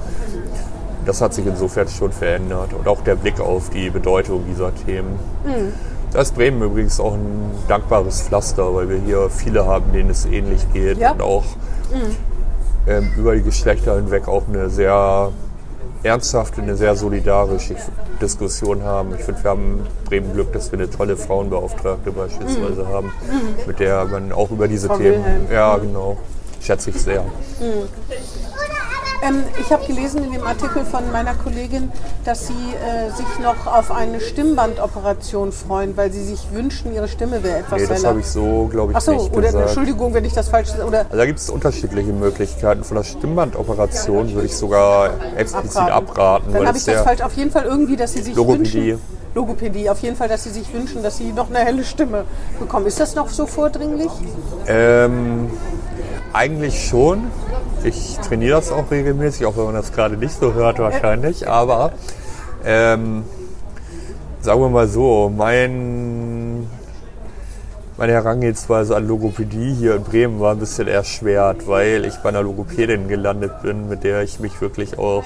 Das 1.05 1.21
hat 1.21 1.35
sich 1.35 1.47
insofern 1.47 1.89
schon 1.89 2.13
verändert 2.13 2.73
und 2.73 2.87
auch 2.89 3.03
der 3.03 3.17
Blick 3.17 3.41
auf 3.41 3.71
die 3.71 3.91
Bedeutung 3.91 4.45
dieser 4.49 4.73
Themen. 4.87 5.19
Da 6.13 6.21
ist 6.21 6.35
Bremen 6.35 6.63
übrigens 6.63 7.01
auch 7.01 7.15
ein 7.15 7.51
dankbares 7.69 8.23
Pflaster, 8.23 8.75
weil 8.75 8.89
wir 8.89 8.99
hier 8.99 9.29
viele 9.31 9.67
haben, 9.67 9.93
denen 9.93 10.11
es 10.11 10.25
ähnlich 10.27 10.61
geht 10.73 10.99
Ja. 10.99 11.13
und 11.13 11.23
auch 11.23 11.45
ähm, 12.87 13.13
über 13.17 13.35
die 13.35 13.43
Geschlechter 13.43 13.97
hinweg 13.97 14.29
auch 14.29 14.45
eine 14.49 14.71
sehr 14.71 15.31
ernsthafte, 16.03 16.63
eine 16.63 16.77
sehr 16.77 16.97
solidarische 16.97 17.77
Diskussion 18.21 18.83
haben. 18.83 19.15
Ich 19.15 19.25
finde, 19.25 19.43
wir 19.45 19.51
haben 19.51 19.79
in 19.79 20.05
Bremen 20.05 20.33
Glück, 20.33 20.53
dass 20.53 20.73
wir 20.73 20.79
eine 20.79 20.91
tolle 20.91 21.17
Frauenbeauftragte 21.17 22.11
beispielsweise 22.11 22.89
haben, 22.89 23.13
mit 23.67 23.79
der 23.79 24.05
man 24.07 24.33
auch 24.33 24.51
über 24.51 24.69
diese 24.69 24.89
Frau 24.89 24.97
Themen, 24.99 25.25
Wilhelm. 25.25 25.53
ja 25.53 25.77
genau, 25.79 26.17
schätze 26.61 26.91
ich 26.91 27.01
sehr. 27.01 27.25
Ähm, 29.23 29.45
ich 29.61 29.73
habe 29.73 29.87
gelesen 29.87 30.25
in 30.25 30.33
dem 30.33 30.45
Artikel 30.45 30.85
von 30.85 31.11
meiner 31.13 31.35
Kollegin, 31.35 31.93
dass 32.25 32.49
Sie 32.49 32.53
äh, 32.55 33.11
sich 33.11 33.39
noch 33.41 33.67
auf 33.67 33.91
eine 33.93 34.21
Stimmbandoperation 34.21 35.53
freuen, 35.53 35.97
weil 35.97 36.13
Sie 36.13 36.25
sich 36.25 36.49
wünschen, 36.53 36.93
Ihre 36.93 37.07
Stimme 37.09 37.43
wäre 37.45 37.59
etwas 37.59 37.81
Nee, 37.81 37.87
das 37.87 37.99
heller. 37.99 38.09
habe 38.11 38.21
ich 38.21 38.27
so, 38.27 38.67
glaube 38.71 38.93
ich, 38.93 38.97
Achso, 38.97 39.13
nicht 39.13 39.33
oder 39.33 39.47
gesagt. 39.47 39.67
Entschuldigung, 39.67 40.13
wenn 40.15 40.25
ich 40.25 40.33
das 40.33 40.49
falsch 40.49 40.71
oder 40.87 41.01
Also 41.05 41.17
da 41.17 41.27
gibt 41.27 41.39
es 41.39 41.51
unterschiedliche 41.51 42.13
Möglichkeiten. 42.13 42.83
Von 42.83 42.97
der 42.97 43.05
Stimmbandoperation 43.05 44.35
würde 44.35 44.47
ich 44.47 44.57
sogar 44.57 45.11
explizit 45.37 45.77
abraten. 45.77 45.93
abraten, 46.11 46.53
Dann 46.55 46.67
habe 46.67 46.79
ich 46.79 46.85
das 46.85 47.03
falsch. 47.03 47.21
Auf 47.21 47.35
jeden 47.35 47.51
Fall 47.53 47.65
irgendwie, 47.65 47.97
dass 47.97 48.13
Sie 48.13 48.23
sich 48.23 48.35
Logopädie. 48.35 48.75
wünschen. 48.93 49.01
Logopädie, 49.35 49.89
auf 49.89 50.01
jeden 50.01 50.17
Fall, 50.17 50.29
dass 50.29 50.45
Sie 50.45 50.51
sich 50.51 50.73
wünschen, 50.75 51.03
dass 51.03 51.17
Sie 51.17 51.33
noch 51.33 51.49
eine 51.49 51.61
helle 51.61 51.85
Stimme 51.85 52.25
bekommen. 52.59 52.87
Ist 52.87 53.01
das 53.01 53.15
noch 53.15 53.29
so 53.31 53.47
vordringlich? 53.47 54.11
Ähm, 54.67 55.49
eigentlich 56.35 56.87
schon. 56.87 57.31
Ich 57.85 58.19
trainiere 58.19 58.61
das 58.61 58.71
auch 58.71 58.91
regelmäßig, 58.91 59.45
auch 59.45 59.57
wenn 59.57 59.65
man 59.65 59.75
das 59.75 59.93
gerade 59.93 60.17
nicht 60.17 60.39
so 60.39 60.55
hört 60.55 60.79
wahrscheinlich. 60.79 61.49
Aber 61.49 61.93
ähm, 62.65 63.25
sagen 64.41 64.61
wir 64.61 64.69
mal 64.69 64.87
so, 64.87 65.33
mein, 65.35 66.69
meine 67.97 68.13
Herangehensweise 68.13 68.95
an 68.95 69.09
Logopädie 69.09 69.75
hier 69.75 69.97
in 69.97 70.05
Bremen 70.05 70.39
war 70.39 70.53
ein 70.53 70.61
bisschen 70.61 70.87
erschwert, 70.87 71.67
weil 71.67 72.05
ich 72.05 72.17
bei 72.19 72.29
einer 72.29 72.43
Logopädin 72.43 73.09
gelandet 73.09 73.63
bin, 73.63 73.89
mit 73.89 74.05
der 74.05 74.23
ich 74.23 74.39
mich 74.39 74.61
wirklich 74.61 74.97
auch 74.99 75.25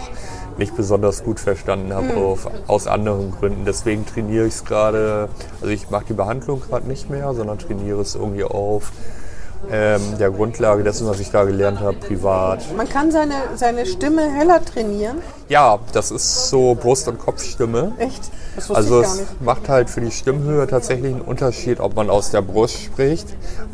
nicht 0.57 0.75
besonders 0.75 1.25
gut 1.25 1.39
verstanden 1.39 1.93
habe, 1.93 2.17
auf, 2.17 2.49
aus 2.69 2.87
anderen 2.87 3.33
Gründen. 3.33 3.67
Deswegen 3.67 4.07
trainiere 4.07 4.47
ich 4.47 4.55
es 4.55 4.65
gerade, 4.65 5.29
also 5.61 5.73
ich 5.73 5.91
mache 5.91 6.07
die 6.09 6.15
Behandlung 6.15 6.63
gerade 6.63 6.89
nicht 6.89 7.11
mehr, 7.11 7.35
sondern 7.35 7.59
trainiere 7.59 8.01
es 8.01 8.15
irgendwie 8.15 8.45
auf 8.45 8.93
ähm, 9.71 10.01
der 10.19 10.31
Grundlage 10.31 10.83
dessen, 10.85 11.07
was 11.09 11.19
ich 11.21 11.31
da 11.31 11.45
gelernt 11.45 11.81
habe, 11.81 11.97
privat. 11.97 12.61
Man 12.77 12.89
kann 12.89 13.11
seine, 13.11 13.35
seine 13.57 13.85
Stimme 13.87 14.23
heller 14.31 14.65
trainieren. 14.65 15.19
Ja, 15.49 15.79
das 15.93 16.11
ist 16.11 16.49
so 16.49 16.75
Brust- 16.75 17.09
und 17.09 17.19
Kopfstimme. 17.19 17.93
Echt? 17.99 18.21
Das 18.55 18.69
wusste 18.69 18.77
Also 18.77 19.01
ich 19.01 19.07
gar 19.07 19.13
es 19.15 19.21
nicht. 19.21 19.43
macht 19.43 19.69
halt 19.69 19.91
für 19.91 20.01
die 20.01 20.11
Stimmhöhe 20.11 20.67
tatsächlich 20.67 21.13
einen 21.13 21.21
Unterschied, 21.23 21.79
ob 21.81 21.95
man 21.95 22.11
aus 22.11 22.31
der 22.31 22.43
Brust 22.43 22.79
spricht 22.81 23.27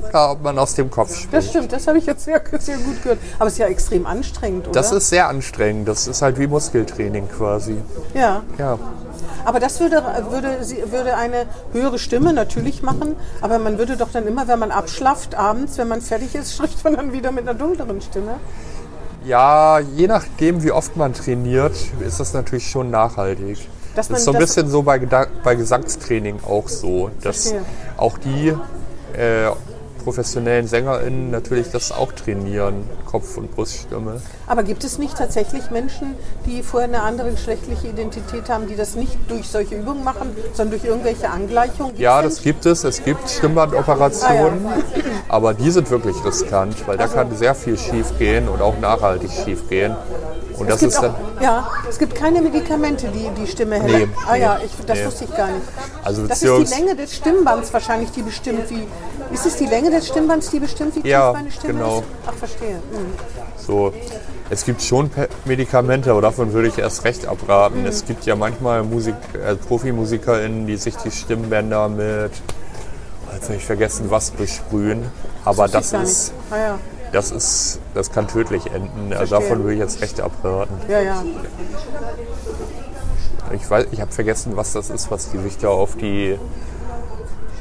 oder 0.08 0.32
ob 0.32 0.42
man 0.42 0.58
aus 0.58 0.74
dem 0.74 0.90
Kopf 0.90 1.14
spricht. 1.14 1.32
Das 1.32 1.48
stimmt, 1.48 1.72
das 1.72 1.86
habe 1.86 1.98
ich 1.98 2.06
jetzt 2.06 2.24
sehr, 2.24 2.40
sehr 2.58 2.76
gut 2.78 3.02
gehört. 3.02 3.18
Aber 3.38 3.46
es 3.46 3.54
ist 3.54 3.58
ja 3.58 3.66
extrem 3.66 4.06
anstrengend, 4.06 4.64
oder? 4.68 4.72
Das 4.74 4.92
ist 4.92 5.08
sehr 5.08 5.28
anstrengend. 5.28 5.88
Das 5.88 6.06
ist 6.06 6.20
halt 6.22 6.38
wie 6.38 6.46
Muskeltraining 6.46 7.28
quasi. 7.28 7.76
ja. 8.14 8.42
Ja. 8.58 8.78
Aber 9.44 9.60
das 9.60 9.80
würde, 9.80 10.02
würde, 10.30 10.58
würde 10.90 11.16
eine 11.16 11.46
höhere 11.72 11.98
Stimme 11.98 12.32
natürlich 12.32 12.82
machen. 12.82 13.16
Aber 13.40 13.58
man 13.58 13.78
würde 13.78 13.96
doch 13.96 14.10
dann 14.12 14.26
immer, 14.26 14.48
wenn 14.48 14.58
man 14.58 14.70
abschlafft, 14.70 15.34
abends, 15.34 15.78
wenn 15.78 15.88
man 15.88 16.00
fertig 16.00 16.34
ist, 16.34 16.52
spricht 16.56 16.82
man 16.84 16.96
dann 16.96 17.12
wieder 17.12 17.32
mit 17.32 17.48
einer 17.48 17.58
dunkleren 17.58 18.00
Stimme. 18.00 18.34
ja, 19.24 19.78
je 19.78 20.06
nachdem, 20.06 20.62
wie 20.62 20.72
oft 20.72 20.96
man 20.96 21.12
trainiert, 21.14 21.76
ist 22.00 22.20
das 22.20 22.32
natürlich 22.32 22.68
schon 22.68 22.90
nachhaltig. 22.90 23.58
Das 23.94 24.08
ist 24.08 24.24
so 24.24 24.32
ein 24.32 24.38
bisschen 24.38 24.68
so 24.68 24.82
bei, 24.82 24.98
bei 25.44 25.54
Gesangstraining 25.54 26.40
auch 26.48 26.68
so, 26.68 27.10
dass 27.22 27.48
Verstehe. 27.48 27.64
auch 27.98 28.16
die 28.18 28.54
äh, 29.14 29.50
professionellen 30.02 30.66
SängerInnen 30.66 31.30
natürlich 31.30 31.70
das 31.70 31.92
auch 31.92 32.12
trainieren, 32.12 32.84
Kopf- 33.06 33.36
und 33.36 33.54
Bruststimme. 33.54 34.20
Aber 34.46 34.62
gibt 34.62 34.84
es 34.84 34.98
nicht 34.98 35.16
tatsächlich 35.16 35.70
Menschen, 35.70 36.14
die 36.46 36.62
vorher 36.62 36.88
eine 36.88 37.02
andere 37.02 37.30
geschlechtliche 37.30 37.88
Identität 37.88 38.48
haben, 38.48 38.66
die 38.66 38.76
das 38.76 38.94
nicht 38.96 39.16
durch 39.28 39.48
solche 39.48 39.76
Übungen 39.76 40.04
machen, 40.04 40.36
sondern 40.54 40.78
durch 40.78 40.84
irgendwelche 40.84 41.30
Angleichungen? 41.30 41.92
Gibt's 41.92 42.02
Ja, 42.02 42.22
das 42.22 42.42
gibt 42.42 42.66
es. 42.66 42.84
Es 42.84 43.04
gibt 43.04 43.28
Stimmbandoperationen, 43.28 44.66
aber 45.28 45.54
die 45.54 45.70
sind 45.70 45.90
wirklich 45.90 46.16
riskant, 46.24 46.86
weil 46.86 46.96
da 46.96 47.06
kann 47.06 47.34
sehr 47.36 47.54
viel 47.54 47.78
schief 47.78 48.18
gehen 48.18 48.48
und 48.48 48.60
auch 48.60 48.78
nachhaltig 48.78 49.30
schief 49.44 49.68
gehen. 49.68 49.94
Und 50.58 50.68
Es 50.68 50.74
das 50.74 50.80
gibt 50.80 50.92
ist 50.92 51.02
dann, 51.02 51.10
auch, 51.12 51.42
ja, 51.42 51.70
es 51.88 51.98
gibt 51.98 52.14
keine 52.14 52.40
Medikamente, 52.42 53.08
die 53.08 53.28
die 53.40 53.46
Stimme 53.46 53.82
heller. 53.82 54.06
Nee, 54.06 54.08
ah 54.28 54.36
ja, 54.36 54.60
ich, 54.64 54.70
das 54.86 54.98
nee. 54.98 55.06
wusste 55.06 55.24
ich 55.24 55.34
gar 55.34 55.46
nicht. 55.48 55.66
Also 56.04 56.26
das 56.26 56.42
ist 56.42 56.70
die 56.70 56.74
Länge 56.74 56.94
des 56.94 57.16
Stimmbands 57.16 57.72
wahrscheinlich, 57.72 58.10
die 58.10 58.22
bestimmt, 58.22 58.70
wie. 58.70 58.86
Ist 59.32 59.46
es 59.46 59.56
die 59.56 59.66
Länge 59.66 59.90
des 59.90 60.08
Stimmbands, 60.08 60.50
die 60.50 60.60
bestimmt, 60.60 60.94
wie 60.96 61.00
tief 61.00 61.10
Ja, 61.10 61.32
meine 61.32 61.50
Stimme 61.50 61.74
genau. 61.74 61.98
ist? 61.98 62.04
Ach, 62.26 62.34
verstehe. 62.34 62.74
Hm. 62.74 63.12
so. 63.56 63.92
Es 64.50 64.66
gibt 64.66 64.82
schon 64.82 65.10
Medikamente, 65.46 66.10
aber 66.10 66.20
davon 66.20 66.52
würde 66.52 66.68
ich 66.68 66.76
erst 66.76 67.04
recht 67.04 67.26
abraten. 67.26 67.80
Mhm. 67.80 67.86
Es 67.86 68.04
gibt 68.04 68.26
ja 68.26 68.36
manchmal 68.36 68.82
Musik, 68.82 69.14
äh, 69.34 69.54
ProfimusikerInnen, 69.54 70.66
die 70.66 70.76
sich 70.76 70.94
die 70.96 71.10
Stimmbänder 71.10 71.88
mit, 71.88 72.32
jetzt 73.32 73.44
habe 73.44 73.56
ich 73.56 73.64
vergessen, 73.64 74.10
was 74.10 74.30
besprühen. 74.30 75.10
Aber 75.44 75.68
das 75.68 75.92
gar 75.92 76.02
ist. 76.02 76.32
Ah, 76.50 76.56
ja. 76.58 76.78
das 77.12 77.30
ist, 77.30 77.80
das 77.94 78.12
kann 78.12 78.28
tödlich 78.28 78.66
enden. 78.66 79.12
Also 79.14 79.36
Verstehe. 79.36 79.40
davon 79.40 79.58
würde 79.64 79.74
ich 79.74 79.80
jetzt 79.80 80.02
recht 80.02 80.20
abraten. 80.20 80.74
ja, 80.88 81.00
ja. 81.00 81.22
Ich 83.54 83.68
weiß, 83.68 83.86
ich 83.90 84.00
habe 84.00 84.12
vergessen, 84.12 84.52
was 84.56 84.72
das 84.72 84.90
ist, 84.90 85.10
was 85.10 85.30
die 85.30 85.38
sich 85.38 85.58
da 85.58 85.68
auf 85.68 85.96
die 85.96 86.38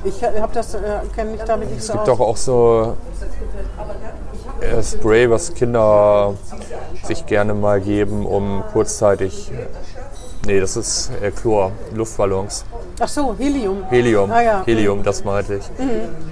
Ich 0.04 0.24
habe 0.24 0.54
das, 0.54 0.74
äh, 0.74 0.80
kenne 1.16 1.32
mich 1.32 1.42
damit 1.44 1.70
nicht 1.70 1.80
Es 1.80 1.88
so 1.88 1.94
gibt 1.94 2.10
aus. 2.10 2.18
doch 2.18 2.20
auch 2.20 2.38
so 2.38 2.96
äh, 4.62 4.82
Spray, 4.82 5.30
was 5.30 5.54
Kinder 5.54 6.34
sich 7.04 7.26
gerne 7.26 7.54
mal 7.54 7.80
geben, 7.82 8.26
um 8.26 8.64
kurzzeitig. 8.72 9.52
Nee, 10.46 10.60
das 10.60 10.76
ist 10.76 11.12
äh, 11.22 11.30
Chlor, 11.30 11.72
Luftballons. 11.94 12.66
Ach 13.00 13.08
so, 13.08 13.36
Helium. 13.38 13.84
Helium, 13.90 14.32
Ah, 14.32 14.42
ja. 14.42 14.64
Helium, 14.66 15.04
das 15.04 15.24
meinte 15.24 15.56
ich. 15.56 15.70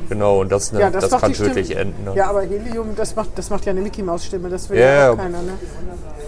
Genau, 0.10 0.40
und 0.40 0.52
das, 0.52 0.72
ne, 0.72 0.80
Ja, 0.80 0.90
das, 0.90 1.10
das, 1.10 1.22
kann 1.22 1.34
tödlich 1.34 1.76
enden. 1.76 2.04
Ne? 2.04 2.14
Ja, 2.16 2.30
aber 2.30 2.42
Helium, 2.42 2.96
das 2.96 3.16
macht, 3.16 3.30
das 3.36 3.52
macht 3.52 3.66
ja 3.66 3.72
eine 3.72 3.82
Mickey 3.82 4.02
Maus 4.02 4.26
Stimme. 4.26 4.50
Das 4.50 4.68
will 4.70 4.80
Ja, 4.80 5.10
ja, 5.10 5.16
keiner. 5.16 5.42
Ne? 5.44 5.54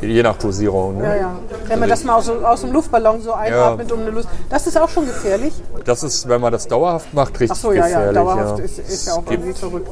Je 0.02 0.22
nach 0.22 0.38
Dosierung. 0.38 0.98
Ne? 0.98 1.06
Ja, 1.06 1.16
ja. 1.16 1.40
Wenn 1.68 1.80
man 1.80 1.90
das 1.90 2.04
mal 2.04 2.16
aus, 2.16 2.30
aus 2.30 2.62
dem 2.62 2.72
Luftballon 2.72 3.22
so 3.22 3.34
einatmet, 3.34 3.92
um 3.92 4.00
eine 4.02 4.12
Lust. 4.12 4.30
Das 4.50 4.68
ist 4.68 4.80
auch 4.80 4.90
schon 4.90 5.06
gefährlich. 5.06 5.54
Das 5.84 6.04
ist, 6.04 6.28
wenn 6.30 6.42
man 6.42 6.52
das 6.52 6.68
dauerhaft 6.68 7.14
macht, 7.14 7.40
richtig 7.40 7.52
Ach 7.52 7.56
so, 7.56 7.72
ja, 7.72 7.88
ja. 7.88 7.98
gefährlich. 7.98 8.16
Dauerhaft 8.16 8.60
ja. 8.60 8.66
Ist, 8.66 8.80
ist 8.80 9.08
ja 9.08 9.14
auch 9.14 9.24
irgendwie 9.28 9.54
verrückt. 9.54 9.90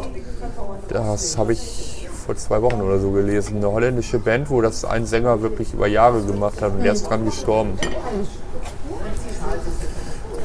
Das 0.89 1.38
habe 1.38 1.54
ich 1.54 1.98
vor 2.30 2.36
zwei 2.36 2.62
Wochen 2.62 2.80
oder 2.80 3.00
so 3.00 3.10
gelesen. 3.10 3.58
Eine 3.58 3.72
holländische 3.72 4.20
Band, 4.20 4.52
wo 4.52 4.62
das 4.62 4.86
ein 4.86 5.08
Sänger 5.08 5.42
wirklich 5.42 5.74
über 5.74 5.88
Jahre 5.88 6.22
gemacht 6.22 6.62
hat 6.62 6.74
und 6.74 6.84
der 6.84 6.94
ist 6.94 7.10
dran 7.10 7.26
gestorben. 7.26 7.74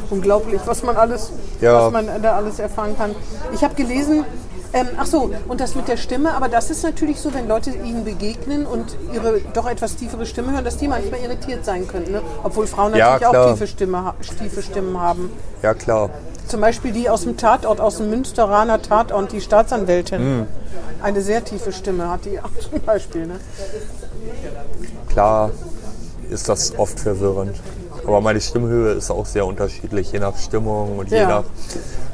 Unglaublich, 0.08 0.62
was 0.64 0.82
man 0.82 0.96
alles, 0.96 1.30
Ja. 1.60 1.84
was 1.84 1.92
man 1.92 2.22
da 2.22 2.36
alles 2.36 2.58
erfahren 2.58 2.96
kann. 2.96 3.14
Ich 3.52 3.62
habe 3.62 3.74
gelesen, 3.74 4.24
ähm, 4.74 4.88
ach 4.98 5.06
so, 5.06 5.30
und 5.48 5.60
das 5.60 5.74
mit 5.76 5.86
der 5.88 5.96
Stimme, 5.96 6.34
aber 6.34 6.48
das 6.48 6.68
ist 6.68 6.82
natürlich 6.82 7.20
so, 7.20 7.32
wenn 7.32 7.46
Leute 7.46 7.70
ihnen 7.70 8.04
begegnen 8.04 8.66
und 8.66 8.96
ihre 9.12 9.40
doch 9.54 9.66
etwas 9.66 9.96
tiefere 9.96 10.26
Stimme 10.26 10.52
hören, 10.52 10.64
dass 10.64 10.76
die 10.76 10.88
manchmal 10.88 11.20
irritiert 11.20 11.64
sein 11.64 11.86
können. 11.86 12.10
Ne? 12.10 12.22
Obwohl 12.42 12.66
Frauen 12.66 12.94
Ja, 12.94 13.12
natürlich 13.12 13.26
auch 13.26 13.30
klar. 13.30 13.52
tiefe, 13.52 13.66
Stimme, 13.68 14.14
tiefe 14.38 14.62
Stimmen 14.62 15.00
haben. 15.00 15.30
Ja, 15.62 15.74
klar. 15.74 16.10
Zum 16.48 16.60
Beispiel 16.60 16.92
die 16.92 17.08
aus 17.08 17.22
dem 17.22 17.36
Tatort, 17.36 17.80
aus 17.80 17.98
dem 17.98 18.10
Münsteraner 18.10 18.82
Tatort, 18.82 19.32
die 19.32 19.40
Staatsanwältin. 19.40 20.18
Hm. 20.18 20.46
Eine 21.02 21.22
sehr 21.22 21.44
tiefe 21.44 21.72
Stimme 21.72 22.10
hat 22.10 22.24
die 22.24 22.40
auch 22.40 22.50
zum 22.70 22.80
Beispiel. 22.80 23.26
Ne? 23.26 23.40
Klar 25.08 25.52
ist 26.30 26.48
das 26.48 26.76
oft 26.78 26.98
verwirrend. 26.98 27.56
Aber 28.06 28.20
meine 28.20 28.40
Stimmhöhe 28.40 28.92
ist 28.92 29.10
auch 29.10 29.26
sehr 29.26 29.46
unterschiedlich, 29.46 30.12
je 30.12 30.18
nach 30.20 30.36
Stimmung 30.36 30.98
und 30.98 31.10
je 31.10 31.18
Ja. 31.18 31.28
nach. 31.28 31.44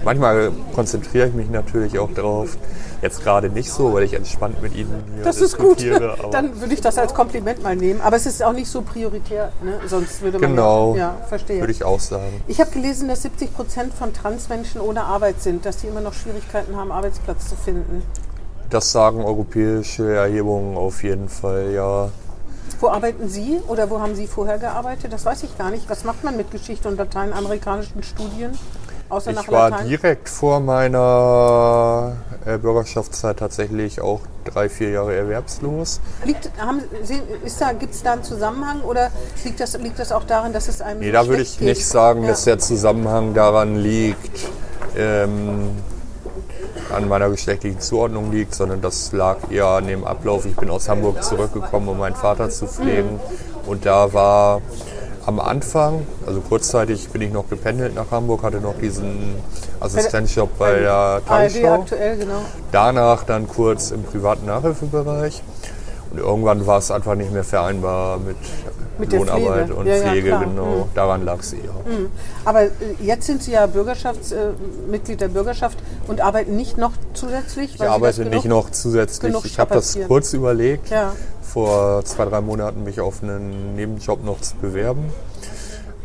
Manchmal 0.05 0.51
konzentriere 0.75 1.29
ich 1.29 1.35
mich 1.35 1.51
natürlich 1.51 1.99
auch 1.99 2.11
drauf. 2.13 2.57
Jetzt 3.03 3.23
gerade 3.23 3.49
nicht 3.49 3.71
so, 3.71 3.93
weil 3.95 4.03
ich 4.05 4.15
entspannt 4.15 4.61
mit 4.63 4.75
Ihnen 4.75 5.03
hier 5.15 5.25
Das 5.25 5.41
ist 5.41 5.57
gut. 5.59 5.83
Dann 6.33 6.61
würde 6.61 6.75
ich 6.75 6.81
das 6.81 6.99
als 6.99 7.15
Kompliment 7.15 7.63
mal 7.63 7.75
nehmen. 7.77 8.01
Aber 8.03 8.17
es 8.17 8.27
ist 8.27 8.43
auch 8.43 8.53
nicht 8.53 8.71
so 8.71 8.83
prioritär, 8.83 9.53
ne? 9.63 9.79
sonst 9.87 10.21
würde 10.23 10.39
man 10.39 10.51
Genau. 10.51 10.95
ja, 10.95 10.99
ja 11.19 11.27
verstehe. 11.27 11.61
Würde 11.61 11.73
ich 11.73 11.85
auch 11.85 12.01
sagen. 12.01 12.43
Ich 12.47 12.61
habe 12.61 12.71
gelesen, 12.71 13.09
dass 13.09 13.23
70 13.23 13.55
Prozent 13.55 13.95
von 13.95 14.13
Transmenschen 14.13 14.81
ohne 14.81 15.05
Arbeit 15.05 15.41
sind, 15.41 15.65
dass 15.65 15.79
die 15.79 15.87
immer 15.87 16.01
noch 16.03 16.13
Schwierigkeiten 16.15 16.77
haben, 16.77 16.93
Arbeitsplatz 16.93 17.49
zu 17.49 17.57
finden. 17.57 18.03
Das 18.69 18.93
sagen 18.93 19.25
europäische 19.25 20.13
Erhebungen 20.15 20.77
auf 20.77 21.03
jeden 21.03 21.29
Fall, 21.29 21.73
ja. 21.75 22.11
Wo 22.79 22.89
arbeiten 22.89 23.29
Sie 23.29 23.61
oder 23.69 23.91
wo 23.91 24.01
haben 24.01 24.15
Sie 24.15 24.27
vorher 24.27 24.59
gearbeitet? 24.59 25.13
Das 25.13 25.25
weiß 25.25 25.43
ich 25.43 25.57
gar 25.59 25.71
nicht. 25.71 25.89
Was 25.91 26.05
macht 26.05 26.25
man 26.25 26.37
mit 26.37 26.51
Geschichte 26.51 26.89
und 26.89 26.97
lateinamerikanischen 26.97 28.03
Studien? 28.03 28.57
Außer 29.09 29.33
Ich 29.33 29.49
war 29.51 29.71
Latein? 29.71 29.89
direkt 29.89 30.29
vor 30.29 30.61
meiner 30.61 32.13
äh, 32.47 32.59
Bürgerschaftszeit 32.59 33.39
tatsächlich 33.41 34.01
auch 34.01 34.21
drei, 34.45 34.69
vier 34.69 34.91
Jahre 34.91 35.15
erwerbslos. 35.17 36.01
Liegt, 36.25 36.49
haben, 36.59 36.81
Sie- 37.03 37.21
ist 37.45 37.61
da, 37.61 37.73
gibt 37.73 37.93
es 37.95 38.05
da 38.05 38.13
einen 38.13 38.23
Zusammenhang 38.23 38.83
oder 38.83 39.11
liegt 39.45 39.59
das, 39.59 39.77
liegt 39.79 39.99
das 39.99 40.13
auch 40.13 40.23
daran, 40.25 40.53
dass 40.53 40.69
es 40.69 40.81
einem 40.81 41.01
Nee, 41.01 41.11
da 41.11 41.27
würde 41.27 41.43
ich 41.43 41.59
geht? 41.59 41.69
nicht 41.69 41.87
sagen, 41.87 42.23
ja. 42.23 42.29
dass 42.29 42.45
der 42.45 42.61
Zusammenhang 42.61 43.35
daran 43.35 43.77
liegt, 43.77 44.49
ähm, 44.97 45.71
an 46.95 47.09
meiner 47.09 47.29
geschlechtlichen 47.31 47.81
Zuordnung 47.81 48.33
liegt, 48.33 48.55
sondern 48.55 48.81
das 48.81 49.13
lag 49.13 49.51
eher 49.51 49.67
an 49.67 49.87
dem 49.87 50.05
Ablauf. 50.05 50.47
Ich 50.47 50.57
bin 50.57 50.71
aus 50.71 50.89
Hamburg 50.89 51.23
zurückgekommen, 51.23 51.89
um 51.89 51.99
meinen 51.99 52.17
Vater 52.17 52.51
zu 52.51 52.67
pflegen. 52.67 53.21
Und 53.67 53.87
da 53.87 54.13
war 54.13 54.61
am 55.27 55.39
Anfang, 55.39 56.07
also 56.27 56.41
kurzzeitig 56.41 57.11
bin 57.11 57.23
ich 57.23 57.33
noch 57.33 57.49
gependelt 57.49 57.95
nach 57.95 58.11
Hamburg, 58.11 58.43
hatte 58.43 58.61
noch 58.61 58.79
diesen 58.79 59.37
Assistenzjob 59.79 60.59
bei 60.59 60.81
der 60.81 61.23
Tagesschau. 61.27 61.85
genau. 62.17 62.43
Danach 62.73 63.25
dann 63.25 63.47
kurz 63.47 63.91
im 63.91 64.03
privaten 64.03 64.47
Nachhilfebereich. 64.47 65.43
Und 66.11 66.19
irgendwann 66.19 66.67
war 66.67 66.79
es 66.79 66.91
einfach 66.91 67.15
nicht 67.15 67.33
mehr 67.33 67.45
vereinbar 67.45 68.19
mit, 68.19 68.37
Mit 69.01 69.13
Lohnarbeit 69.13 69.71
und 69.71 69.87
Ja, 69.87 69.97
ja, 69.97 70.03
Pflege, 70.11 70.29
klar. 70.29 70.45
genau. 70.45 70.65
Mhm. 70.67 70.85
Daran 70.95 71.25
lag 71.25 71.41
es 71.41 71.53
eher. 71.53 71.71
Aber 72.45 72.63
äh, 72.65 72.71
jetzt 73.01 73.27
sind 73.27 73.43
Sie 73.43 73.53
ja 73.53 73.67
Bürgerschafts, 73.67 74.33
äh, 74.33 74.51
Mitglied 74.91 75.21
der 75.21 75.29
Bürgerschaft 75.29 75.79
und 76.07 76.21
arbeiten 76.21 76.55
nicht 76.57 76.77
noch 76.79 76.93
zusätzlich? 77.15 77.73
Ich 77.73 77.81
Sie 77.81 77.87
arbeite 77.87 78.25
nicht 78.27 78.45
noch 78.45 78.71
zusätzlich. 78.71 79.35
Ich 79.45 79.59
habe 79.59 79.75
das 79.75 79.99
kurz 80.07 80.33
überlegt, 80.33 80.91
Ja. 80.91 81.13
vor 81.43 82.05
zwei, 82.05 82.27
drei 82.27 82.41
Monaten 82.41 82.85
mich 82.85 83.01
auf 83.01 83.23
einen 83.23 83.75
Nebenjob 83.75 84.25
noch 84.25 84.41
zu 84.41 84.57
bewerben. 84.57 85.05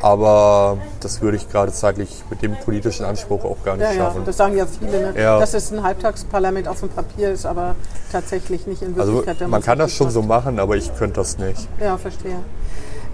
Aber 0.05 0.77
das 0.99 1.19
würde 1.23 1.35
ich 1.35 1.49
gerade 1.49 1.71
zeitlich 1.73 2.23
mit 2.29 2.43
dem 2.43 2.55
politischen 2.57 3.07
Anspruch 3.07 3.43
auch 3.43 3.57
gar 3.65 3.75
nicht 3.75 3.87
Ja, 3.87 3.91
ja, 3.91 3.97
schaffen. 3.97 4.21
das 4.23 4.37
sagen 4.37 4.55
ja 4.55 4.67
viele, 4.67 5.11
ne? 5.11 5.19
Ja. 5.19 5.39
dass 5.39 5.55
es 5.55 5.71
ein 5.71 5.81
Halbtagsparlament 5.81 6.67
auf 6.67 6.81
dem 6.81 6.89
Papier 6.89 7.31
ist, 7.31 7.47
aber 7.47 7.73
tatsächlich 8.11 8.67
nicht 8.67 8.83
in 8.83 8.89
also 8.99 9.13
Wirklichkeit. 9.13 9.39
der 9.39 9.47
man 9.47 9.63
kann 9.63 9.79
das 9.79 9.93
schon 9.93 10.11
so 10.11 10.21
machen, 10.21 10.59
aber 10.59 10.75
ich 10.75 10.95
könnte 10.95 11.21
das 11.21 11.39
nicht. 11.39 11.67
Ja, 11.81 11.97
verstehe. 11.97 12.35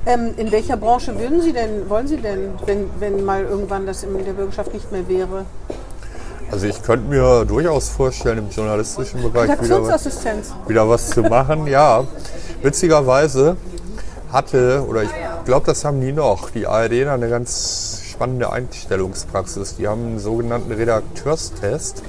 Ähm, 0.05 0.33
in 0.35 0.51
welcher 0.51 0.75
Branche 0.75 1.17
würden 1.17 1.41
Sie 1.41 1.53
denn, 1.53 1.89
wollen 1.89 2.07
Sie 2.09 2.17
denn, 2.17 2.55
wenn, 2.65 2.89
wenn 2.99 3.23
mal 3.23 3.45
irgendwann 3.45 3.85
das 3.85 4.03
in 4.03 4.25
der 4.25 4.33
Bürgerschaft 4.33 4.73
nicht 4.73 4.91
mehr 4.91 5.07
wäre? 5.07 5.45
Also 6.51 6.67
ich 6.67 6.83
könnte 6.83 7.07
mir 7.07 7.45
durchaus 7.45 7.87
vorstellen, 7.87 8.39
im 8.39 8.49
journalistischen 8.49 9.21
Bereich 9.21 9.49
wieder 9.61 9.81
was, 9.81 10.05
wieder 10.67 10.89
was 10.89 11.09
zu 11.09 11.21
machen. 11.21 11.67
Ja, 11.67 12.03
witzigerweise 12.61 13.55
hatte, 14.31 14.85
oder 14.87 15.03
ich 15.03 15.09
glaube, 15.45 15.65
das 15.65 15.83
haben 15.85 16.01
die 16.01 16.11
noch, 16.11 16.49
die 16.49 16.67
ARD 16.67 17.07
eine 17.07 17.29
ganz 17.29 18.01
spannende 18.11 18.51
Einstellungspraxis. 18.51 19.75
Die 19.77 19.87
haben 19.87 20.05
einen 20.05 20.19
sogenannten 20.19 20.71
Redakteurstest, 20.71 22.03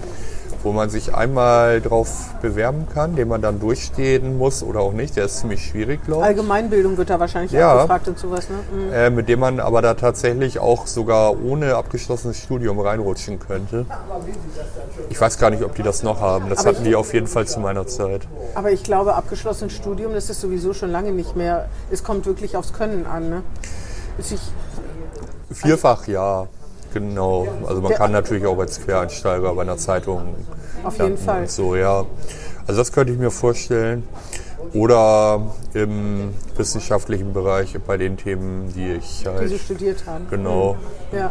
wo 0.62 0.72
man 0.72 0.90
sich 0.90 1.14
einmal 1.14 1.80
drauf 1.80 2.30
bewerben 2.40 2.86
kann, 2.92 3.16
den 3.16 3.28
man 3.28 3.42
dann 3.42 3.58
durchstehen 3.60 4.38
muss 4.38 4.62
oder 4.62 4.80
auch 4.80 4.92
nicht. 4.92 5.16
Der 5.16 5.24
ist 5.24 5.38
ziemlich 5.38 5.64
schwierig, 5.66 6.04
glaube 6.04 6.22
ich. 6.22 6.26
Allgemeinbildung 6.28 6.96
wird 6.96 7.10
da 7.10 7.18
wahrscheinlich 7.18 7.52
Ja. 7.52 7.72
abgefragt 7.74 8.08
und 8.08 8.18
sowas. 8.18 8.48
Ne? 8.48 8.56
Mhm. 8.86 8.92
Äh, 8.92 9.10
mit 9.10 9.28
dem 9.28 9.40
man 9.40 9.60
aber 9.60 9.82
da 9.82 9.94
tatsächlich 9.94 10.58
auch 10.58 10.86
sogar 10.86 11.36
ohne 11.42 11.74
abgeschlossenes 11.74 12.38
Studium 12.38 12.78
reinrutschen 12.80 13.38
könnte. 13.40 13.86
Ich 15.10 15.20
weiß 15.20 15.38
gar 15.38 15.50
nicht, 15.50 15.62
ob 15.64 15.74
die 15.74 15.82
das 15.82 16.02
noch 16.02 16.20
haben. 16.20 16.48
Das 16.48 16.60
Aber 16.60 16.70
hatten 16.70 16.84
die 16.84 16.94
auf 16.94 17.12
jeden 17.12 17.26
Fall 17.26 17.46
zu 17.46 17.60
meiner 17.60 17.86
Zeit. 17.86 18.22
Aber 18.54 18.70
ich 18.70 18.82
glaube, 18.82 19.14
abgeschlossenes 19.14 19.72
Studium, 19.72 20.14
das 20.14 20.30
ist 20.30 20.40
sowieso 20.40 20.72
schon 20.74 20.90
lange 20.90 21.12
nicht 21.12 21.36
mehr. 21.36 21.68
Es 21.90 22.04
kommt 22.04 22.26
wirklich 22.26 22.56
aufs 22.56 22.72
Können 22.72 23.06
an. 23.06 23.28
Ne? 23.28 23.42
Ist 24.18 24.32
Ich, 24.32 24.40
Vierfach 25.50 26.06
ja, 26.06 26.46
genau. 26.92 27.46
Also 27.66 27.80
man 27.80 27.92
kann 27.92 28.12
natürlich 28.12 28.46
auch 28.46 28.58
als 28.58 28.80
Quereinsteiger 28.80 29.54
bei 29.54 29.62
einer 29.62 29.76
Zeitung 29.76 30.34
Auf 30.84 30.98
jeden 30.98 31.18
Fall. 31.18 31.48
so, 31.48 31.76
ja. 31.76 32.04
Also 32.66 32.80
das 32.80 32.92
könnte 32.92 33.12
ich 33.12 33.18
mir 33.18 33.30
vorstellen. 33.30 34.04
Oder 34.74 35.52
im 35.74 36.32
wissenschaftlichen 36.56 37.32
Bereich 37.32 37.76
bei 37.86 37.96
den 37.96 38.16
Themen, 38.16 38.72
die 38.74 38.92
ich 38.92 39.22
die 39.22 39.28
halt 39.28 39.48
Sie 39.48 39.58
studiert 39.58 40.06
haben. 40.06 40.26
genau 40.30 40.76
Ja. 41.12 41.30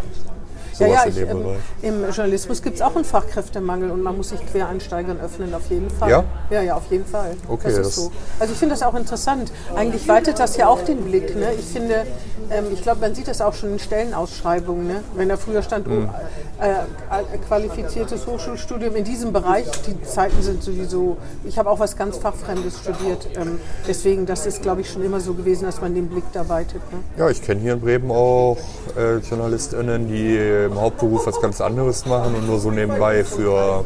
Sowas 0.74 0.80
ja, 0.80 0.88
ja, 0.88 1.04
in 1.04 1.12
ich, 1.12 1.18
ähm. 1.18 1.46
Im 1.82 2.04
Journalismus 2.06 2.62
gibt 2.62 2.76
es 2.78 2.82
auch 2.82 2.96
einen 2.96 3.06
Fachkräftemangel 3.06 3.92
und 3.92 4.02
man 4.02 4.18
muss 4.18 4.30
sich 4.30 4.40
Quereinsteigern 4.46 5.20
öffnen, 5.20 5.54
auf 5.54 5.70
jeden 5.70 5.90
Fall. 5.90 6.10
Ja? 6.10 6.24
Ja, 6.50 6.62
ja, 6.62 6.76
auf 6.76 6.90
jeden 6.90 7.06
Fall. 7.06 7.36
Okay, 7.48 7.64
das 7.66 7.74
ist 7.78 7.86
das- 7.88 7.96
so. 7.96 8.12
Also 8.40 8.54
ich 8.54 8.60
finde 8.60 8.76
das 8.76 8.84
auch 8.84 8.96
interessant. 8.96 9.52
Eigentlich 9.76 10.08
weitet 10.08 10.40
das 10.40 10.58
ja 10.58 10.68
auch 10.68 10.82
den 10.84 11.04
Blick. 11.04 11.36
Ne? 11.36 11.50
Ich 11.58 11.66
finde, 11.66 12.06
ähm, 12.52 12.66
ich 12.74 12.82
glaube, 12.82 13.02
man 13.02 13.16
sieht 13.16 13.28
das 13.28 13.42
auch 13.42 13.54
schon 13.54 13.72
in 13.74 13.80
Stellenausschreibungen. 13.80 14.88
Ne? 14.88 15.04
Wenn 15.16 15.30
da 15.30 15.38
früher 15.38 15.62
stand, 15.62 15.88
Mhm. 15.88 16.10
oh, 16.10 16.64
äh, 16.64 17.38
qualifiziertes 17.48 18.28
Hochschulstudium 18.28 18.96
in 18.96 19.04
diesem 19.04 19.34
Bereich, 19.34 19.66
die 19.88 20.02
Zeiten 20.04 20.42
sind 20.42 20.64
sowieso, 20.64 21.18
ich 21.44 21.58
habe 21.58 21.70
auch 21.70 21.80
was 21.80 21.98
ganz 21.98 22.18
Fachfremdes 22.18 22.80
studiert. 22.80 23.28
Ähm, 23.36 23.60
deswegen, 23.88 24.26
das 24.26 24.46
ist, 24.46 24.62
glaube 24.62 24.82
ich, 24.82 24.90
schon 24.90 25.04
immer 25.04 25.20
so 25.20 25.34
gewesen, 25.34 25.66
dass 25.66 25.82
man 25.82 25.96
den 25.96 26.08
Blick 26.08 26.24
da 26.34 26.48
weitet. 26.50 26.82
Ne? 26.92 27.00
Ja, 27.18 27.30
ich 27.30 27.42
kenne 27.42 27.62
hier 27.62 27.74
in 27.74 27.82
Bremen 27.82 28.12
auch 28.12 28.58
äh, 28.98 29.18
JournalistInnen, 29.18 30.08
die 30.08 30.38
im 30.66 30.80
Hauptberuf 30.80 31.28
was 31.28 31.42
ganz 31.42 31.62
anderes 31.62 32.06
machen 32.06 32.36
und 32.36 32.48
nur 32.48 32.60
so 32.60 32.72
nebenbei 32.72 33.24
für 33.24 33.84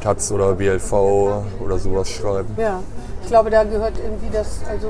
Taz 0.00 0.30
oder 0.30 0.54
BLV 0.54 0.92
oder 1.60 1.78
sowas 1.78 2.08
schreiben. 2.08 2.54
Ja, 2.56 2.80
ich 3.22 3.28
glaube, 3.28 3.50
da 3.50 3.64
gehört 3.64 3.94
irgendwie 3.98 4.28
das, 4.32 4.60
also 4.70 4.88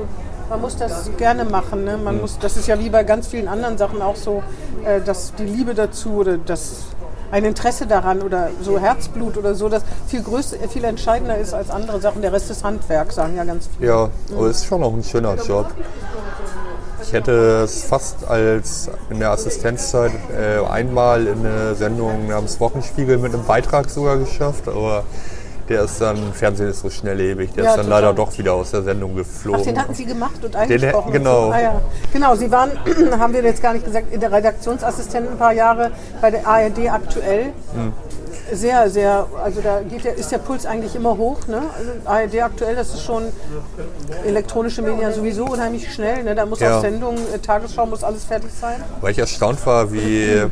man 0.49 0.61
muss 0.61 0.77
das 0.77 1.09
gerne 1.17 1.43
machen. 1.43 1.83
Ne? 1.83 1.97
Man 1.97 2.21
muss, 2.21 2.37
das 2.39 2.57
ist 2.57 2.67
ja 2.67 2.79
wie 2.79 2.89
bei 2.89 3.03
ganz 3.03 3.27
vielen 3.27 3.47
anderen 3.47 3.77
Sachen 3.77 4.01
auch 4.01 4.15
so, 4.15 4.43
äh, 4.85 5.01
dass 5.01 5.33
die 5.35 5.45
Liebe 5.45 5.73
dazu 5.73 6.11
oder 6.11 6.37
das 6.37 6.85
ein 7.31 7.43
Interesse 7.43 7.87
daran 7.87 8.21
oder 8.21 8.49
so 8.61 8.79
Herzblut 8.79 9.37
oder 9.37 9.53
so, 9.53 9.67
das 9.67 9.83
viel 10.07 10.21
größer, 10.21 10.57
viel 10.69 10.83
entscheidender 10.85 11.37
ist 11.37 11.53
als 11.53 11.69
andere 11.69 11.99
Sachen. 11.99 12.21
Der 12.21 12.31
Rest 12.31 12.49
ist 12.49 12.63
Handwerk, 12.63 13.11
sagen 13.11 13.35
ja 13.35 13.43
ganz 13.43 13.67
viele. 13.75 13.89
Ja, 13.89 14.09
aber 14.33 14.47
es 14.47 14.57
ist 14.57 14.65
schon 14.65 14.83
auch 14.83 14.93
ein 14.93 15.03
schöner 15.03 15.35
Job. 15.35 15.67
Ich 17.07 17.13
hätte 17.13 17.61
es 17.63 17.85
fast 17.85 18.27
als 18.27 18.89
in 19.09 19.19
der 19.19 19.31
Assistenzzeit 19.31 20.11
äh, 20.37 20.59
einmal 20.69 21.25
in 21.25 21.39
eine 21.45 21.73
Sendung 21.73 22.27
namens 22.27 22.59
Wochenspiegel 22.59 23.17
mit 23.17 23.33
einem 23.33 23.45
Beitrag 23.45 23.89
sogar 23.89 24.17
geschafft, 24.17 24.67
aber 24.67 25.05
der 25.69 25.83
ist 25.83 26.01
dann, 26.01 26.33
Fernsehen 26.33 26.69
ist 26.69 26.81
so 26.81 26.89
schnelllebig, 26.89 27.53
der 27.53 27.63
Ja, 27.63 27.69
ist 27.71 27.77
dann 27.77 27.85
total. 27.85 28.01
leider 28.01 28.13
doch 28.13 28.37
wieder 28.37 28.53
aus 28.53 28.71
der 28.71 28.83
Sendung 28.83 29.15
geflogen. 29.15 29.61
Ach, 29.61 29.65
den 29.65 29.79
hatten 29.81 29.93
Sie 29.93 30.05
gemacht 30.05 30.43
und 30.43 30.53
eingesprochen. 30.53 31.13
genau. 31.13 31.45
Und 31.45 31.47
so. 31.47 31.53
Ah, 31.53 31.61
ja. 31.61 31.81
Genau, 32.11 32.35
Sie 32.35 32.51
waren, 32.51 32.71
haben 33.19 33.33
wir 33.33 33.41
jetzt 33.41 33.61
gar 33.61 33.71
nicht 33.73 33.85
gesagt, 33.85 34.13
in 34.13 34.19
der 34.19 34.31
Redaktionsassistentin 34.31 35.31
ein 35.31 35.37
paar 35.37 35.53
Jahre 35.53 35.91
bei 36.21 36.29
der 36.31 36.45
ARD 36.45 36.89
aktuell. 36.91 37.53
Hm. 37.73 37.93
Sehr, 38.51 38.89
sehr, 38.89 39.25
also 39.43 39.61
da 39.61 39.81
geht 39.81 40.05
der, 40.05 40.15
ist 40.15 40.31
der 40.31 40.37
Puls 40.37 40.65
eigentlich 40.65 40.95
immer 40.95 41.17
hoch. 41.17 41.47
Ne? 41.47 41.61
Also 41.77 41.91
ARD 42.05 42.41
aktuell, 42.43 42.75
das 42.75 42.93
ist 42.93 43.03
schon 43.03 43.23
elektronische 44.25 44.81
Medien 44.81 45.13
sowieso 45.13 45.45
unheimlich 45.45 45.91
schnell. 45.93 46.23
Ne? 46.23 46.33
Da 46.35 46.45
muss 46.45 46.59
Ja. 46.59 46.77
auch 46.77 46.81
Sendung, 46.81 47.15
äh, 47.33 47.39
Tagesschau, 47.39 47.85
muss 47.85 48.03
alles 48.03 48.23
fertig 48.23 48.49
sein. 48.59 48.83
Weil 49.01 49.11
ich 49.11 49.19
erstaunt 49.19 49.65
war, 49.65 49.91
wie, 49.91 50.43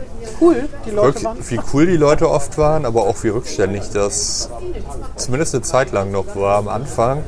Cool, 0.42 0.68
die 0.86 0.92
Leute 0.92 1.24
waren. 1.24 1.38
wie 1.48 1.60
cool 1.74 1.86
die 1.86 1.98
Leute 1.98 2.30
oft 2.30 2.58
waren, 2.58 2.86
aber 2.86 3.04
auch 3.04 3.24
wie 3.24 3.30
rückständig 3.30 3.84
das 3.94 4.50
zumindest 5.16 5.56
eine 5.56 5.64
Zeit 5.64 5.92
lang 5.92 6.12
noch 6.12 6.36
war 6.36 6.58
am 6.58 6.68
Anfang. 6.68 7.24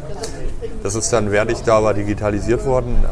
Das 0.84 0.96
ist 0.96 1.12
dann, 1.14 1.32
während 1.32 1.52
ich 1.52 1.62
da 1.64 1.82
war, 1.84 1.94
digitalisiert 1.94 2.66
worden 2.66 3.06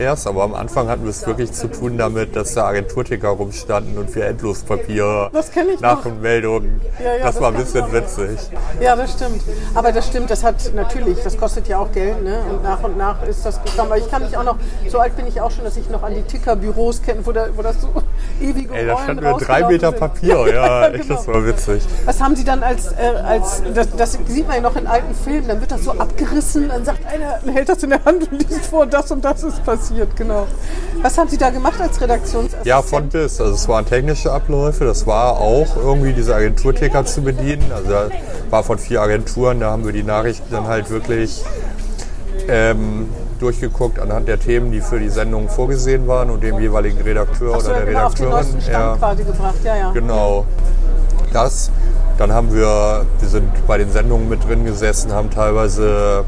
erst, 0.00 0.26
aber 0.26 0.42
am 0.42 0.54
Anfang 0.54 0.88
hatten 0.88 1.04
wir 1.04 1.10
es 1.10 1.26
wirklich 1.26 1.52
zu 1.52 1.68
tun 1.68 1.98
damit, 1.98 2.34
dass 2.34 2.54
da 2.54 2.64
Agenturticker 2.66 3.28
rumstanden 3.28 3.98
und 3.98 4.14
wir 4.14 4.24
Endlospapier, 4.24 5.30
Das 5.32 5.52
kenn 5.52 5.68
ich 5.68 5.80
noch. 5.80 5.98
Nach- 5.98 6.04
und 6.04 6.22
Meldungen. 6.22 6.80
Ja, 6.98 7.04
ja, 7.04 7.24
das, 7.24 7.34
das 7.34 7.42
war 7.42 7.52
ein 7.52 7.56
bisschen 7.56 7.92
witzig. 7.92 8.38
Ja, 8.80 8.96
das 8.96 9.12
stimmt. 9.12 9.42
Aber 9.74 9.92
das 9.92 10.06
stimmt, 10.06 10.30
das 10.30 10.42
hat 10.42 10.72
natürlich, 10.74 11.18
das 11.22 11.36
kostet 11.36 11.68
ja 11.68 11.78
auch 11.78 11.92
Geld, 11.92 12.22
ne? 12.22 12.40
Und 12.50 12.62
nach 12.62 12.82
und 12.82 12.96
nach 12.96 13.22
ist 13.26 13.44
das 13.44 13.62
gekommen. 13.62 13.92
Aber 13.92 13.98
ich 13.98 14.10
kann 14.10 14.22
mich 14.22 14.36
auch 14.36 14.44
noch, 14.44 14.56
so 14.88 14.98
alt 14.98 15.16
bin 15.16 15.26
ich 15.26 15.40
auch 15.40 15.50
schon, 15.50 15.64
dass 15.64 15.76
ich 15.76 15.88
noch 15.90 16.02
an 16.02 16.14
die 16.14 16.22
Tickerbüros 16.22 17.02
kenne, 17.02 17.20
wo, 17.24 17.32
da, 17.32 17.48
wo 17.54 17.62
das 17.62 17.80
so 17.80 17.88
ewige 18.40 18.74
Ey, 18.74 18.86
da 18.86 18.96
standen 18.98 19.22
wir 19.22 19.34
drei 19.34 19.66
Meter 19.66 19.90
sind. 19.90 20.00
Papier, 20.00 20.46
ja, 20.54 20.88
echt, 20.88 21.02
genau. 21.02 21.16
das 21.16 21.28
war 21.28 21.46
witzig. 21.46 21.82
Was 22.06 22.20
haben 22.20 22.34
Sie 22.36 22.44
dann 22.44 22.62
als, 22.62 22.92
äh, 22.92 22.96
als 23.22 23.62
das, 23.74 23.88
das 23.96 24.18
sieht 24.26 24.46
man 24.46 24.56
ja 24.56 24.62
noch 24.62 24.76
in 24.76 24.86
alten 24.86 25.14
Filmen, 25.14 25.46
dann 25.48 25.60
wird 25.60 25.72
das 25.72 25.84
so 25.84 25.92
abgerissen, 25.92 26.68
dann 26.68 26.84
sagt 26.84 27.00
einer, 27.06 27.52
hält 27.52 27.68
das 27.68 27.82
in 27.82 27.90
der 27.90 28.04
Hand 28.04 28.30
und 28.30 28.48
liest 28.48 28.66
vor, 28.66 28.86
das 28.86 29.10
und 29.10 29.24
das 29.24 29.42
ist 29.42 29.62
passiert. 29.64 29.89
Passiert, 29.90 30.16
genau. 30.16 30.46
Was 31.02 31.18
haben 31.18 31.28
Sie 31.28 31.38
da 31.38 31.50
gemacht 31.50 31.80
als 31.80 32.00
Redaktionsassistent? 32.00 32.66
Ja, 32.66 32.82
von 32.82 33.08
bis. 33.08 33.40
Also 33.40 33.54
es 33.54 33.68
waren 33.68 33.84
technische 33.86 34.32
Abläufe. 34.32 34.84
Das 34.84 35.06
war 35.06 35.38
auch 35.38 35.76
irgendwie 35.76 36.12
diese 36.12 36.34
Agenturticker 36.34 37.04
zu 37.04 37.22
bedienen. 37.22 37.70
Also 37.74 37.90
da 37.90 38.08
war 38.50 38.62
von 38.62 38.78
vier 38.78 39.02
Agenturen. 39.02 39.60
Da 39.60 39.70
haben 39.70 39.84
wir 39.84 39.92
die 39.92 40.02
Nachrichten 40.02 40.50
dann 40.50 40.66
halt 40.66 40.90
wirklich 40.90 41.42
ähm, 42.48 43.08
durchgeguckt 43.38 43.98
anhand 43.98 44.28
der 44.28 44.38
Themen, 44.38 44.70
die 44.70 44.80
für 44.80 45.00
die 45.00 45.08
Sendung 45.08 45.48
vorgesehen 45.48 46.06
waren 46.06 46.30
und 46.30 46.42
dem 46.42 46.60
jeweiligen 46.60 47.00
Redakteur 47.00 47.60
so, 47.60 47.70
oder 47.70 47.78
ja, 47.78 47.84
der 47.84 47.86
genau, 47.86 48.06
auf 48.06 48.14
den 48.14 48.26
Redakteurin. 48.26 48.52
neuesten 48.52 48.70
Stand 48.70 48.98
quasi 48.98 49.24
gebracht, 49.24 49.58
ja, 49.64 49.76
ja. 49.76 49.90
Genau. 49.92 50.46
Das. 51.32 51.70
Dann 52.18 52.32
haben 52.32 52.52
wir, 52.54 53.06
wir 53.18 53.28
sind 53.28 53.48
bei 53.66 53.78
den 53.78 53.90
Sendungen 53.90 54.28
mit 54.28 54.46
drin 54.46 54.66
gesessen, 54.66 55.10
haben 55.10 55.30
teilweise, 55.30 56.24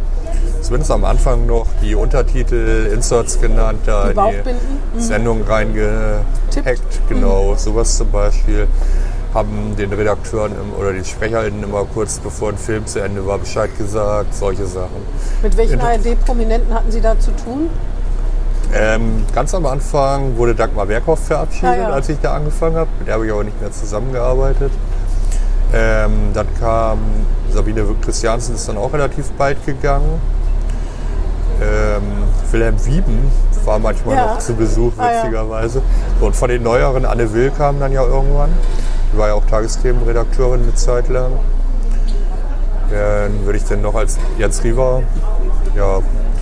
zumindest 0.60 0.90
am 0.90 1.04
Anfang 1.04 1.46
noch, 1.46 1.66
die 1.82 1.94
Untertitel, 1.94 2.90
Inserts 2.92 3.40
genannt, 3.40 3.80
da 3.86 4.08
Die 4.08 4.14
die 4.14 4.98
mhm. 4.98 5.00
Sendung 5.00 5.42
reingehackt. 5.42 6.24
Tippt. 6.50 7.08
Genau, 7.08 7.54
sowas 7.56 7.96
zum 7.96 8.10
Beispiel. 8.10 8.66
Haben 9.34 9.74
den 9.76 9.92
Redakteuren 9.92 10.52
oder 10.78 10.92
den 10.92 11.04
SprecherInnen 11.04 11.62
immer 11.62 11.84
kurz 11.86 12.18
bevor 12.18 12.50
ein 12.50 12.58
Film 12.58 12.86
zu 12.86 13.00
Ende 13.00 13.26
war 13.26 13.38
Bescheid 13.38 13.70
gesagt, 13.78 14.34
solche 14.34 14.66
Sachen. 14.66 15.06
Mit 15.42 15.56
welchen 15.56 15.80
ARD-Prominenten 15.80 16.74
hatten 16.74 16.90
Sie 16.90 17.00
da 17.00 17.18
zu 17.18 17.30
tun? 17.42 17.70
Ähm, 18.74 19.24
ganz 19.34 19.54
am 19.54 19.66
Anfang 19.66 20.36
wurde 20.36 20.54
Dagmar 20.54 20.86
Berghoff 20.86 21.26
verabschiedet, 21.26 21.68
Ah, 21.68 21.76
ja. 21.76 21.90
als 21.90 22.08
ich 22.08 22.18
da 22.22 22.34
angefangen 22.34 22.76
habe. 22.76 22.88
Mit 22.98 23.08
der 23.08 23.14
habe 23.14 23.26
ich 23.26 23.32
aber 23.32 23.44
nicht 23.44 23.60
mehr 23.60 23.70
zusammengearbeitet. 23.70 24.72
Ähm, 25.74 26.32
dann 26.34 26.46
kam 26.60 26.98
Sabine 27.50 27.84
Christiansen, 28.04 28.54
ist 28.54 28.68
dann 28.68 28.76
auch 28.76 28.92
relativ 28.92 29.30
bald 29.32 29.64
gegangen. 29.64 30.20
Ähm, 31.60 32.02
Wilhelm 32.50 32.84
Wieben 32.84 33.30
war 33.64 33.78
manchmal 33.78 34.16
Ja. 34.16 34.26
noch 34.26 34.38
zu 34.38 34.54
Besuch, 34.54 34.92
Ah, 34.98 35.08
witzigerweise. 35.22 35.80
Und 36.20 36.34
von 36.36 36.48
den 36.48 36.62
neueren, 36.62 37.04
Anne 37.06 37.32
Will 37.32 37.50
kam 37.50 37.78
dann 37.80 37.92
ja 37.92 38.02
irgendwann. 38.02 38.50
Die 39.12 39.18
war 39.18 39.28
ja 39.28 39.34
auch 39.34 39.44
Tagesthemenredakteurin 39.46 40.62
eine 40.62 40.74
Zeit 40.74 41.08
lang. 41.08 41.32
Dann 42.90 43.44
würde 43.46 43.58
ich 43.58 43.64
dann 43.64 43.80
noch 43.82 43.94
als 43.94 44.18
Jens 44.38 44.62
Riewer, 44.64 45.02
ja, 45.76 46.00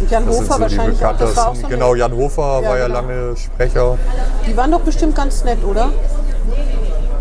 Jan 0.08 0.26
das 0.26 0.36
sind 0.36 0.44
Hofer 0.50 0.54
so 0.54 0.54
die 0.54 0.60
wahrscheinlich. 0.78 0.98
Das 0.98 1.02
war 1.02 1.10
auch 1.12 1.18
bekanntesten. 1.18 1.60
so 1.62 1.68
genau, 1.68 1.94
Jan 1.94 2.12
Hofer 2.12 2.60
Ja, 2.62 2.68
war 2.68 2.78
ja 2.78 2.86
genau. 2.86 3.00
lange 3.00 3.36
Sprecher. 3.36 3.98
Die 4.46 4.56
waren 4.56 4.70
doch 4.72 4.80
bestimmt 4.80 5.14
ganz 5.14 5.44
nett, 5.44 5.62
oder? 5.62 5.90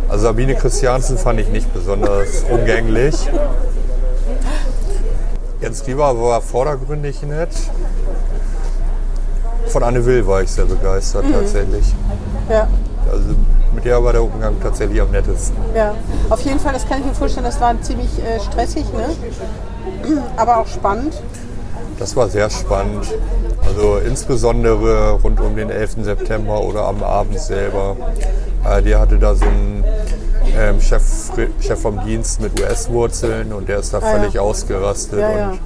Also 0.09 0.23
Sabine 0.23 0.55
Christiansen 0.55 1.17
fand 1.17 1.39
ich 1.39 1.49
nicht 1.49 1.71
besonders 1.73 2.43
umgänglich. 2.49 3.15
Jens 5.61 5.85
Riewer 5.85 6.19
war 6.19 6.41
vordergründig 6.41 7.21
nett. 7.23 7.49
Von 9.67 9.83
Anne 9.83 10.03
Will 10.05 10.25
war 10.25 10.41
ich 10.41 10.49
sehr 10.51 10.65
begeistert 10.65 11.25
Mhm. 11.25 11.33
tatsächlich. 11.33 11.93
Ja. 12.49 12.67
Also 13.11 13.35
mit 13.75 13.85
der 13.85 14.03
war 14.03 14.13
der 14.13 14.23
Umgang 14.23 14.55
tatsächlich 14.61 14.99
am 14.99 15.11
nettesten. 15.11 15.55
Ja, 15.75 15.93
auf 16.29 16.41
jeden 16.41 16.59
Fall, 16.59 16.73
das 16.73 16.87
kann 16.87 16.99
ich 17.01 17.05
mir 17.05 17.13
vorstellen, 17.13 17.45
das 17.45 17.61
war 17.61 17.79
ziemlich 17.81 18.09
äh, 18.19 18.39
stressig, 18.39 18.85
ne? 18.93 20.21
aber 20.37 20.57
auch 20.57 20.67
spannend. 20.67 21.21
Das 21.99 22.15
war 22.15 22.29
sehr 22.29 22.49
spannend. 22.49 23.05
Also 23.67 23.97
insbesondere 23.97 25.11
rund 25.21 25.39
um 25.39 25.55
den 25.55 25.69
11. 25.69 25.97
September 26.03 26.61
oder 26.61 26.85
am 26.85 27.03
Abend 27.03 27.39
selber. 27.39 27.95
Äh, 28.67 28.81
der 28.81 28.99
hatte 29.01 29.19
da 29.19 29.35
so 29.35 29.45
einen 29.45 29.83
ähm, 30.59 30.81
Chef, 30.81 31.03
Chef 31.61 31.81
vom 31.81 32.03
Dienst 32.05 32.41
mit 32.41 32.59
US-Wurzeln 32.59 33.53
und 33.53 33.69
der 33.69 33.79
ist 33.79 33.93
da 33.93 33.99
Ah, 33.99 34.01
ja. 34.13 34.19
völlig 34.19 34.39
ausgerastet 34.39 35.19
Ja, 35.19 35.31
ja. 35.37 35.49
und 35.51 35.59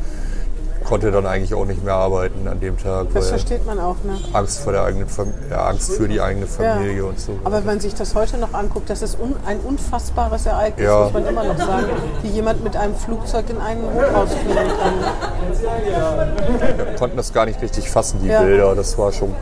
konnte 0.84 1.12
dann 1.12 1.26
eigentlich 1.26 1.54
auch 1.54 1.66
nicht 1.66 1.82
mehr 1.84 1.94
arbeiten 1.96 2.46
an 2.48 2.60
dem 2.60 2.78
Tag, 2.78 3.08
Das 3.14 3.30
versteht 3.30 3.66
man 3.66 3.80
auch. 3.80 3.96
Ne? 4.04 4.18
Angst 4.34 4.60
vor 4.60 4.74
der 4.74 4.84
eigenen 4.84 5.08
Fam 5.08 5.34
ja, 5.50 5.66
Angst 5.66 5.94
für 5.94 6.08
die 6.10 6.20
eigene 6.20 6.46
Familie 6.46 6.98
Ja. 6.98 7.04
und 7.06 7.20
so. 7.20 7.32
Aber 7.46 7.58
wenn 7.60 7.66
man 7.66 7.80
sich 7.80 7.96
das 7.96 8.14
heute 8.16 8.38
noch 8.38 8.54
anguckt, 8.54 8.90
das 8.90 9.02
ist 9.02 9.18
un 9.20 9.34
ein 9.48 9.60
unfassbares 9.62 10.46
Ereignis, 10.46 10.86
Ja. 10.86 11.04
muss 11.06 11.14
man 11.14 11.26
immer 11.26 11.44
noch 11.46 11.58
sagen, 11.58 11.86
wie 12.22 12.28
jemand 12.28 12.64
mit 12.64 12.76
einem 12.76 12.96
Flugzeug 12.96 13.46
in 13.50 13.58
einen 13.60 13.82
Hochhaus 13.94 14.30
fliegen 14.34 14.56
kann. 14.82 16.78
Wir 16.78 16.96
konnten 17.00 17.18
das 17.18 17.32
gar 17.34 17.46
nicht 17.46 17.62
richtig 17.62 17.90
fassen, 17.90 18.20
die 18.22 18.28
Ja. 18.28 18.42
Bilder. 18.42 18.76
Das 18.76 18.98
war 18.98 19.12
schon 19.14 19.34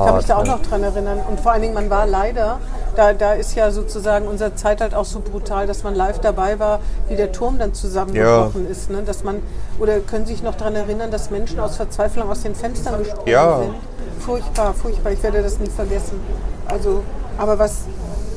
Ich 0.00 0.06
kann 0.06 0.16
mich 0.16 0.26
da 0.26 0.36
auch 0.38 0.46
noch 0.46 0.62
dran 0.62 0.82
erinnern. 0.82 1.18
Und 1.28 1.40
vor 1.40 1.52
allen 1.52 1.62
Dingen, 1.62 1.74
man 1.74 1.90
war 1.90 2.06
leider, 2.06 2.58
da, 2.96 3.12
da 3.12 3.32
ist 3.34 3.54
ja 3.54 3.70
sozusagen 3.70 4.26
unsere 4.26 4.54
Zeit 4.54 4.80
halt 4.80 4.94
auch 4.94 5.04
so 5.04 5.20
brutal, 5.20 5.66
dass 5.66 5.82
man 5.84 5.94
live 5.94 6.18
dabei 6.20 6.58
war, 6.58 6.80
wie 7.08 7.16
der 7.16 7.32
Turm 7.32 7.58
dann 7.58 7.74
zusammengebrochen 7.74 8.68
ist. 8.70 8.90
Ne? 8.90 9.02
Dass 9.02 9.24
man, 9.24 9.42
oder 9.78 9.98
können 10.00 10.26
Sie 10.26 10.32
sich 10.32 10.42
noch 10.42 10.54
daran 10.54 10.74
erinnern, 10.74 11.10
dass 11.10 11.30
Menschen 11.30 11.60
aus 11.60 11.76
Verzweiflung 11.76 12.30
aus 12.30 12.42
den 12.42 12.54
Fenstern 12.54 12.98
gesprungen 12.98 13.28
Ja. 13.28 13.58
sind? 13.58 13.74
Furchtbar, 14.20 14.74
furchtbar. 14.74 15.12
Ich 15.12 15.22
werde 15.22 15.42
das 15.42 15.58
nie 15.58 15.70
vergessen. 15.70 16.20
Also, 16.66 17.02
aber 17.38 17.58
was, 17.58 17.78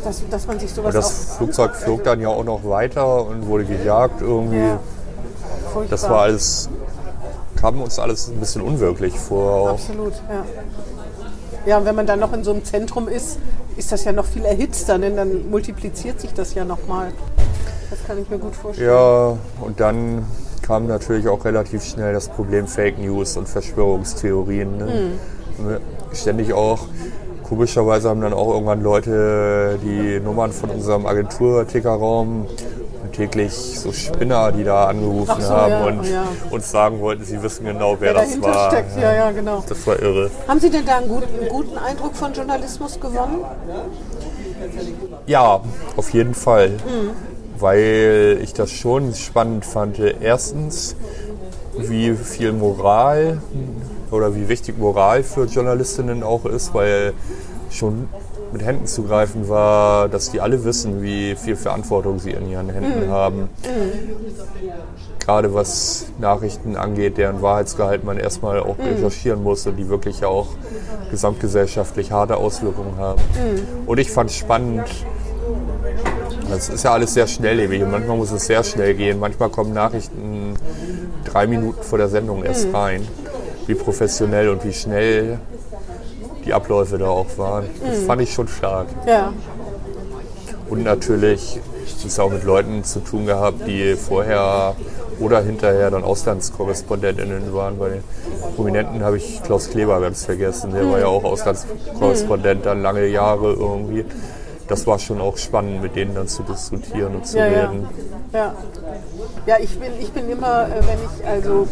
dass, 0.03 0.21
dass 0.29 0.47
man 0.47 0.59
sich 0.59 0.71
sowas 0.73 0.93
Und 0.95 1.01
das 1.03 1.35
Flugzeug 1.37 1.75
flog 1.75 2.03
dann 2.03 2.19
ja 2.21 2.29
auch 2.29 2.43
noch 2.43 2.63
weiter 2.63 3.25
und 3.25 3.47
wurde 3.47 3.65
gejagt 3.65 4.21
irgendwie. 4.21 4.57
Ja. 4.57 4.79
furchtbar. 5.71 5.89
Das 5.89 6.09
war 6.09 6.21
alles, 6.21 6.69
kam 7.59 7.81
uns 7.81 7.99
alles 7.99 8.27
ein 8.29 8.39
bisschen 8.39 8.61
unwirklich 8.61 9.17
vor. 9.19 9.71
Absolut, 9.71 10.13
ja. 10.29 10.43
Ja, 11.65 11.77
und 11.77 11.85
wenn 11.85 11.95
man 11.95 12.05
dann 12.05 12.19
noch 12.19 12.33
in 12.33 12.43
so 12.43 12.51
einem 12.51 12.63
Zentrum 12.65 13.07
ist, 13.07 13.39
ist 13.77 13.91
das 13.91 14.03
ja 14.03 14.11
noch 14.11 14.25
viel 14.25 14.43
erhitzter, 14.43 14.99
denn 14.99 15.15
dann 15.15 15.49
multipliziert 15.49 16.19
sich 16.19 16.33
das 16.33 16.53
ja 16.53 16.65
nochmal. 16.65 17.11
Das 17.89 18.03
kann 18.05 18.21
ich 18.21 18.29
mir 18.29 18.37
gut 18.37 18.55
vorstellen. 18.55 18.89
Ja, 18.89 19.37
und 19.61 19.79
dann 19.79 20.25
kam 20.61 20.87
natürlich 20.87 21.27
auch 21.27 21.45
relativ 21.45 21.83
schnell 21.83 22.13
das 22.13 22.29
Problem 22.29 22.67
Fake 22.67 22.99
News 22.99 23.37
und 23.37 23.47
Verschwörungstheorien. 23.47 24.77
Ne? 24.77 24.85
Mhm. 24.85 25.77
Ständig 26.13 26.53
auch, 26.53 26.87
komischerweise 27.43 28.09
haben 28.09 28.21
dann 28.21 28.33
auch 28.33 28.49
irgendwann 28.53 28.81
Leute 28.81 29.79
die 29.83 30.19
Nummern 30.19 30.51
von 30.51 30.69
unserem 30.69 31.05
Agentur-Tickerraum 31.05 32.47
täglich 33.13 33.53
so 33.53 33.91
Spinner, 33.91 34.51
die 34.51 34.63
da 34.63 34.87
angerufen 34.87 35.41
so, 35.41 35.49
haben 35.49 35.71
ja, 35.71 35.85
und 35.85 36.03
ja. 36.03 36.23
uns 36.49 36.69
sagen 36.69 36.99
wollten, 36.99 37.23
sie 37.23 37.41
wissen 37.41 37.65
genau, 37.65 37.95
wer, 37.99 38.13
Wer 38.13 38.21
das 38.21 38.41
war. 38.41 38.71
steckt, 38.71 38.97
ja, 38.97 39.13
ja, 39.13 39.31
genau. 39.31 39.63
Das 39.67 39.85
war 39.87 40.01
irre. 40.01 40.29
Haben 40.47 40.59
Sie 40.59 40.69
denn 40.69 40.85
da 40.85 40.97
einen 40.97 41.07
guten, 41.07 41.39
einen 41.39 41.49
guten 41.49 41.77
Eindruck 41.77 42.15
von 42.15 42.33
Journalismus 42.33 42.99
gewonnen? 42.99 43.45
Ja, 45.27 45.61
auf 45.95 46.09
jeden 46.13 46.33
Fall. 46.33 46.71
Weil 47.59 48.39
ich 48.41 48.53
das 48.53 48.71
schon 48.71 49.13
spannend 49.13 49.65
fand. 49.65 49.99
Erstens, 49.99 50.95
wie 51.77 52.13
viel 52.15 52.51
Moral 52.51 53.41
oder 54.11 54.35
wie 54.35 54.47
wichtig 54.49 54.77
Moral 54.77 55.23
für 55.23 55.45
Journalistinnen 55.45 56.23
auch 56.23 56.45
ist, 56.45 56.73
weil 56.73 57.13
schon 57.69 58.07
mit 58.53 58.63
Händen 58.63 58.85
zu 58.85 59.03
greifen 59.03 59.49
war, 59.49 60.07
dass 60.07 60.31
die 60.31 60.39
alle 60.39 60.63
wissen, 60.63 61.01
wie 61.01 61.35
viel 61.35 61.55
Verantwortung 61.55 62.19
sie 62.19 62.31
in 62.31 62.49
ihren 62.49 62.69
Händen 62.69 63.09
haben. 63.09 63.49
Gerade 65.19 65.53
was 65.53 66.05
Nachrichten 66.19 66.77
angeht, 66.77 67.17
deren 67.17 67.41
Wahrheitsgehalt 67.41 68.03
man 68.03 68.17
erstmal 68.17 68.59
auch 68.59 68.77
recherchieren 68.77 69.41
muss 69.43 69.65
und 69.65 69.75
die 69.77 69.89
wirklich 69.89 70.19
ja 70.19 70.27
auch 70.27 70.49
gesamtgesellschaftlich 71.09 72.11
harte 72.11 72.37
Auswirkungen 72.37 72.97
haben. 72.97 73.21
Und 73.85 73.97
ich 73.97 74.11
fand 74.11 74.29
es 74.29 74.35
spannend, 74.35 74.85
das 76.49 76.69
ist 76.69 76.83
ja 76.83 76.93
alles 76.93 77.13
sehr 77.13 77.25
schnelllebig 77.25 77.81
und 77.81 77.91
manchmal 77.91 78.17
muss 78.17 78.31
es 78.31 78.45
sehr 78.45 78.63
schnell 78.63 78.93
gehen. 78.93 79.19
Manchmal 79.19 79.49
kommen 79.49 79.73
Nachrichten 79.73 80.53
drei 81.25 81.47
Minuten 81.47 81.81
vor 81.81 81.97
der 81.97 82.09
Sendung 82.09 82.43
erst 82.43 82.71
rein. 82.73 83.07
Wie 83.65 83.75
professionell 83.75 84.49
und 84.49 84.63
wie 84.65 84.73
schnell 84.73 85.39
die 86.45 86.53
Abläufe 86.53 86.97
da 86.97 87.07
auch 87.07 87.37
waren. 87.37 87.65
Das 87.85 88.03
fand 88.03 88.21
ich 88.21 88.33
schon 88.33 88.47
stark. 88.47 88.87
Ja, 89.07 89.33
Und 90.69 90.83
natürlich 90.83 91.59
ist 92.05 92.19
auch 92.19 92.29
mit 92.31 92.43
Leuten 92.43 92.83
zu 92.83 92.99
tun 92.99 93.25
gehabt, 93.25 93.65
die 93.65 93.95
vorher 93.95 94.75
oder 95.19 95.41
hinterher 95.41 95.89
dann 95.91 96.03
Auslandskorrespondentinnen 96.03 97.53
waren. 97.53 97.77
Bei 97.77 97.89
den 97.89 98.03
Prominenten 98.55 99.03
habe 99.03 99.17
ich 99.17 99.41
Klaus 99.43 99.69
Kleber 99.69 100.01
ganz 100.01 100.25
vergessen. 100.25 100.71
Der 100.73 100.89
war 100.89 100.99
ja 100.99 101.07
auch 101.07 101.23
Auslandskorrespondent 101.23 102.65
dann 102.65 102.81
lange 102.81 103.05
Jahre 103.07 103.53
irgendwie. 103.53 104.05
Das 104.67 104.87
war 104.87 104.97
schon 104.97 105.19
auch 105.19 105.37
spannend, 105.37 105.81
mit 105.81 105.95
denen 105.95 106.15
dann 106.15 106.27
zu 106.27 106.41
diskutieren 106.43 107.15
und 107.15 107.27
zu 107.27 107.37
ja, 107.37 107.47
ja. 107.47 107.69
reden. 107.69 107.87
Ja, 108.31 108.55
ja 109.45 109.55
ich, 109.59 109.77
bin, 109.77 109.91
ich 109.99 110.11
bin 110.11 110.29
immer, 110.29 110.67
äh, 110.67 110.79
wenn 110.79 110.99
ich, 110.99 111.27
also, 111.27 111.67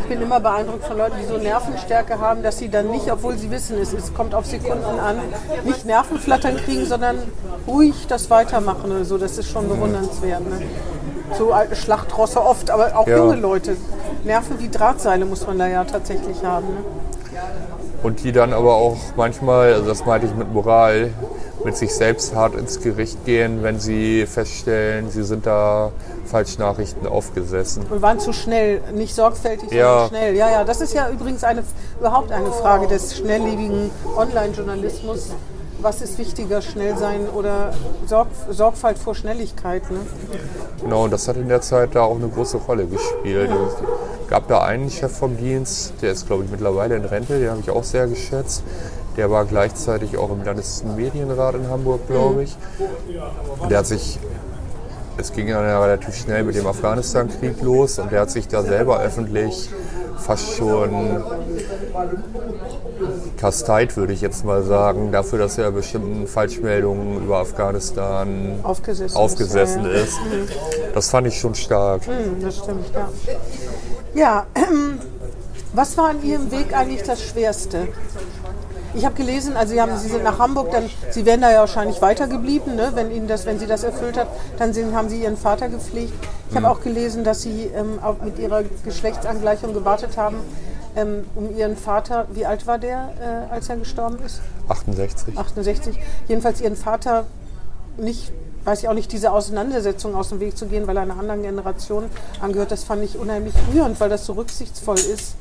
ich 0.00 0.06
bin 0.06 0.20
immer 0.20 0.40
beeindruckt 0.40 0.84
von 0.84 0.98
Leuten, 0.98 1.16
die 1.22 1.26
so 1.26 1.38
Nervenstärke 1.38 2.18
haben, 2.18 2.42
dass 2.42 2.58
sie 2.58 2.68
dann 2.68 2.90
nicht, 2.90 3.10
obwohl 3.12 3.38
sie 3.38 3.50
wissen, 3.50 3.78
es, 3.80 3.92
es 3.92 4.12
kommt 4.12 4.34
auf 4.34 4.46
Sekunden 4.46 4.84
an, 4.84 5.18
nicht 5.64 5.86
Nervenflattern 5.86 6.56
kriegen, 6.56 6.84
sondern 6.84 7.18
ruhig 7.66 8.06
das 8.08 8.28
weitermachen 8.28 8.90
oder 8.90 9.04
so. 9.04 9.18
Das 9.18 9.38
ist 9.38 9.48
schon 9.48 9.68
bewundernswert. 9.68 10.40
Ne? 10.40 10.62
So 11.38 11.52
alte 11.52 11.76
Schlachtrosse 11.76 12.44
oft, 12.44 12.70
aber 12.70 12.96
auch 12.96 13.06
Ja. 13.06 13.18
junge 13.18 13.36
Leute. 13.36 13.76
Nerven 14.24 14.58
wie 14.58 14.68
Drahtseile 14.68 15.24
muss 15.24 15.46
man 15.46 15.58
da 15.58 15.68
ja 15.68 15.84
tatsächlich 15.84 16.42
haben. 16.44 16.66
Ne? 16.66 16.84
Und 18.02 18.24
die 18.24 18.32
dann 18.32 18.52
aber 18.52 18.74
auch 18.74 18.98
manchmal, 19.16 19.74
also 19.74 19.86
das 19.86 20.04
meinte 20.04 20.26
ich 20.26 20.34
mit 20.34 20.52
Moral, 20.52 21.10
mit 21.64 21.76
sich 21.76 21.94
selbst 21.94 22.34
hart 22.34 22.54
ins 22.54 22.80
Gericht 22.80 23.24
gehen, 23.24 23.62
wenn 23.62 23.78
sie 23.78 24.26
feststellen, 24.26 25.10
sie 25.10 25.22
sind 25.22 25.46
da 25.46 25.92
Falschnachrichten 26.26 27.06
aufgesessen. 27.06 27.84
Und 27.90 28.02
waren 28.02 28.18
zu 28.20 28.32
schnell, 28.32 28.80
nicht 28.94 29.14
sorgfältig, 29.14 29.70
Ja. 29.70 29.84
sondern 29.92 30.08
schnell. 30.08 30.36
Ja, 30.36 30.50
ja, 30.50 30.64
das 30.64 30.80
ist 30.80 30.94
ja 30.94 31.08
übrigens 31.10 31.44
eine, 31.44 31.62
überhaupt 32.00 32.32
eine 32.32 32.50
Frage 32.52 32.86
des 32.88 33.16
schnelllebigen 33.16 33.90
Online-Journalismus. 34.16 35.30
Was 35.80 36.00
ist 36.00 36.16
wichtiger, 36.16 36.62
schnell 36.62 36.96
sein 36.96 37.28
oder 37.34 37.72
Sorg, 38.06 38.28
Sorgfalt 38.50 38.98
vor 38.98 39.16
Schnelligkeit? 39.16 39.82
Ne? 39.90 39.98
Genau, 40.80 41.04
und 41.04 41.12
das 41.12 41.26
hat 41.26 41.36
in 41.36 41.48
der 41.48 41.60
Zeit 41.60 41.96
da 41.96 42.02
auch 42.02 42.14
eine 42.16 42.28
große 42.28 42.56
Rolle 42.58 42.86
gespielt. 42.86 43.50
Es 44.22 44.28
gab 44.30 44.46
da 44.46 44.60
einen 44.62 44.90
Chef 44.90 45.10
vom 45.10 45.36
Dienst, 45.36 45.94
der 46.00 46.12
ist, 46.12 46.28
glaube 46.28 46.44
ich, 46.44 46.50
mittlerweile 46.52 46.94
in 46.94 47.04
Rente, 47.04 47.38
den 47.40 47.50
habe 47.50 47.60
ich 47.60 47.70
auch 47.70 47.82
sehr 47.82 48.06
geschätzt. 48.06 48.62
Der 49.16 49.30
war 49.30 49.44
gleichzeitig 49.44 50.16
auch 50.16 50.30
im 50.30 50.42
Landesmedienrat 50.42 51.54
in 51.54 51.68
Hamburg, 51.68 52.06
glaube 52.08 52.44
ich. 52.44 52.56
Und 53.58 53.70
der 53.70 53.78
hat 53.78 53.86
sich, 53.86 54.18
es 55.18 55.32
ging 55.32 55.48
dann 55.48 55.64
ja 55.64 55.82
relativ 55.82 56.16
schnell 56.16 56.44
mit 56.44 56.54
dem 56.54 56.66
Afghanistan-Krieg 56.66 57.60
los 57.62 57.98
und 57.98 58.10
der 58.10 58.22
hat 58.22 58.30
sich 58.30 58.48
da 58.48 58.62
selber 58.62 59.00
öffentlich 59.00 59.70
fast 60.22 60.56
schon 60.56 61.22
kasteit, 63.36 63.96
würde 63.96 64.12
ich 64.12 64.20
jetzt 64.20 64.44
mal 64.44 64.62
sagen, 64.62 65.12
dafür, 65.12 65.38
dass 65.38 65.58
er 65.58 65.72
bestimmten 65.72 66.26
Falschmeldungen 66.26 67.24
über 67.24 67.38
Afghanistan 67.38 68.60
Aufgesessen, 68.62 69.16
aufgesessen 69.16 69.84
ist. 69.86 70.18
Das 70.94 71.10
fand 71.10 71.26
ich 71.26 71.38
schon 71.38 71.54
stark. 71.54 72.06
Ja, 72.06 72.12
ja. 72.12 72.18
Hm, 72.18 72.42
das 72.42 72.58
stimmt, 72.58 72.86
ja. 72.94 73.08
Ja, 74.14 74.46
ähm, 74.54 75.00
was 75.72 75.96
war 75.96 76.10
an 76.10 76.22
Ihrem 76.22 76.50
Weg 76.50 76.76
eigentlich 76.76 77.02
das 77.02 77.22
Schwerste? 77.22 77.88
Ich 78.94 79.04
habe 79.06 79.14
gelesen, 79.14 79.56
also 79.56 79.72
Sie, 79.72 79.80
haben, 79.80 79.96
Sie 79.96 80.08
sind 80.08 80.22
nach 80.22 80.38
Hamburg, 80.38 80.70
dann 80.70 80.90
Sie 81.10 81.24
wären 81.24 81.40
da 81.40 81.50
ja 81.50 81.60
wahrscheinlich 81.60 82.02
weitergeblieben, 82.02 82.76
ne? 82.76 82.90
wenn 82.94 83.10
Ihnen 83.10 83.26
das, 83.26 83.46
wenn 83.46 83.58
Sie 83.58 83.66
das 83.66 83.84
erfüllt 83.84 84.18
hat, 84.18 84.28
dann 84.58 84.74
sind, 84.74 84.94
haben 84.94 85.08
Sie 85.08 85.22
Ihren 85.22 85.36
Vater 85.36 85.68
gepflegt. 85.68 86.12
Ich 86.50 86.56
habe 86.56 86.68
auch 86.68 86.82
gelesen, 86.82 87.24
dass 87.24 87.42
Sie 87.42 87.70
ähm, 87.74 87.98
auch 88.02 88.20
mit 88.22 88.38
Ihrer 88.38 88.62
Geschlechtsangleichung 88.84 89.72
gewartet 89.72 90.18
haben 90.18 90.36
ähm, 90.94 91.24
um 91.34 91.56
Ihren 91.56 91.76
Vater. 91.76 92.26
Wie 92.32 92.44
alt 92.44 92.66
war 92.66 92.78
der, 92.78 93.48
äh, 93.50 93.52
als 93.52 93.68
er 93.68 93.76
gestorben 93.76 94.18
ist? 94.24 94.40
68. 94.68 95.38
68. 95.38 95.98
Jedenfalls 96.28 96.60
Ihren 96.60 96.76
Vater 96.76 97.24
nicht, 97.96 98.32
weiß 98.64 98.82
ich 98.82 98.88
auch 98.88 98.94
nicht, 98.94 99.10
diese 99.12 99.32
Auseinandersetzung 99.32 100.14
aus 100.14 100.28
dem 100.28 100.40
Weg 100.40 100.56
zu 100.56 100.66
gehen, 100.66 100.86
weil 100.86 100.96
er 100.96 101.02
einer 101.02 101.18
anderen 101.18 101.42
Generation 101.42 102.04
angehört. 102.40 102.70
Das 102.70 102.84
fand 102.84 103.02
ich 103.04 103.18
unheimlich 103.18 103.54
rührend, 103.72 103.98
weil 104.00 104.10
das 104.10 104.26
so 104.26 104.34
rücksichtsvoll 104.34 104.98
ist. 104.98 105.36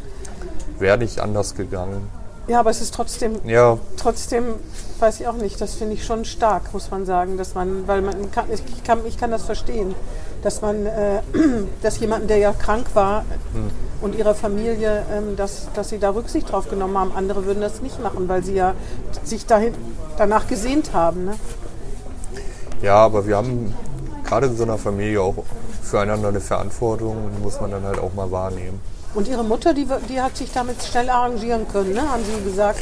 Wäre 0.79 0.97
nicht 0.97 1.19
anders 1.19 1.55
gegangen. 1.55 2.20
Ja, 2.47 2.59
aber 2.59 2.69
es 2.71 2.81
ist 2.81 2.93
trotzdem 2.93 3.35
Ja, 3.45 3.77
trotzdem 3.97 4.55
weiß 4.99 5.19
ich 5.19 5.27
auch 5.27 5.35
nicht, 5.35 5.59
das 5.59 5.75
finde 5.75 5.93
ich 5.93 6.05
schon 6.05 6.25
stark, 6.25 6.73
muss 6.73 6.91
man 6.91 7.05
sagen, 7.05 7.37
dass 7.37 7.55
man, 7.55 7.87
weil 7.87 8.01
man 8.01 8.31
kann, 8.31 8.45
ich 8.51 8.83
kann, 8.83 8.99
ich 9.05 9.17
kann 9.17 9.31
das 9.31 9.43
verstehen, 9.43 9.95
dass 10.43 10.61
man, 10.61 10.85
äh, 10.85 11.21
dass 11.81 11.99
jemanden, 11.99 12.27
der 12.27 12.37
ja 12.37 12.53
krank 12.53 12.87
war 12.93 13.25
und 14.01 14.15
ihrer 14.15 14.35
Familie, 14.35 15.03
ähm, 15.11 15.35
dass, 15.35 15.69
dass 15.73 15.89
sie 15.89 15.99
da 15.99 16.11
Rücksicht 16.11 16.51
drauf 16.51 16.69
genommen 16.69 16.97
haben. 16.97 17.11
Andere 17.15 17.45
würden 17.45 17.61
das 17.61 17.81
nicht 17.81 18.01
machen, 18.01 18.27
weil 18.27 18.43
sie 18.43 18.53
ja 18.53 18.73
sich 19.23 19.45
dahin, 19.45 19.73
danach 20.17 20.47
gesehnt 20.47 20.93
haben. 20.93 21.25
Ne? 21.25 21.35
ja, 22.81 22.95
aber 22.95 23.25
wir 23.27 23.37
haben 23.37 23.73
gerade 24.25 24.47
in 24.47 24.57
so 24.57 24.63
einer 24.63 24.77
Familie 24.77 25.21
auch 25.21 25.35
füreinander 25.81 26.29
eine 26.29 26.41
Verantwortung 26.41 27.25
und 27.25 27.35
die 27.37 27.41
muss 27.41 27.59
man 27.61 27.71
dann 27.71 27.83
halt 27.83 27.99
auch 27.99 28.13
mal 28.13 28.31
wahrnehmen. 28.31 28.79
Und 29.13 29.27
ihre 29.27 29.43
Mutter, 29.43 29.73
die, 29.73 29.87
die 30.09 30.21
hat 30.21 30.37
sich 30.37 30.51
damit 30.53 30.81
schnell 30.83 31.09
arrangieren 31.09 31.67
können, 31.67 31.93
ne? 31.93 32.01
haben 32.01 32.23
sie 32.23 32.49
gesagt. 32.49 32.81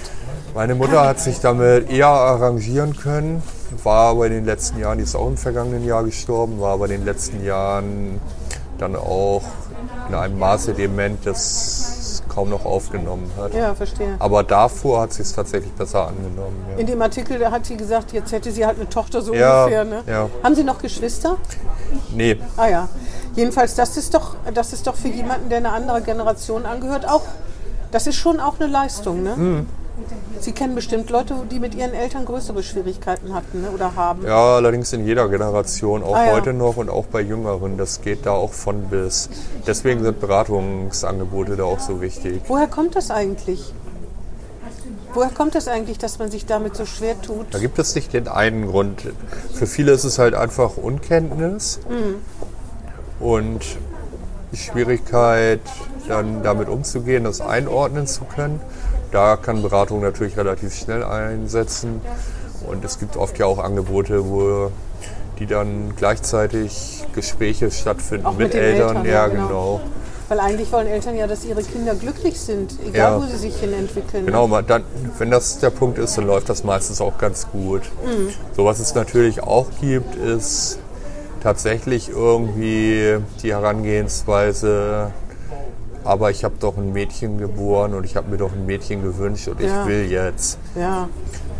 Meine 0.54 0.76
Mutter 0.76 1.06
hat 1.06 1.20
sich 1.20 1.40
damit 1.40 1.90
eher 1.90 2.08
arrangieren 2.08 2.96
können, 2.96 3.42
war 3.84 4.12
aber 4.12 4.28
in 4.28 4.34
den 4.34 4.46
letzten 4.46 4.80
Jahren, 4.80 4.98
die 4.98 5.04
ist 5.04 5.16
auch 5.16 5.28
im 5.28 5.38
vergangenen 5.38 5.86
Jahr 5.86 6.04
gestorben, 6.04 6.60
war 6.60 6.74
aber 6.74 6.86
in 6.86 6.92
den 6.92 7.06
letzten 7.06 7.44
Jahren 7.44 8.20
dann 8.78 8.96
auch 8.96 9.44
in 10.08 10.16
einem 10.16 10.40
Maße 10.40 10.74
dement, 10.74 11.26
das 11.26 12.24
kaum 12.30 12.50
noch 12.50 12.66
aufgenommen 12.66 13.30
hat. 13.38 13.54
Ja, 13.54 13.76
verstehe. 13.76 14.16
Aber 14.20 14.44
davor 14.44 15.02
hat 15.02 15.14
sie 15.14 15.22
es 15.24 15.34
tatsächlich 15.34 15.72
besser 15.74 16.08
angenommen. 16.08 16.64
Ja. 16.72 16.78
In 16.78 16.88
dem 16.88 17.02
Artikel 17.02 17.50
hat 17.50 17.66
sie 17.66 17.76
gesagt, 17.76 18.14
jetzt 18.14 18.32
hätte 18.32 18.52
sie 18.52 18.66
halt 18.66 18.78
eine 18.78 18.88
Tochter 18.90 19.22
so 19.22 19.34
Ja, 19.34 19.64
ungefähr. 19.64 19.84
Ne? 19.86 20.04
ja. 20.08 20.30
Haben 20.44 20.56
Sie 20.56 20.64
noch 20.64 20.80
Geschwister? 20.80 21.38
Nee, 22.14 22.38
Ah 22.56 22.68
ja. 22.68 22.90
Jedenfalls, 23.40 23.74
das 23.76 23.96
ist 23.96 24.14
doch, 24.14 24.36
das 24.54 24.74
ist 24.74 24.86
doch 24.86 24.96
für 24.96 25.08
jemanden, 25.08 25.48
der 25.48 25.60
einer 25.60 25.72
anderen 25.72 26.04
Generation 26.04 26.66
angehört, 26.66 27.08
auch, 27.08 27.24
das 27.90 28.06
ist 28.06 28.18
schon 28.18 28.42
auch 28.42 28.60
eine 28.60 28.70
Leistung, 28.70 29.24
ne? 29.24 29.36
Hm. 29.36 29.66
Sie 30.42 30.52
kennen 30.52 30.76
bestimmt 30.76 31.10
Leute, 31.10 31.36
die 31.50 31.60
mit 31.60 31.74
ihren 31.74 31.94
Eltern 31.94 32.26
größere 32.26 32.62
Schwierigkeiten 32.64 33.34
hatten 33.34 33.62
ne? 33.62 33.72
oder 33.72 33.96
haben. 33.96 34.26
Ja, 34.26 34.56
allerdings 34.56 34.92
in 34.92 35.06
jeder 35.06 35.30
Generation, 35.30 36.04
auch 36.04 36.16
Ah, 36.16 36.28
ja. 36.28 36.34
heute 36.34 36.52
noch 36.52 36.76
und 36.76 36.90
auch 36.90 37.06
bei 37.06 37.22
Jüngeren. 37.22 37.78
Das 37.78 38.02
geht 38.02 38.26
da 38.26 38.32
auch 38.32 38.52
von 38.52 38.84
bis. 38.90 39.30
Deswegen 39.68 40.04
sind 40.04 40.20
Beratungsangebote 40.20 41.56
da 41.56 41.64
auch 41.64 41.80
so 41.80 42.02
wichtig. 42.02 42.42
Woher 42.48 42.68
kommt 42.68 42.96
das 42.96 43.10
eigentlich? 43.10 43.74
Woher 45.14 45.30
kommt 45.30 45.56
das 45.56 45.68
eigentlich, 45.68 45.98
dass 45.98 46.20
man 46.20 46.30
sich 46.30 46.46
damit 46.46 46.76
so 46.76 46.86
schwer 46.86 47.22
tut? 47.22 47.48
Da 47.52 47.60
gibt 47.60 47.80
es 47.80 47.96
nicht 47.96 48.14
den 48.14 48.28
einen 48.28 48.68
Grund. 48.68 49.04
Für 49.54 49.66
viele 49.66 49.92
ist 49.92 50.04
es 50.04 50.20
halt 50.20 50.36
einfach 50.36 50.78
Unkenntnis 50.78 51.80
und 53.20 53.60
die 54.52 54.58
Schwierigkeit, 54.58 55.60
dann 56.08 56.42
damit 56.44 56.70
umzugehen, 56.70 57.24
das 57.24 57.40
einordnen 57.42 58.08
zu 58.08 58.24
können. 58.24 58.60
Da 59.12 59.38
kann 59.38 59.62
Beratung 59.62 60.02
natürlich 60.02 60.38
relativ 60.38 60.76
schnell 60.76 61.04
einsetzen. 61.04 62.02
Und 62.68 62.84
es 62.84 63.00
gibt 63.00 63.16
oft 63.18 63.38
ja 63.40 63.46
auch 63.46 63.60
Angebote, 63.60 64.28
wo 64.30 64.72
die 65.40 65.46
dann 65.46 65.94
gleichzeitig 65.96 67.06
Gespräche 67.14 67.72
stattfinden 67.72 68.28
mit 68.32 68.40
mit, 68.40 68.56
Eltern. 68.56 68.88
Eltern, 68.98 69.06
ja, 69.06 69.12
ja, 69.12 69.28
genau. 69.28 69.48
genau. 69.48 69.82
Weil 70.28 70.40
eigentlich 70.42 70.72
wollen 70.72 70.86
Eltern 70.88 71.16
ja, 71.16 71.26
dass 71.26 71.44
ihre 71.44 71.64
Kinder 71.64 71.96
glücklich 71.96 72.40
sind, 72.40 72.74
egal 72.86 73.14
Ja. 73.14 73.22
wo 73.22 73.26
sie 73.26 73.38
sich 73.38 73.56
hin 73.56 73.74
entwickeln. 73.74 74.26
Genau, 74.28 74.48
man- 74.48 74.66
dann, 74.68 74.84
wenn 75.18 75.32
das 75.32 75.58
der 75.60 75.72
Punkt 75.72 75.98
ist, 75.98 76.18
dann 76.20 76.28
läuft 76.28 76.50
das 76.50 76.64
meistens 76.64 77.02
auch 77.02 77.18
ganz 77.18 77.48
gut. 77.52 77.82
So 78.56 78.66
was 78.66 78.80
es 78.80 78.94
natürlich 78.94 79.42
auch 79.42 79.66
gibt, 79.82 80.16
ist 80.16 80.78
tatsächlich 81.42 82.10
irgendwie 82.10 83.18
die 83.42 83.54
Herangehensweise, 83.54 85.12
aber 86.04 86.32
ich 86.32 86.44
habe 86.44 86.56
doch 86.60 86.78
ein 86.78 86.92
Mädchen 86.94 87.38
geboren 87.38 87.94
und 87.94 88.04
ich 88.06 88.16
habe 88.16 88.30
mir 88.30 88.38
doch 88.38 88.52
ein 88.52 88.66
Mädchen 88.66 89.02
gewünscht 89.04 89.48
und 89.48 89.60
Ja. 89.62 89.84
ich 89.84 89.88
will 89.90 90.12
jetzt. 90.12 90.58
Ja, 90.76 91.08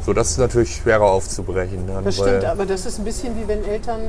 So, 0.06 0.14
das 0.14 0.32
ist 0.32 0.38
natürlich 0.40 0.76
schwerer 0.78 1.04
aufzubrechen. 1.04 1.86
Dann, 1.86 2.06
das 2.06 2.16
stimmt, 2.16 2.46
aber 2.46 2.66
das 2.66 2.86
ist 2.86 2.98
ein 3.00 3.04
bisschen 3.06 3.36
wie 3.38 3.48
wenn 3.48 3.64
Eltern 3.66 4.00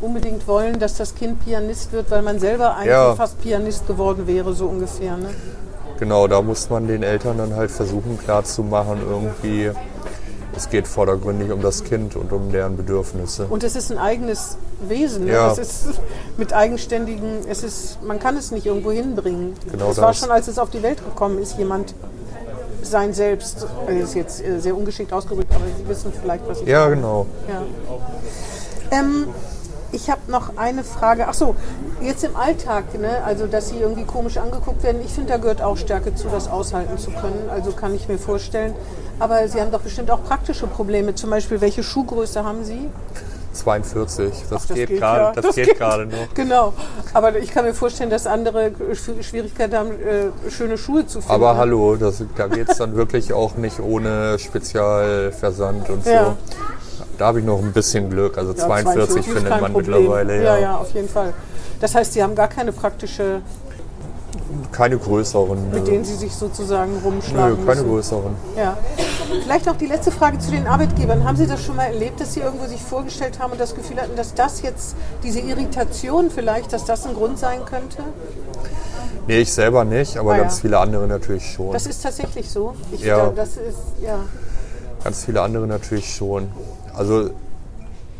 unbedingt 0.00 0.46
wollen, 0.46 0.78
dass 0.78 0.94
das 0.96 1.14
Kind 1.14 1.44
Pianist 1.44 1.92
wird, 1.92 2.10
weil 2.10 2.22
man 2.22 2.38
selber 2.38 2.76
eigentlich 2.76 2.90
Ja. 2.92 3.14
fast 3.16 3.40
Pianist 3.42 3.86
geworden 3.86 4.26
wäre, 4.26 4.54
so 4.54 4.66
ungefähr. 4.66 5.16
Ne? 5.16 5.28
Genau, 5.98 6.26
da 6.28 6.40
muss 6.40 6.70
man 6.70 6.86
den 6.86 7.02
Eltern 7.02 7.36
dann 7.36 7.56
halt 7.56 7.70
versuchen 7.70 8.18
klarzumachen, 8.24 9.00
irgendwie, 9.06 9.70
es 10.56 10.68
geht 10.68 10.86
vordergründig 10.88 11.52
um 11.52 11.62
das 11.62 11.84
Kind 11.84 12.16
und 12.16 12.32
um 12.32 12.50
deren 12.52 12.76
Bedürfnisse. 12.76 13.46
Und 13.48 13.64
es 13.64 13.76
ist 13.76 13.90
ein 13.92 13.98
eigenes 13.98 14.56
Wesen. 14.88 15.24
Ne? 15.26 15.32
Ja. 15.32 15.52
Es 15.52 15.58
ist 15.58 15.84
mit 16.36 16.52
eigenständigen, 16.52 17.46
es 17.48 17.62
ist, 17.62 18.02
man 18.02 18.18
kann 18.18 18.36
es 18.36 18.50
nicht 18.50 18.66
irgendwo 18.66 18.90
hinbringen. 18.90 19.54
Genau 19.70 19.90
es 19.90 19.98
war 19.98 20.12
schon, 20.14 20.30
als 20.30 20.48
es 20.48 20.58
auf 20.58 20.70
die 20.70 20.82
Welt 20.82 21.04
gekommen 21.04 21.38
ist, 21.38 21.58
jemand 21.58 21.94
sein 22.82 23.12
Selbst, 23.12 23.66
das 23.86 23.94
ist 23.94 24.14
jetzt 24.14 24.42
äh, 24.42 24.58
sehr 24.58 24.74
ungeschickt 24.76 25.12
ausgedrückt, 25.12 25.52
aber 25.54 25.64
Sie 25.76 25.86
wissen 25.86 26.12
vielleicht, 26.18 26.48
was 26.48 26.60
ich 26.62 26.66
Ja, 26.66 26.84
meine. 26.84 26.96
genau. 26.96 27.26
Ja. 27.48 27.62
Ähm, 28.98 29.28
ich 29.92 30.10
habe 30.10 30.20
noch 30.28 30.56
eine 30.56 30.84
Frage. 30.84 31.26
Ach 31.28 31.34
so, 31.34 31.54
jetzt 32.00 32.24
im 32.24 32.36
Alltag, 32.36 32.98
ne? 32.98 33.22
also 33.24 33.46
dass 33.46 33.68
Sie 33.70 33.78
irgendwie 33.78 34.04
komisch 34.04 34.36
angeguckt 34.36 34.82
werden. 34.82 35.00
Ich 35.04 35.12
finde, 35.12 35.32
da 35.32 35.38
gehört 35.38 35.62
auch 35.62 35.76
Stärke 35.76 36.14
zu, 36.14 36.28
das 36.28 36.48
aushalten 36.48 36.98
zu 36.98 37.10
können. 37.10 37.48
Also 37.50 37.72
kann 37.72 37.94
ich 37.94 38.08
mir 38.08 38.18
vorstellen. 38.18 38.74
Aber 39.18 39.46
Sie 39.48 39.60
haben 39.60 39.70
doch 39.70 39.80
bestimmt 39.80 40.10
auch 40.10 40.22
praktische 40.24 40.66
Probleme. 40.66 41.14
Zum 41.14 41.30
Beispiel, 41.30 41.60
welche 41.60 41.82
Schuhgröße 41.82 42.44
haben 42.44 42.64
Sie? 42.64 42.88
42, 43.52 44.32
das, 44.48 44.68
Das 44.68 44.76
geht 44.76 44.90
ja. 44.90 44.96
gerade, 44.96 45.42
das, 45.42 45.54
geht 45.56 45.76
gerade 45.76 46.06
noch. 46.06 46.32
Genau. 46.34 46.72
Aber 47.12 47.36
ich 47.36 47.50
kann 47.50 47.64
mir 47.64 47.74
vorstellen, 47.74 48.08
dass 48.08 48.26
andere 48.28 48.70
Schw- 48.92 49.20
Schwierigkeiten 49.22 49.74
haben, 49.76 49.90
äh, 49.90 50.50
schöne 50.50 50.78
Schuhe 50.78 51.04
zu 51.04 51.20
finden. 51.20 51.34
Aber 51.34 51.56
hallo, 51.56 51.96
das, 51.96 52.22
da 52.36 52.46
geht 52.46 52.68
es 52.70 52.78
dann 52.78 52.94
wirklich 52.94 53.32
auch 53.32 53.56
nicht 53.56 53.80
ohne 53.80 54.38
Spezialversand 54.38 55.90
und 55.90 56.04
so. 56.04 56.36
Ja. 57.20 57.24
Da 57.24 57.26
habe 57.26 57.40
ich 57.40 57.44
noch 57.44 57.58
ein 57.58 57.72
bisschen 57.72 58.08
Glück. 58.10 58.38
Also 58.38 58.52
Ja, 58.52 58.66
42 58.66 59.16
ist 59.18 59.26
findet 59.26 59.48
kein 59.48 59.60
man 59.60 59.72
Problem. 59.72 59.98
mittlerweile. 60.00 60.36
Ja, 60.42 60.54
Ja, 60.56 60.58
ja, 60.62 60.76
auf 60.78 60.92
jeden 60.94 61.08
Fall. 61.08 61.34
Das 61.80 61.94
heißt, 61.94 62.12
Sie 62.14 62.22
haben 62.22 62.34
gar 62.34 62.48
keine 62.48 62.72
praktische, 62.72 63.40
Keine 64.72 64.96
größeren. 64.98 65.70
mit 65.70 65.86
denen 65.86 66.04
Sie 66.04 66.14
sich 66.14 66.34
sozusagen 66.34 66.92
rumschlagen 67.04 67.58
Nö, 67.60 67.66
keine 67.66 67.82
müssen. 67.82 67.88
größeren. 67.90 68.34
Ja. 68.56 68.76
Vielleicht 69.44 69.66
noch 69.66 69.76
die 69.76 69.86
letzte 69.86 70.10
Frage 70.10 70.38
zu 70.38 70.50
den 70.50 70.66
Arbeitgebern. 70.66 71.24
Haben 71.24 71.36
Sie 71.36 71.46
das 71.46 71.62
schon 71.62 71.76
mal 71.76 71.84
erlebt, 71.84 72.20
dass 72.20 72.32
Sie 72.34 72.40
irgendwo 72.40 72.66
sich 72.66 72.80
vorgestellt 72.82 73.38
haben 73.38 73.52
und 73.52 73.60
das 73.60 73.74
Gefühl 73.74 73.98
hatten, 74.00 74.16
dass 74.16 74.34
das 74.34 74.62
jetzt, 74.62 74.96
diese 75.22 75.40
Irritation 75.40 76.30
vielleicht, 76.30 76.72
dass 76.72 76.84
das 76.84 77.06
ein 77.06 77.14
Grund 77.14 77.38
sein 77.38 77.64
könnte? 77.66 78.02
Nee, 79.26 79.40
ich 79.40 79.52
selber 79.52 79.84
nicht, 79.84 80.16
aber 80.16 80.32
Ah, 80.32 80.36
ja. 80.36 80.42
ganz 80.42 80.60
viele 80.60 80.78
andere 80.78 81.06
natürlich 81.06 81.44
schon. 81.52 81.72
Das 81.72 81.86
ist 81.86 82.02
tatsächlich 82.02 82.50
so. 82.50 82.74
Ich, 82.92 83.02
Ja. 83.02 83.26
da- 83.26 83.32
Das 83.36 83.50
ist, 83.50 83.78
ja. 84.02 84.18
Ganz 85.04 85.24
viele 85.24 85.40
andere 85.40 85.66
natürlich 85.66 86.12
schon. 86.14 86.48
Also 86.94 87.30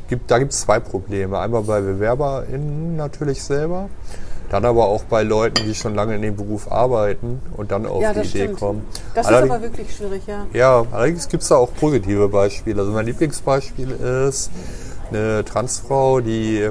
gibt, 0.08 0.30
da 0.30 0.38
gibt 0.38 0.52
es 0.52 0.60
zwei 0.60 0.80
Probleme. 0.80 1.38
Einmal 1.38 1.62
bei 1.62 1.80
BewerberInnen 1.80 2.96
natürlich 2.96 3.42
selber, 3.42 3.88
dann 4.50 4.64
aber 4.64 4.86
auch 4.86 5.04
bei 5.04 5.22
Leuten, 5.22 5.64
die 5.64 5.74
schon 5.74 5.94
lange 5.94 6.16
in 6.16 6.22
dem 6.22 6.36
Beruf 6.36 6.70
arbeiten 6.70 7.40
und 7.56 7.70
dann 7.70 7.86
auf 7.86 8.02
Ja, 8.02 8.12
die 8.12 8.20
Idee 8.20 8.28
stimmt. 8.44 8.58
kommen. 8.58 8.86
Das 9.14 9.26
Allerdings- 9.26 9.50
ist 9.50 9.56
aber 9.56 9.62
wirklich 9.62 9.96
schwierig, 9.96 10.22
ja. 10.26 10.46
ja, 10.52 10.84
allerdings 10.90 11.28
gibt 11.28 11.42
es 11.44 11.48
da 11.50 11.56
auch 11.56 11.70
positive 11.78 12.28
Beispiele. 12.28 12.80
Also 12.80 12.92
mein 12.92 13.06
Lieblingsbeispiel 13.06 13.90
ist 14.28 14.50
eine 15.10 15.44
Transfrau, 15.44 16.20
die 16.20 16.68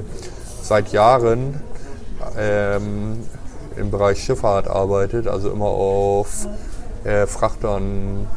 seit 0.62 0.92
Jahren 0.92 1.62
ähm, 2.38 3.20
im 3.78 3.92
Bereich 3.92 4.22
Schifffahrt 4.24 4.68
arbeitet, 4.68 5.28
also 5.28 5.50
immer 5.50 5.66
auf 5.68 6.48
äh, 7.06 7.26
Frachtern 7.28 8.28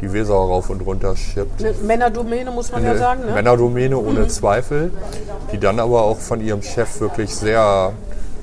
die 0.00 0.12
Weser 0.12 0.34
rauf 0.34 0.70
und 0.70 0.80
runter 0.86 1.16
schippt. 1.16 1.62
Eine 1.62 1.72
Männerdomäne, 1.74 2.50
muss 2.50 2.70
man 2.72 2.82
ja 2.84 2.90
Eine 2.90 2.98
sagen. 2.98 3.26
Ne? 3.26 3.32
Männerdomäne 3.32 3.98
ohne 3.98 4.28
Zweifel, 4.28 4.92
die 5.52 5.58
dann 5.58 5.80
aber 5.80 6.02
auch 6.02 6.18
von 6.18 6.40
ihrem 6.40 6.62
Chef 6.62 7.00
wirklich 7.00 7.34
sehr 7.34 7.92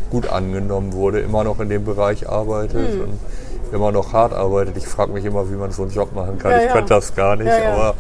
gut 0.10 0.28
angenommen 0.28 0.94
wurde, 0.94 1.20
immer 1.22 1.44
noch 1.44 1.60
in 1.60 1.70
dem 1.70 1.86
Bereich 1.86 2.30
arbeitet 2.30 2.92
Hm. 2.92 3.02
und 3.02 3.20
immer 3.74 3.92
noch 3.92 4.14
hart 4.14 4.34
arbeitet. 4.34 4.78
Ich 4.78 4.88
frage 4.88 5.12
mich 5.12 5.26
immer, 5.26 5.50
wie 5.50 5.56
man 5.56 5.72
so 5.72 5.82
einen 5.84 5.92
Job 5.92 6.14
machen 6.14 6.38
kann. 6.38 6.52
Ja, 6.52 6.58
ich 6.60 6.66
ja. 6.66 6.72
könnte 6.74 6.94
das 6.94 7.16
gar 7.16 7.36
nicht, 7.36 7.48
Ja, 7.48 7.58
ja. 7.60 7.74
aber 7.74 7.94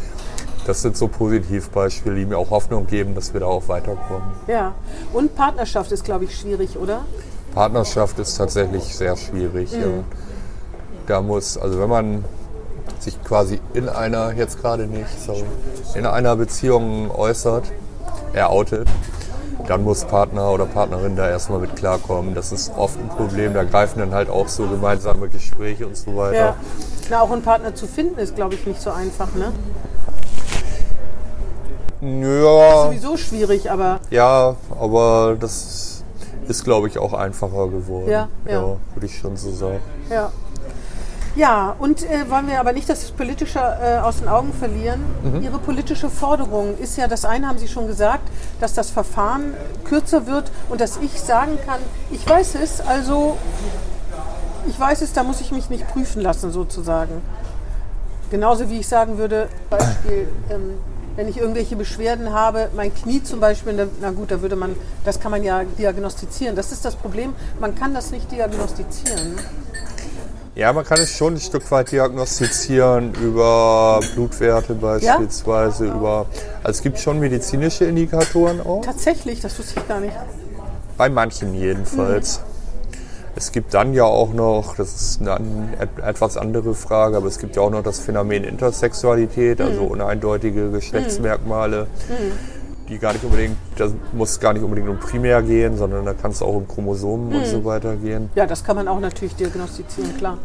das 0.68 0.82
sind 0.82 0.95
so 0.97 1.08
Positivbeispiele, 1.08 2.16
die 2.16 2.26
mir 2.26 2.38
auch 2.38 2.49
Hoffnung 2.49 2.88
geben, 2.88 3.16
dass 3.16 3.34
wir 3.34 3.39
da 3.41 3.47
auch 3.47 3.68
weiterkommen. 3.68 4.30
Ja. 4.47 4.74
Und 5.14 5.36
Partnerschaft 5.36 5.91
ist, 5.91 6.03
glaube 6.06 6.26
ich, 6.26 6.36
schwierig, 6.38 6.78
oder? 6.78 7.01
Partnerschaft 7.53 8.20
ist 8.20 8.36
tatsächlich 8.36 8.84
sehr 8.95 9.16
schwierig. 9.16 9.72
Mhm. 9.74 9.82
Ja. 9.82 9.88
Da 11.08 11.22
muss, 11.22 11.58
also 11.58 11.80
wenn 11.80 11.89
man 11.89 12.26
sich 13.06 13.24
quasi 13.24 13.62
in 13.74 13.88
einer, 13.88 14.34
jetzt 14.34 14.60
gerade 14.60 14.86
nicht, 14.88 15.20
sorry, 15.20 15.45
in 15.93 16.06
einer 16.06 16.36
Beziehung 16.36 17.10
äußert, 17.12 17.72
er 18.34 18.49
outet, 18.49 18.88
dann 19.68 19.84
muss 19.84 20.03
Partner 20.06 20.51
oder 20.51 20.66
Partnerin 20.66 21.16
da 21.16 21.30
erstmal 21.30 21.60
mit 21.60 21.76
klarkommen. 21.76 22.36
Das 22.36 22.51
ist 22.51 22.72
oft 22.78 22.99
ein 22.99 23.08
Problem. 23.08 23.53
Da 23.53 23.64
greifen 23.64 23.99
dann 23.99 24.14
halt 24.14 24.30
auch 24.30 24.47
so 24.47 24.68
gemeinsame 24.68 25.30
Gespräche 25.30 25.88
und 25.88 25.97
so 25.97 26.16
weiter. 26.16 26.38
Ja. 26.38 26.56
Na, 27.10 27.22
auch 27.22 27.32
einen 27.32 27.41
Partner 27.41 27.74
zu 27.74 27.88
finden 27.88 28.20
ist, 28.20 28.36
glaube 28.36 28.56
ich, 28.56 28.66
nicht 28.68 28.82
so 28.82 28.91
einfach, 28.91 29.30
ne? 29.34 29.53
Ja, 32.01 32.84
Sowieso 32.86 33.18
schwierig, 33.18 33.72
aber 33.72 33.99
ja, 34.12 34.56
aber 34.80 35.38
das 35.39 36.03
ist, 36.47 36.64
glaube 36.64 36.88
ich, 36.88 36.99
auch 36.99 37.14
einfacher 37.14 37.70
geworden. 37.70 38.10
Ja, 38.10 38.28
ja. 38.47 38.78
würde 38.93 39.06
ich 39.06 39.18
schon 39.18 39.38
so 39.38 39.51
sagen. 39.51 39.80
ja. 40.10 40.32
Ja, 41.36 41.76
und 41.80 42.04
äh, 42.04 42.30
wollen 42.30 42.48
wir 42.48 42.62
aber 42.62 42.72
nicht 42.72 42.88
das 42.88 43.12
Politische 43.12 43.60
äh, 43.60 43.98
aus 43.98 44.20
den 44.20 44.30
Augen 44.30 44.54
verlieren. 44.54 45.02
Mhm. 45.22 45.44
Ihre 45.44 45.60
politische 45.60 46.10
Forderung 46.10 46.78
ist 46.78 46.98
ja, 46.98 47.08
das 47.08 47.26
eine 47.26 47.48
haben 47.48 47.58
Sie 47.58 47.68
schon 47.68 47.88
gesagt, 47.88 48.24
dass 48.62 48.74
das 48.74 48.90
Verfahren 48.90 49.54
kürzer 49.84 50.28
wird 50.28 50.50
und 50.70 50.80
dass 50.80 50.98
ich 50.98 51.20
sagen 51.20 51.58
kann, 51.66 51.80
ich 52.10 52.28
weiß 52.28 52.56
es, 52.56 52.80
also 52.80 53.38
ich 54.68 54.80
weiß 54.80 55.02
es, 55.02 55.12
da 55.12 55.24
muss 55.24 55.42
ich 55.42 55.52
mich 55.52 55.70
nicht 55.70 55.86
prüfen 55.90 56.22
lassen 56.22 56.52
sozusagen. 56.52 57.22
Genauso 58.32 58.70
wie 58.70 58.80
ich 58.80 58.88
sagen 58.88 59.18
würde, 59.18 59.50
Beispiel, 59.70 60.30
ähm, 60.50 60.78
wenn 61.18 61.28
ich 61.28 61.38
irgendwelche 61.38 61.76
Beschwerden 61.76 62.34
habe, 62.34 62.70
mein 62.76 62.94
Knie 62.94 63.22
zum 63.24 63.42
Beispiel, 63.42 63.90
na 64.02 64.12
gut, 64.12 64.32
da 64.32 64.42
würde 64.42 64.56
man, 64.56 64.76
das 65.04 65.20
kann 65.20 65.32
man 65.32 65.44
ja 65.44 65.64
diagnostizieren. 65.64 66.56
Das 66.56 66.72
ist 66.72 66.86
das 66.86 66.96
Problem, 66.96 67.36
man 67.60 67.76
kann 67.76 67.94
das 67.94 68.12
nicht 68.12 68.32
diagnostizieren. 68.32 69.36
Ja, 70.56 70.72
man 70.72 70.86
kann 70.86 70.99
es 71.01 71.12
schon 71.12 71.34
ein 71.34 71.39
Stück 71.39 71.70
weit 71.70 71.91
diagnostizieren 71.91 73.14
über 73.16 73.99
Blutwerte 74.14 74.74
beispielsweise, 74.74 75.88
über. 75.88 76.28
Also 76.64 76.78
es 76.78 76.82
gibt 76.82 76.97
schon 76.97 77.20
medizinische 77.20 77.84
Indikatoren 77.84 78.62
auch, 78.62 78.82
Tatsächlich, 78.86 79.41
das 79.41 79.60
wusste 79.60 79.82
ich 79.82 79.88
gar 79.88 79.99
nicht. 79.99 80.16
bei 80.97 81.10
manchen 81.10 81.53
jedenfalls. 81.53 82.39
Es 83.38 83.51
gibt 83.51 83.74
dann 83.74 83.93
ja 83.93 84.06
auch 84.06 84.34
noch, 84.34 84.78
das 84.78 84.95
ist 84.95 85.20
eine 85.20 85.38
etwas 86.01 86.38
andere 86.38 86.74
Frage, 86.74 87.18
aber 87.18 87.28
es 87.28 87.38
gibt 87.38 87.58
ja 87.58 87.62
auch 87.64 87.70
noch 87.70 87.84
das 87.84 87.99
Phänomen 87.99 88.45
Intersexualität, 88.45 89.60
also 89.60 89.82
uneindeutige 89.84 90.72
Geschlechtsmerkmale, 90.72 91.88
die 92.90 93.00
gar 93.00 93.14
nicht 93.14 93.24
unbedingt, 93.24 93.58
das 93.78 93.94
muss 94.14 94.40
gar 94.40 94.54
nicht 94.54 94.64
unbedingt 94.64 94.90
um 94.90 95.00
primär 95.00 95.42
gehen, 95.42 95.78
sondern 95.78 96.06
da 96.06 96.14
kann 96.14 96.32
es 96.32 96.42
auch 96.42 96.56
um 96.56 96.68
Chromosomen 96.68 97.36
und 97.36 97.46
so 97.46 97.66
weiter 97.66 97.96
gehen. 97.96 98.30
Ja, 98.36 98.46
das 98.46 98.64
kann 98.64 98.76
man 98.76 98.88
auch 98.88 99.00
natürlich 99.00 99.36
diagnostizieren, 99.36 100.16
klar. 100.18 100.38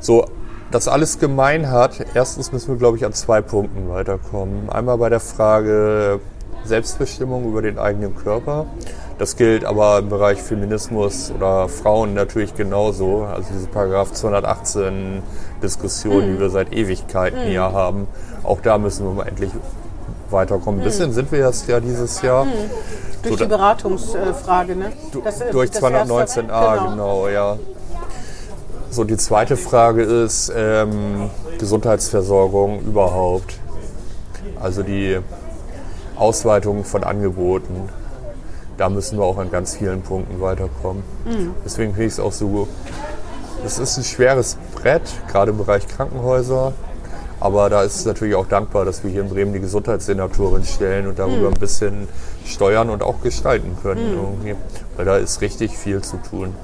So, 0.00 0.26
das 0.70 0.88
alles 0.88 1.18
gemein 1.18 1.70
hat, 1.70 2.04
erstens 2.14 2.52
müssen 2.52 2.68
wir, 2.68 2.76
glaube 2.76 2.96
ich, 2.96 3.04
an 3.04 3.12
zwei 3.12 3.40
Punkten 3.40 3.88
weiterkommen. 3.88 4.68
Einmal 4.68 4.98
bei 4.98 5.08
der 5.08 5.20
Frage 5.20 6.20
Selbstbestimmung 6.64 7.46
über 7.46 7.62
den 7.62 7.78
eigenen 7.78 8.16
Körper. 8.16 8.66
Das 9.18 9.36
gilt 9.36 9.64
aber 9.64 9.98
im 9.98 10.08
Bereich 10.08 10.42
Feminismus 10.42 11.30
oder 11.30 11.68
Frauen 11.68 12.14
natürlich 12.14 12.54
genauso. 12.54 13.22
Also 13.22 13.48
diese 13.54 13.68
Paragraph 13.68 14.12
218 14.12 15.22
Diskussion, 15.62 16.26
die 16.26 16.40
wir 16.40 16.50
seit 16.50 16.72
Ewigkeiten 16.72 17.42
hier 17.42 17.62
haben. 17.62 18.08
Auch 18.42 18.60
da 18.60 18.76
müssen 18.78 19.06
wir 19.06 19.12
mal 19.12 19.28
endlich 19.28 19.50
weiterkommen. 20.34 20.80
Ein 20.80 20.84
bisschen 20.84 21.12
sind 21.12 21.32
wir 21.32 21.38
jetzt 21.40 21.66
ja 21.68 21.80
dieses 21.80 22.20
Jahr. 22.22 22.46
Durch 23.22 23.38
So, 23.38 23.44
die 23.44 23.48
Beratungsfrage, 23.48 24.76
ne? 24.76 24.92
Das, 25.24 25.38
durch 25.50 25.70
das 25.70 25.82
219a, 25.82 26.20
erste- 26.20 26.42
genau. 26.90 27.28
ja. 27.28 27.56
So, 28.90 29.04
die 29.04 29.16
zweite 29.16 29.56
Frage 29.56 30.02
ist 30.02 30.52
ähm, 30.54 31.30
Gesundheitsversorgung 31.58 32.80
überhaupt. 32.80 33.54
Also 34.60 34.82
die 34.82 35.18
Ausweitung 36.16 36.84
von 36.84 37.02
Angeboten. 37.02 37.88
Da 38.76 38.88
müssen 38.88 39.18
wir 39.18 39.24
auch 39.24 39.38
an 39.38 39.50
ganz 39.50 39.76
vielen 39.76 40.02
Punkten 40.02 40.40
weiterkommen. 40.40 41.02
Deswegen 41.64 41.92
finde 41.92 42.06
ich 42.06 42.12
es 42.14 42.20
auch 42.20 42.32
so, 42.32 42.66
es 43.64 43.78
ist 43.78 43.96
ein 43.96 44.04
schweres 44.04 44.56
Brett, 44.74 45.02
gerade 45.30 45.52
im 45.52 45.58
Bereich 45.58 45.86
Krankenhäuser. 45.88 46.72
Aber 47.44 47.68
da 47.68 47.82
ist 47.82 47.96
es 47.96 48.06
natürlich 48.06 48.34
auch 48.36 48.46
dankbar, 48.46 48.86
dass 48.86 49.04
wir 49.04 49.10
hier 49.10 49.20
in 49.20 49.28
Bremen 49.28 49.52
die 49.52 49.60
Gesundheitssenatorin 49.60 50.64
stellen 50.64 51.06
und 51.06 51.18
darüber 51.18 51.48
ein 51.48 51.60
bisschen 51.60 52.08
steuern 52.46 52.88
und 52.88 53.02
auch 53.02 53.20
gestalten 53.20 53.76
können. 53.82 54.14
Irgendwie. 54.14 54.56
Weil 54.96 55.04
da 55.04 55.18
ist 55.18 55.42
richtig 55.42 55.76
viel 55.76 56.00
zu 56.00 56.16
tun. 56.16 56.54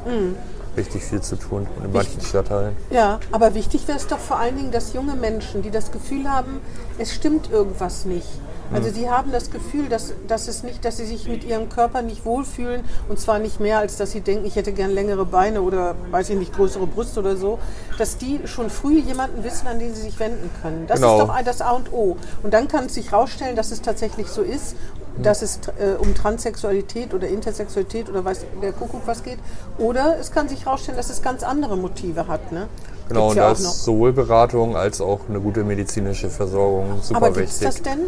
Richtig 0.78 1.04
viel 1.04 1.20
zu 1.20 1.36
tun. 1.36 1.66
Und 1.76 1.84
in 1.84 1.92
manchen 1.92 2.22
Stadtteilen. 2.22 2.74
Ja, 2.88 3.20
aber 3.30 3.54
wichtig 3.54 3.86
wäre 3.88 3.98
es 3.98 4.06
doch 4.06 4.18
vor 4.18 4.38
allen 4.38 4.56
Dingen, 4.56 4.70
dass 4.70 4.94
junge 4.94 5.16
Menschen, 5.16 5.60
die 5.60 5.70
das 5.70 5.92
Gefühl 5.92 6.26
haben, 6.26 6.62
es 6.96 7.12
stimmt 7.12 7.50
irgendwas 7.52 8.06
nicht. 8.06 8.28
Also 8.72 8.90
sie 8.90 9.10
haben 9.10 9.32
das 9.32 9.50
Gefühl, 9.50 9.88
dass, 9.88 10.12
dass 10.28 10.46
es 10.48 10.62
nicht, 10.62 10.84
dass 10.84 10.96
sie 10.96 11.06
sich 11.06 11.26
mit 11.28 11.44
ihrem 11.44 11.68
Körper 11.68 12.02
nicht 12.02 12.24
wohlfühlen 12.24 12.82
und 13.08 13.18
zwar 13.18 13.38
nicht 13.38 13.58
mehr, 13.60 13.78
als 13.78 13.96
dass 13.96 14.12
sie 14.12 14.20
denken, 14.20 14.44
ich 14.46 14.56
hätte 14.56 14.72
gern 14.72 14.90
längere 14.90 15.24
Beine 15.24 15.62
oder 15.62 15.94
weiß 16.10 16.30
ich 16.30 16.38
nicht, 16.38 16.54
größere 16.54 16.86
Brüste 16.86 17.20
oder 17.20 17.36
so, 17.36 17.58
dass 17.98 18.16
die 18.16 18.40
schon 18.46 18.70
früh 18.70 18.98
jemanden 19.00 19.42
wissen, 19.42 19.66
an 19.66 19.78
den 19.78 19.94
sie 19.94 20.02
sich 20.02 20.18
wenden 20.20 20.50
können. 20.62 20.86
Das 20.86 21.00
Genau. 21.00 21.20
ist 21.20 21.28
doch 21.28 21.42
das 21.44 21.60
A 21.62 21.70
und 21.72 21.92
O. 21.92 22.16
Und 22.42 22.54
dann 22.54 22.68
kann 22.68 22.86
es 22.86 22.94
sich 22.94 23.10
herausstellen, 23.10 23.56
dass 23.56 23.72
es 23.72 23.82
tatsächlich 23.82 24.28
so 24.28 24.42
ist, 24.42 24.76
dass 25.22 25.42
es 25.42 25.58
äh, 25.78 25.96
um 25.98 26.14
Transsexualität 26.14 27.12
oder 27.12 27.26
Intersexualität 27.28 28.08
oder 28.08 28.24
weiß 28.24 28.46
der 28.62 28.72
Kuckuck 28.72 29.02
was 29.06 29.22
geht. 29.22 29.38
Oder 29.78 30.16
es 30.18 30.30
kann 30.30 30.48
sich 30.48 30.64
herausstellen, 30.66 30.96
dass 30.96 31.10
es 31.10 31.22
ganz 31.22 31.42
andere 31.42 31.76
Motive 31.76 32.28
hat. 32.28 32.52
Ne? 32.52 32.68
Genau, 33.08 33.28
Gibt's 33.28 33.30
und 33.32 33.36
ja 33.36 33.46
da 33.46 33.52
ist 33.52 33.84
sowohl 33.84 34.12
Beratung 34.12 34.76
als 34.76 35.00
auch 35.00 35.20
eine 35.28 35.40
gute 35.40 35.64
medizinische 35.64 36.30
Versorgung 36.30 37.00
super 37.02 37.16
Aber 37.16 37.32
gibt 37.32 37.48
es 37.48 37.60
wichtig. 37.60 37.82
das 37.82 37.82
denn? 37.82 38.00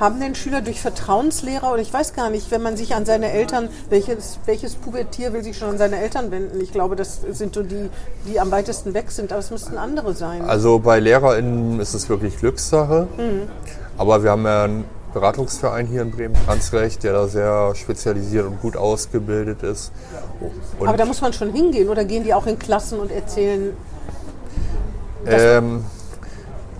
Haben 0.00 0.20
denn 0.20 0.34
Schüler 0.34 0.60
durch 0.60 0.80
Vertrauenslehrer 0.80 1.72
oder 1.72 1.80
ich 1.80 1.92
weiß 1.92 2.14
gar 2.14 2.30
nicht, 2.30 2.50
wenn 2.50 2.62
man 2.62 2.76
sich 2.76 2.94
an 2.94 3.06
seine 3.06 3.30
Eltern, 3.30 3.68
welches, 3.90 4.38
welches 4.44 4.74
Pubertier 4.74 5.32
will 5.32 5.44
sich 5.44 5.56
schon 5.56 5.70
an 5.70 5.78
seine 5.78 5.98
Eltern 5.98 6.30
wenden? 6.30 6.60
Ich 6.60 6.72
glaube, 6.72 6.96
das 6.96 7.20
sind 7.30 7.54
so 7.54 7.62
die, 7.62 7.88
die 8.26 8.40
am 8.40 8.50
weitesten 8.50 8.92
weg 8.94 9.10
sind, 9.10 9.32
aber 9.32 9.40
es 9.40 9.50
müssten 9.50 9.78
andere 9.78 10.14
sein. 10.14 10.42
Also 10.42 10.80
bei 10.80 10.98
LehrerInnen 10.98 11.78
ist 11.78 11.94
es 11.94 12.08
wirklich 12.08 12.38
Glückssache. 12.38 13.06
Mhm. 13.16 13.48
Aber 13.96 14.24
wir 14.24 14.32
haben 14.32 14.44
ja 14.44 14.64
einen 14.64 14.84
Beratungsverein 15.14 15.86
hier 15.86 16.02
in 16.02 16.10
Bremen, 16.10 16.34
Transrecht, 16.44 17.04
der 17.04 17.12
da 17.12 17.28
sehr 17.28 17.72
spezialisiert 17.76 18.46
und 18.46 18.60
gut 18.60 18.76
ausgebildet 18.76 19.62
ist. 19.62 19.92
Und 20.78 20.88
aber 20.88 20.96
da 20.96 21.04
muss 21.04 21.20
man 21.20 21.32
schon 21.32 21.52
hingehen 21.52 21.88
oder 21.88 22.04
gehen 22.04 22.24
die 22.24 22.34
auch 22.34 22.46
in 22.46 22.58
Klassen 22.58 22.98
und 22.98 23.12
erzählen, 23.12 23.76
ähm, 25.26 25.84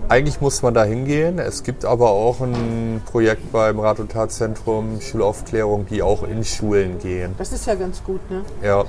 eigentlich 0.09 0.41
muss 0.41 0.63
man 0.63 0.75
da 0.75 0.85
hingehen. 0.85 1.39
Es 1.39 1.63
gibt 1.63 1.85
aber 1.85 2.11
auch 2.11 2.41
ein 2.41 3.03
Projekt 3.05 3.53
beim 3.53 3.79
Rat- 3.81 4.01
und 4.01 4.13
Tatzentrum 4.13 5.01
Schulaufklärung, 5.01 5.87
die 5.87 6.03
auch 6.03 6.23
in 6.23 6.45
Schulen 6.45 6.99
gehen. 6.99 7.35
das 7.39 7.53
ist 7.53 7.67
ja 7.67 7.75
ganz 7.75 8.03
gut, 8.03 8.21
ne? 8.31 8.43
Ja, 8.63 8.85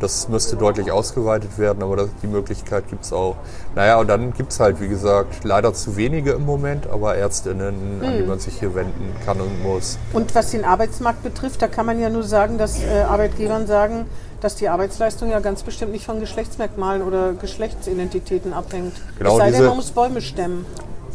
das 0.00 0.28
müsste 0.28 0.56
deutlich 0.56 0.90
ausgeweitet 0.90 1.58
werden, 1.58 1.82
aber 1.82 1.94
das, 1.96 2.08
die 2.22 2.26
Möglichkeit 2.26 2.88
gibt 2.88 3.04
es 3.04 3.12
auch. 3.12 3.36
Naja, 3.74 3.98
und 4.00 4.08
dann 4.08 4.32
gibt 4.32 4.50
es 4.52 4.58
halt, 4.58 4.80
wie 4.80 4.88
gesagt, 4.88 5.44
leider 5.44 5.74
zu 5.74 5.96
wenige 5.96 6.32
im 6.32 6.46
Moment, 6.46 6.86
aber 6.86 7.16
Ärztinnen, 7.16 8.00
an 8.02 8.16
die 8.16 8.22
man 8.22 8.38
sich 8.38 8.58
hier 8.58 8.74
wenden 8.74 9.14
kann 9.26 9.40
und 9.40 9.62
muss. 9.62 9.98
Und 10.14 10.34
was 10.34 10.52
den 10.52 10.64
Arbeitsmarkt 10.64 11.22
betrifft, 11.22 11.60
da 11.60 11.68
kann 11.68 11.84
man 11.84 12.00
ja 12.00 12.08
nur 12.08 12.22
sagen, 12.22 12.56
dass 12.56 12.82
äh, 12.82 13.02
Arbeitgebern 13.02 13.66
sagen, 13.66 14.06
dass 14.40 14.54
die 14.56 14.68
Arbeitsleistung 14.68 15.30
ja 15.30 15.40
ganz 15.40 15.62
bestimmt 15.62 15.92
nicht 15.92 16.04
von 16.06 16.20
Geschlechtsmerkmalen 16.20 17.02
oder 17.02 17.32
Geschlechtsidentitäten 17.34 18.52
abhängt. 18.52 18.94
Genau, 19.18 19.32
es 19.32 19.36
sei 19.38 19.44
denn, 19.46 19.54
diese- 19.54 19.68
man 19.68 19.76
muss 19.76 19.90
Bäume 19.90 20.20
stemmen. 20.20 20.66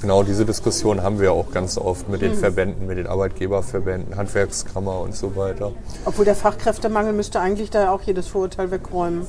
Genau, 0.01 0.23
diese 0.23 0.45
Diskussion 0.45 1.01
haben 1.01 1.19
wir 1.19 1.31
auch 1.33 1.51
ganz 1.51 1.77
oft 1.77 2.09
mit 2.09 2.21
den 2.21 2.33
Mhm. 2.33 2.37
Verbänden, 2.37 2.85
mit 2.85 2.97
den 2.97 3.07
Arbeitgeberverbänden, 3.07 4.17
Handwerkskammer 4.17 4.99
und 4.99 5.15
so 5.15 5.35
weiter. 5.35 5.71
Obwohl 6.03 6.25
der 6.25 6.35
Fachkräftemangel 6.35 7.13
müsste 7.13 7.39
eigentlich 7.39 7.69
da 7.71 7.91
auch 7.91 8.01
jedes 8.01 8.27
Vorurteil 8.27 8.69
wegräumen. 8.71 9.25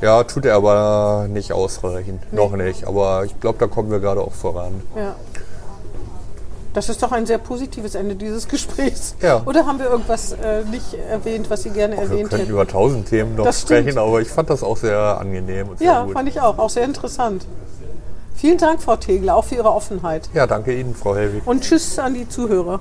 Ja, 0.00 0.22
tut 0.24 0.44
er 0.44 0.54
aber 0.56 1.26
nicht 1.28 1.52
ausreichend. 1.52 2.32
Noch 2.32 2.52
nicht. 2.56 2.86
Aber 2.86 3.24
ich 3.24 3.38
glaube, 3.40 3.58
da 3.58 3.66
kommen 3.66 3.90
wir 3.90 4.00
gerade 4.00 4.20
auch 4.20 4.32
voran. 4.32 4.82
Ja. 4.96 5.14
Das 6.74 6.88
ist 6.88 7.02
doch 7.04 7.12
ein 7.12 7.24
sehr 7.24 7.38
positives 7.38 7.94
Ende 7.94 8.16
dieses 8.16 8.48
Gesprächs. 8.48 9.14
Ja. 9.22 9.42
Oder 9.46 9.64
haben 9.64 9.78
wir 9.78 9.86
irgendwas 9.86 10.32
äh, 10.32 10.64
nicht 10.70 10.94
erwähnt, 11.08 11.48
was 11.48 11.62
Sie 11.62 11.70
gerne 11.70 11.94
Wir 11.96 12.02
erwähnt 12.02 12.22
könnten 12.30 12.36
hätten? 12.38 12.50
über 12.50 12.66
tausend 12.66 13.08
Themen 13.08 13.36
noch 13.36 13.44
Das 13.44 13.62
stimmt. 13.62 13.82
sprechen, 13.82 13.98
aber 13.98 14.20
ich 14.20 14.28
fand 14.28 14.50
das 14.50 14.62
auch 14.64 14.76
sehr 14.76 14.98
angenehm 15.20 15.68
und 15.68 15.78
sehr 15.78 15.86
Ja, 15.86 16.02
gut. 16.02 16.12
fand 16.14 16.28
ich 16.28 16.40
auch. 16.40 16.58
Auch 16.58 16.70
sehr 16.70 16.84
interessant. 16.84 17.46
Vielen 18.34 18.58
Dank, 18.58 18.82
Frau 18.82 18.96
Tegler, 18.96 19.36
auch 19.36 19.44
für 19.44 19.54
Ihre 19.54 19.70
Offenheit. 19.72 20.28
Ja, 20.34 20.48
danke 20.48 20.74
Ihnen, 20.78 20.94
Frau 20.96 21.14
Helwig. 21.14 21.46
Und 21.46 21.62
tschüss 21.62 21.96
an 22.00 22.14
die 22.14 22.28
Zuhörer. 22.28 22.80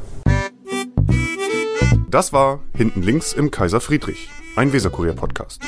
Das 2.10 2.34
war 2.34 2.60
Hinten 2.76 3.04
links 3.04 3.34
im 3.34 3.52
Kaiser 3.52 3.80
Friedrich, 3.80 4.28
ein 4.56 4.74
Weserkurier-Podcast. 4.74 5.62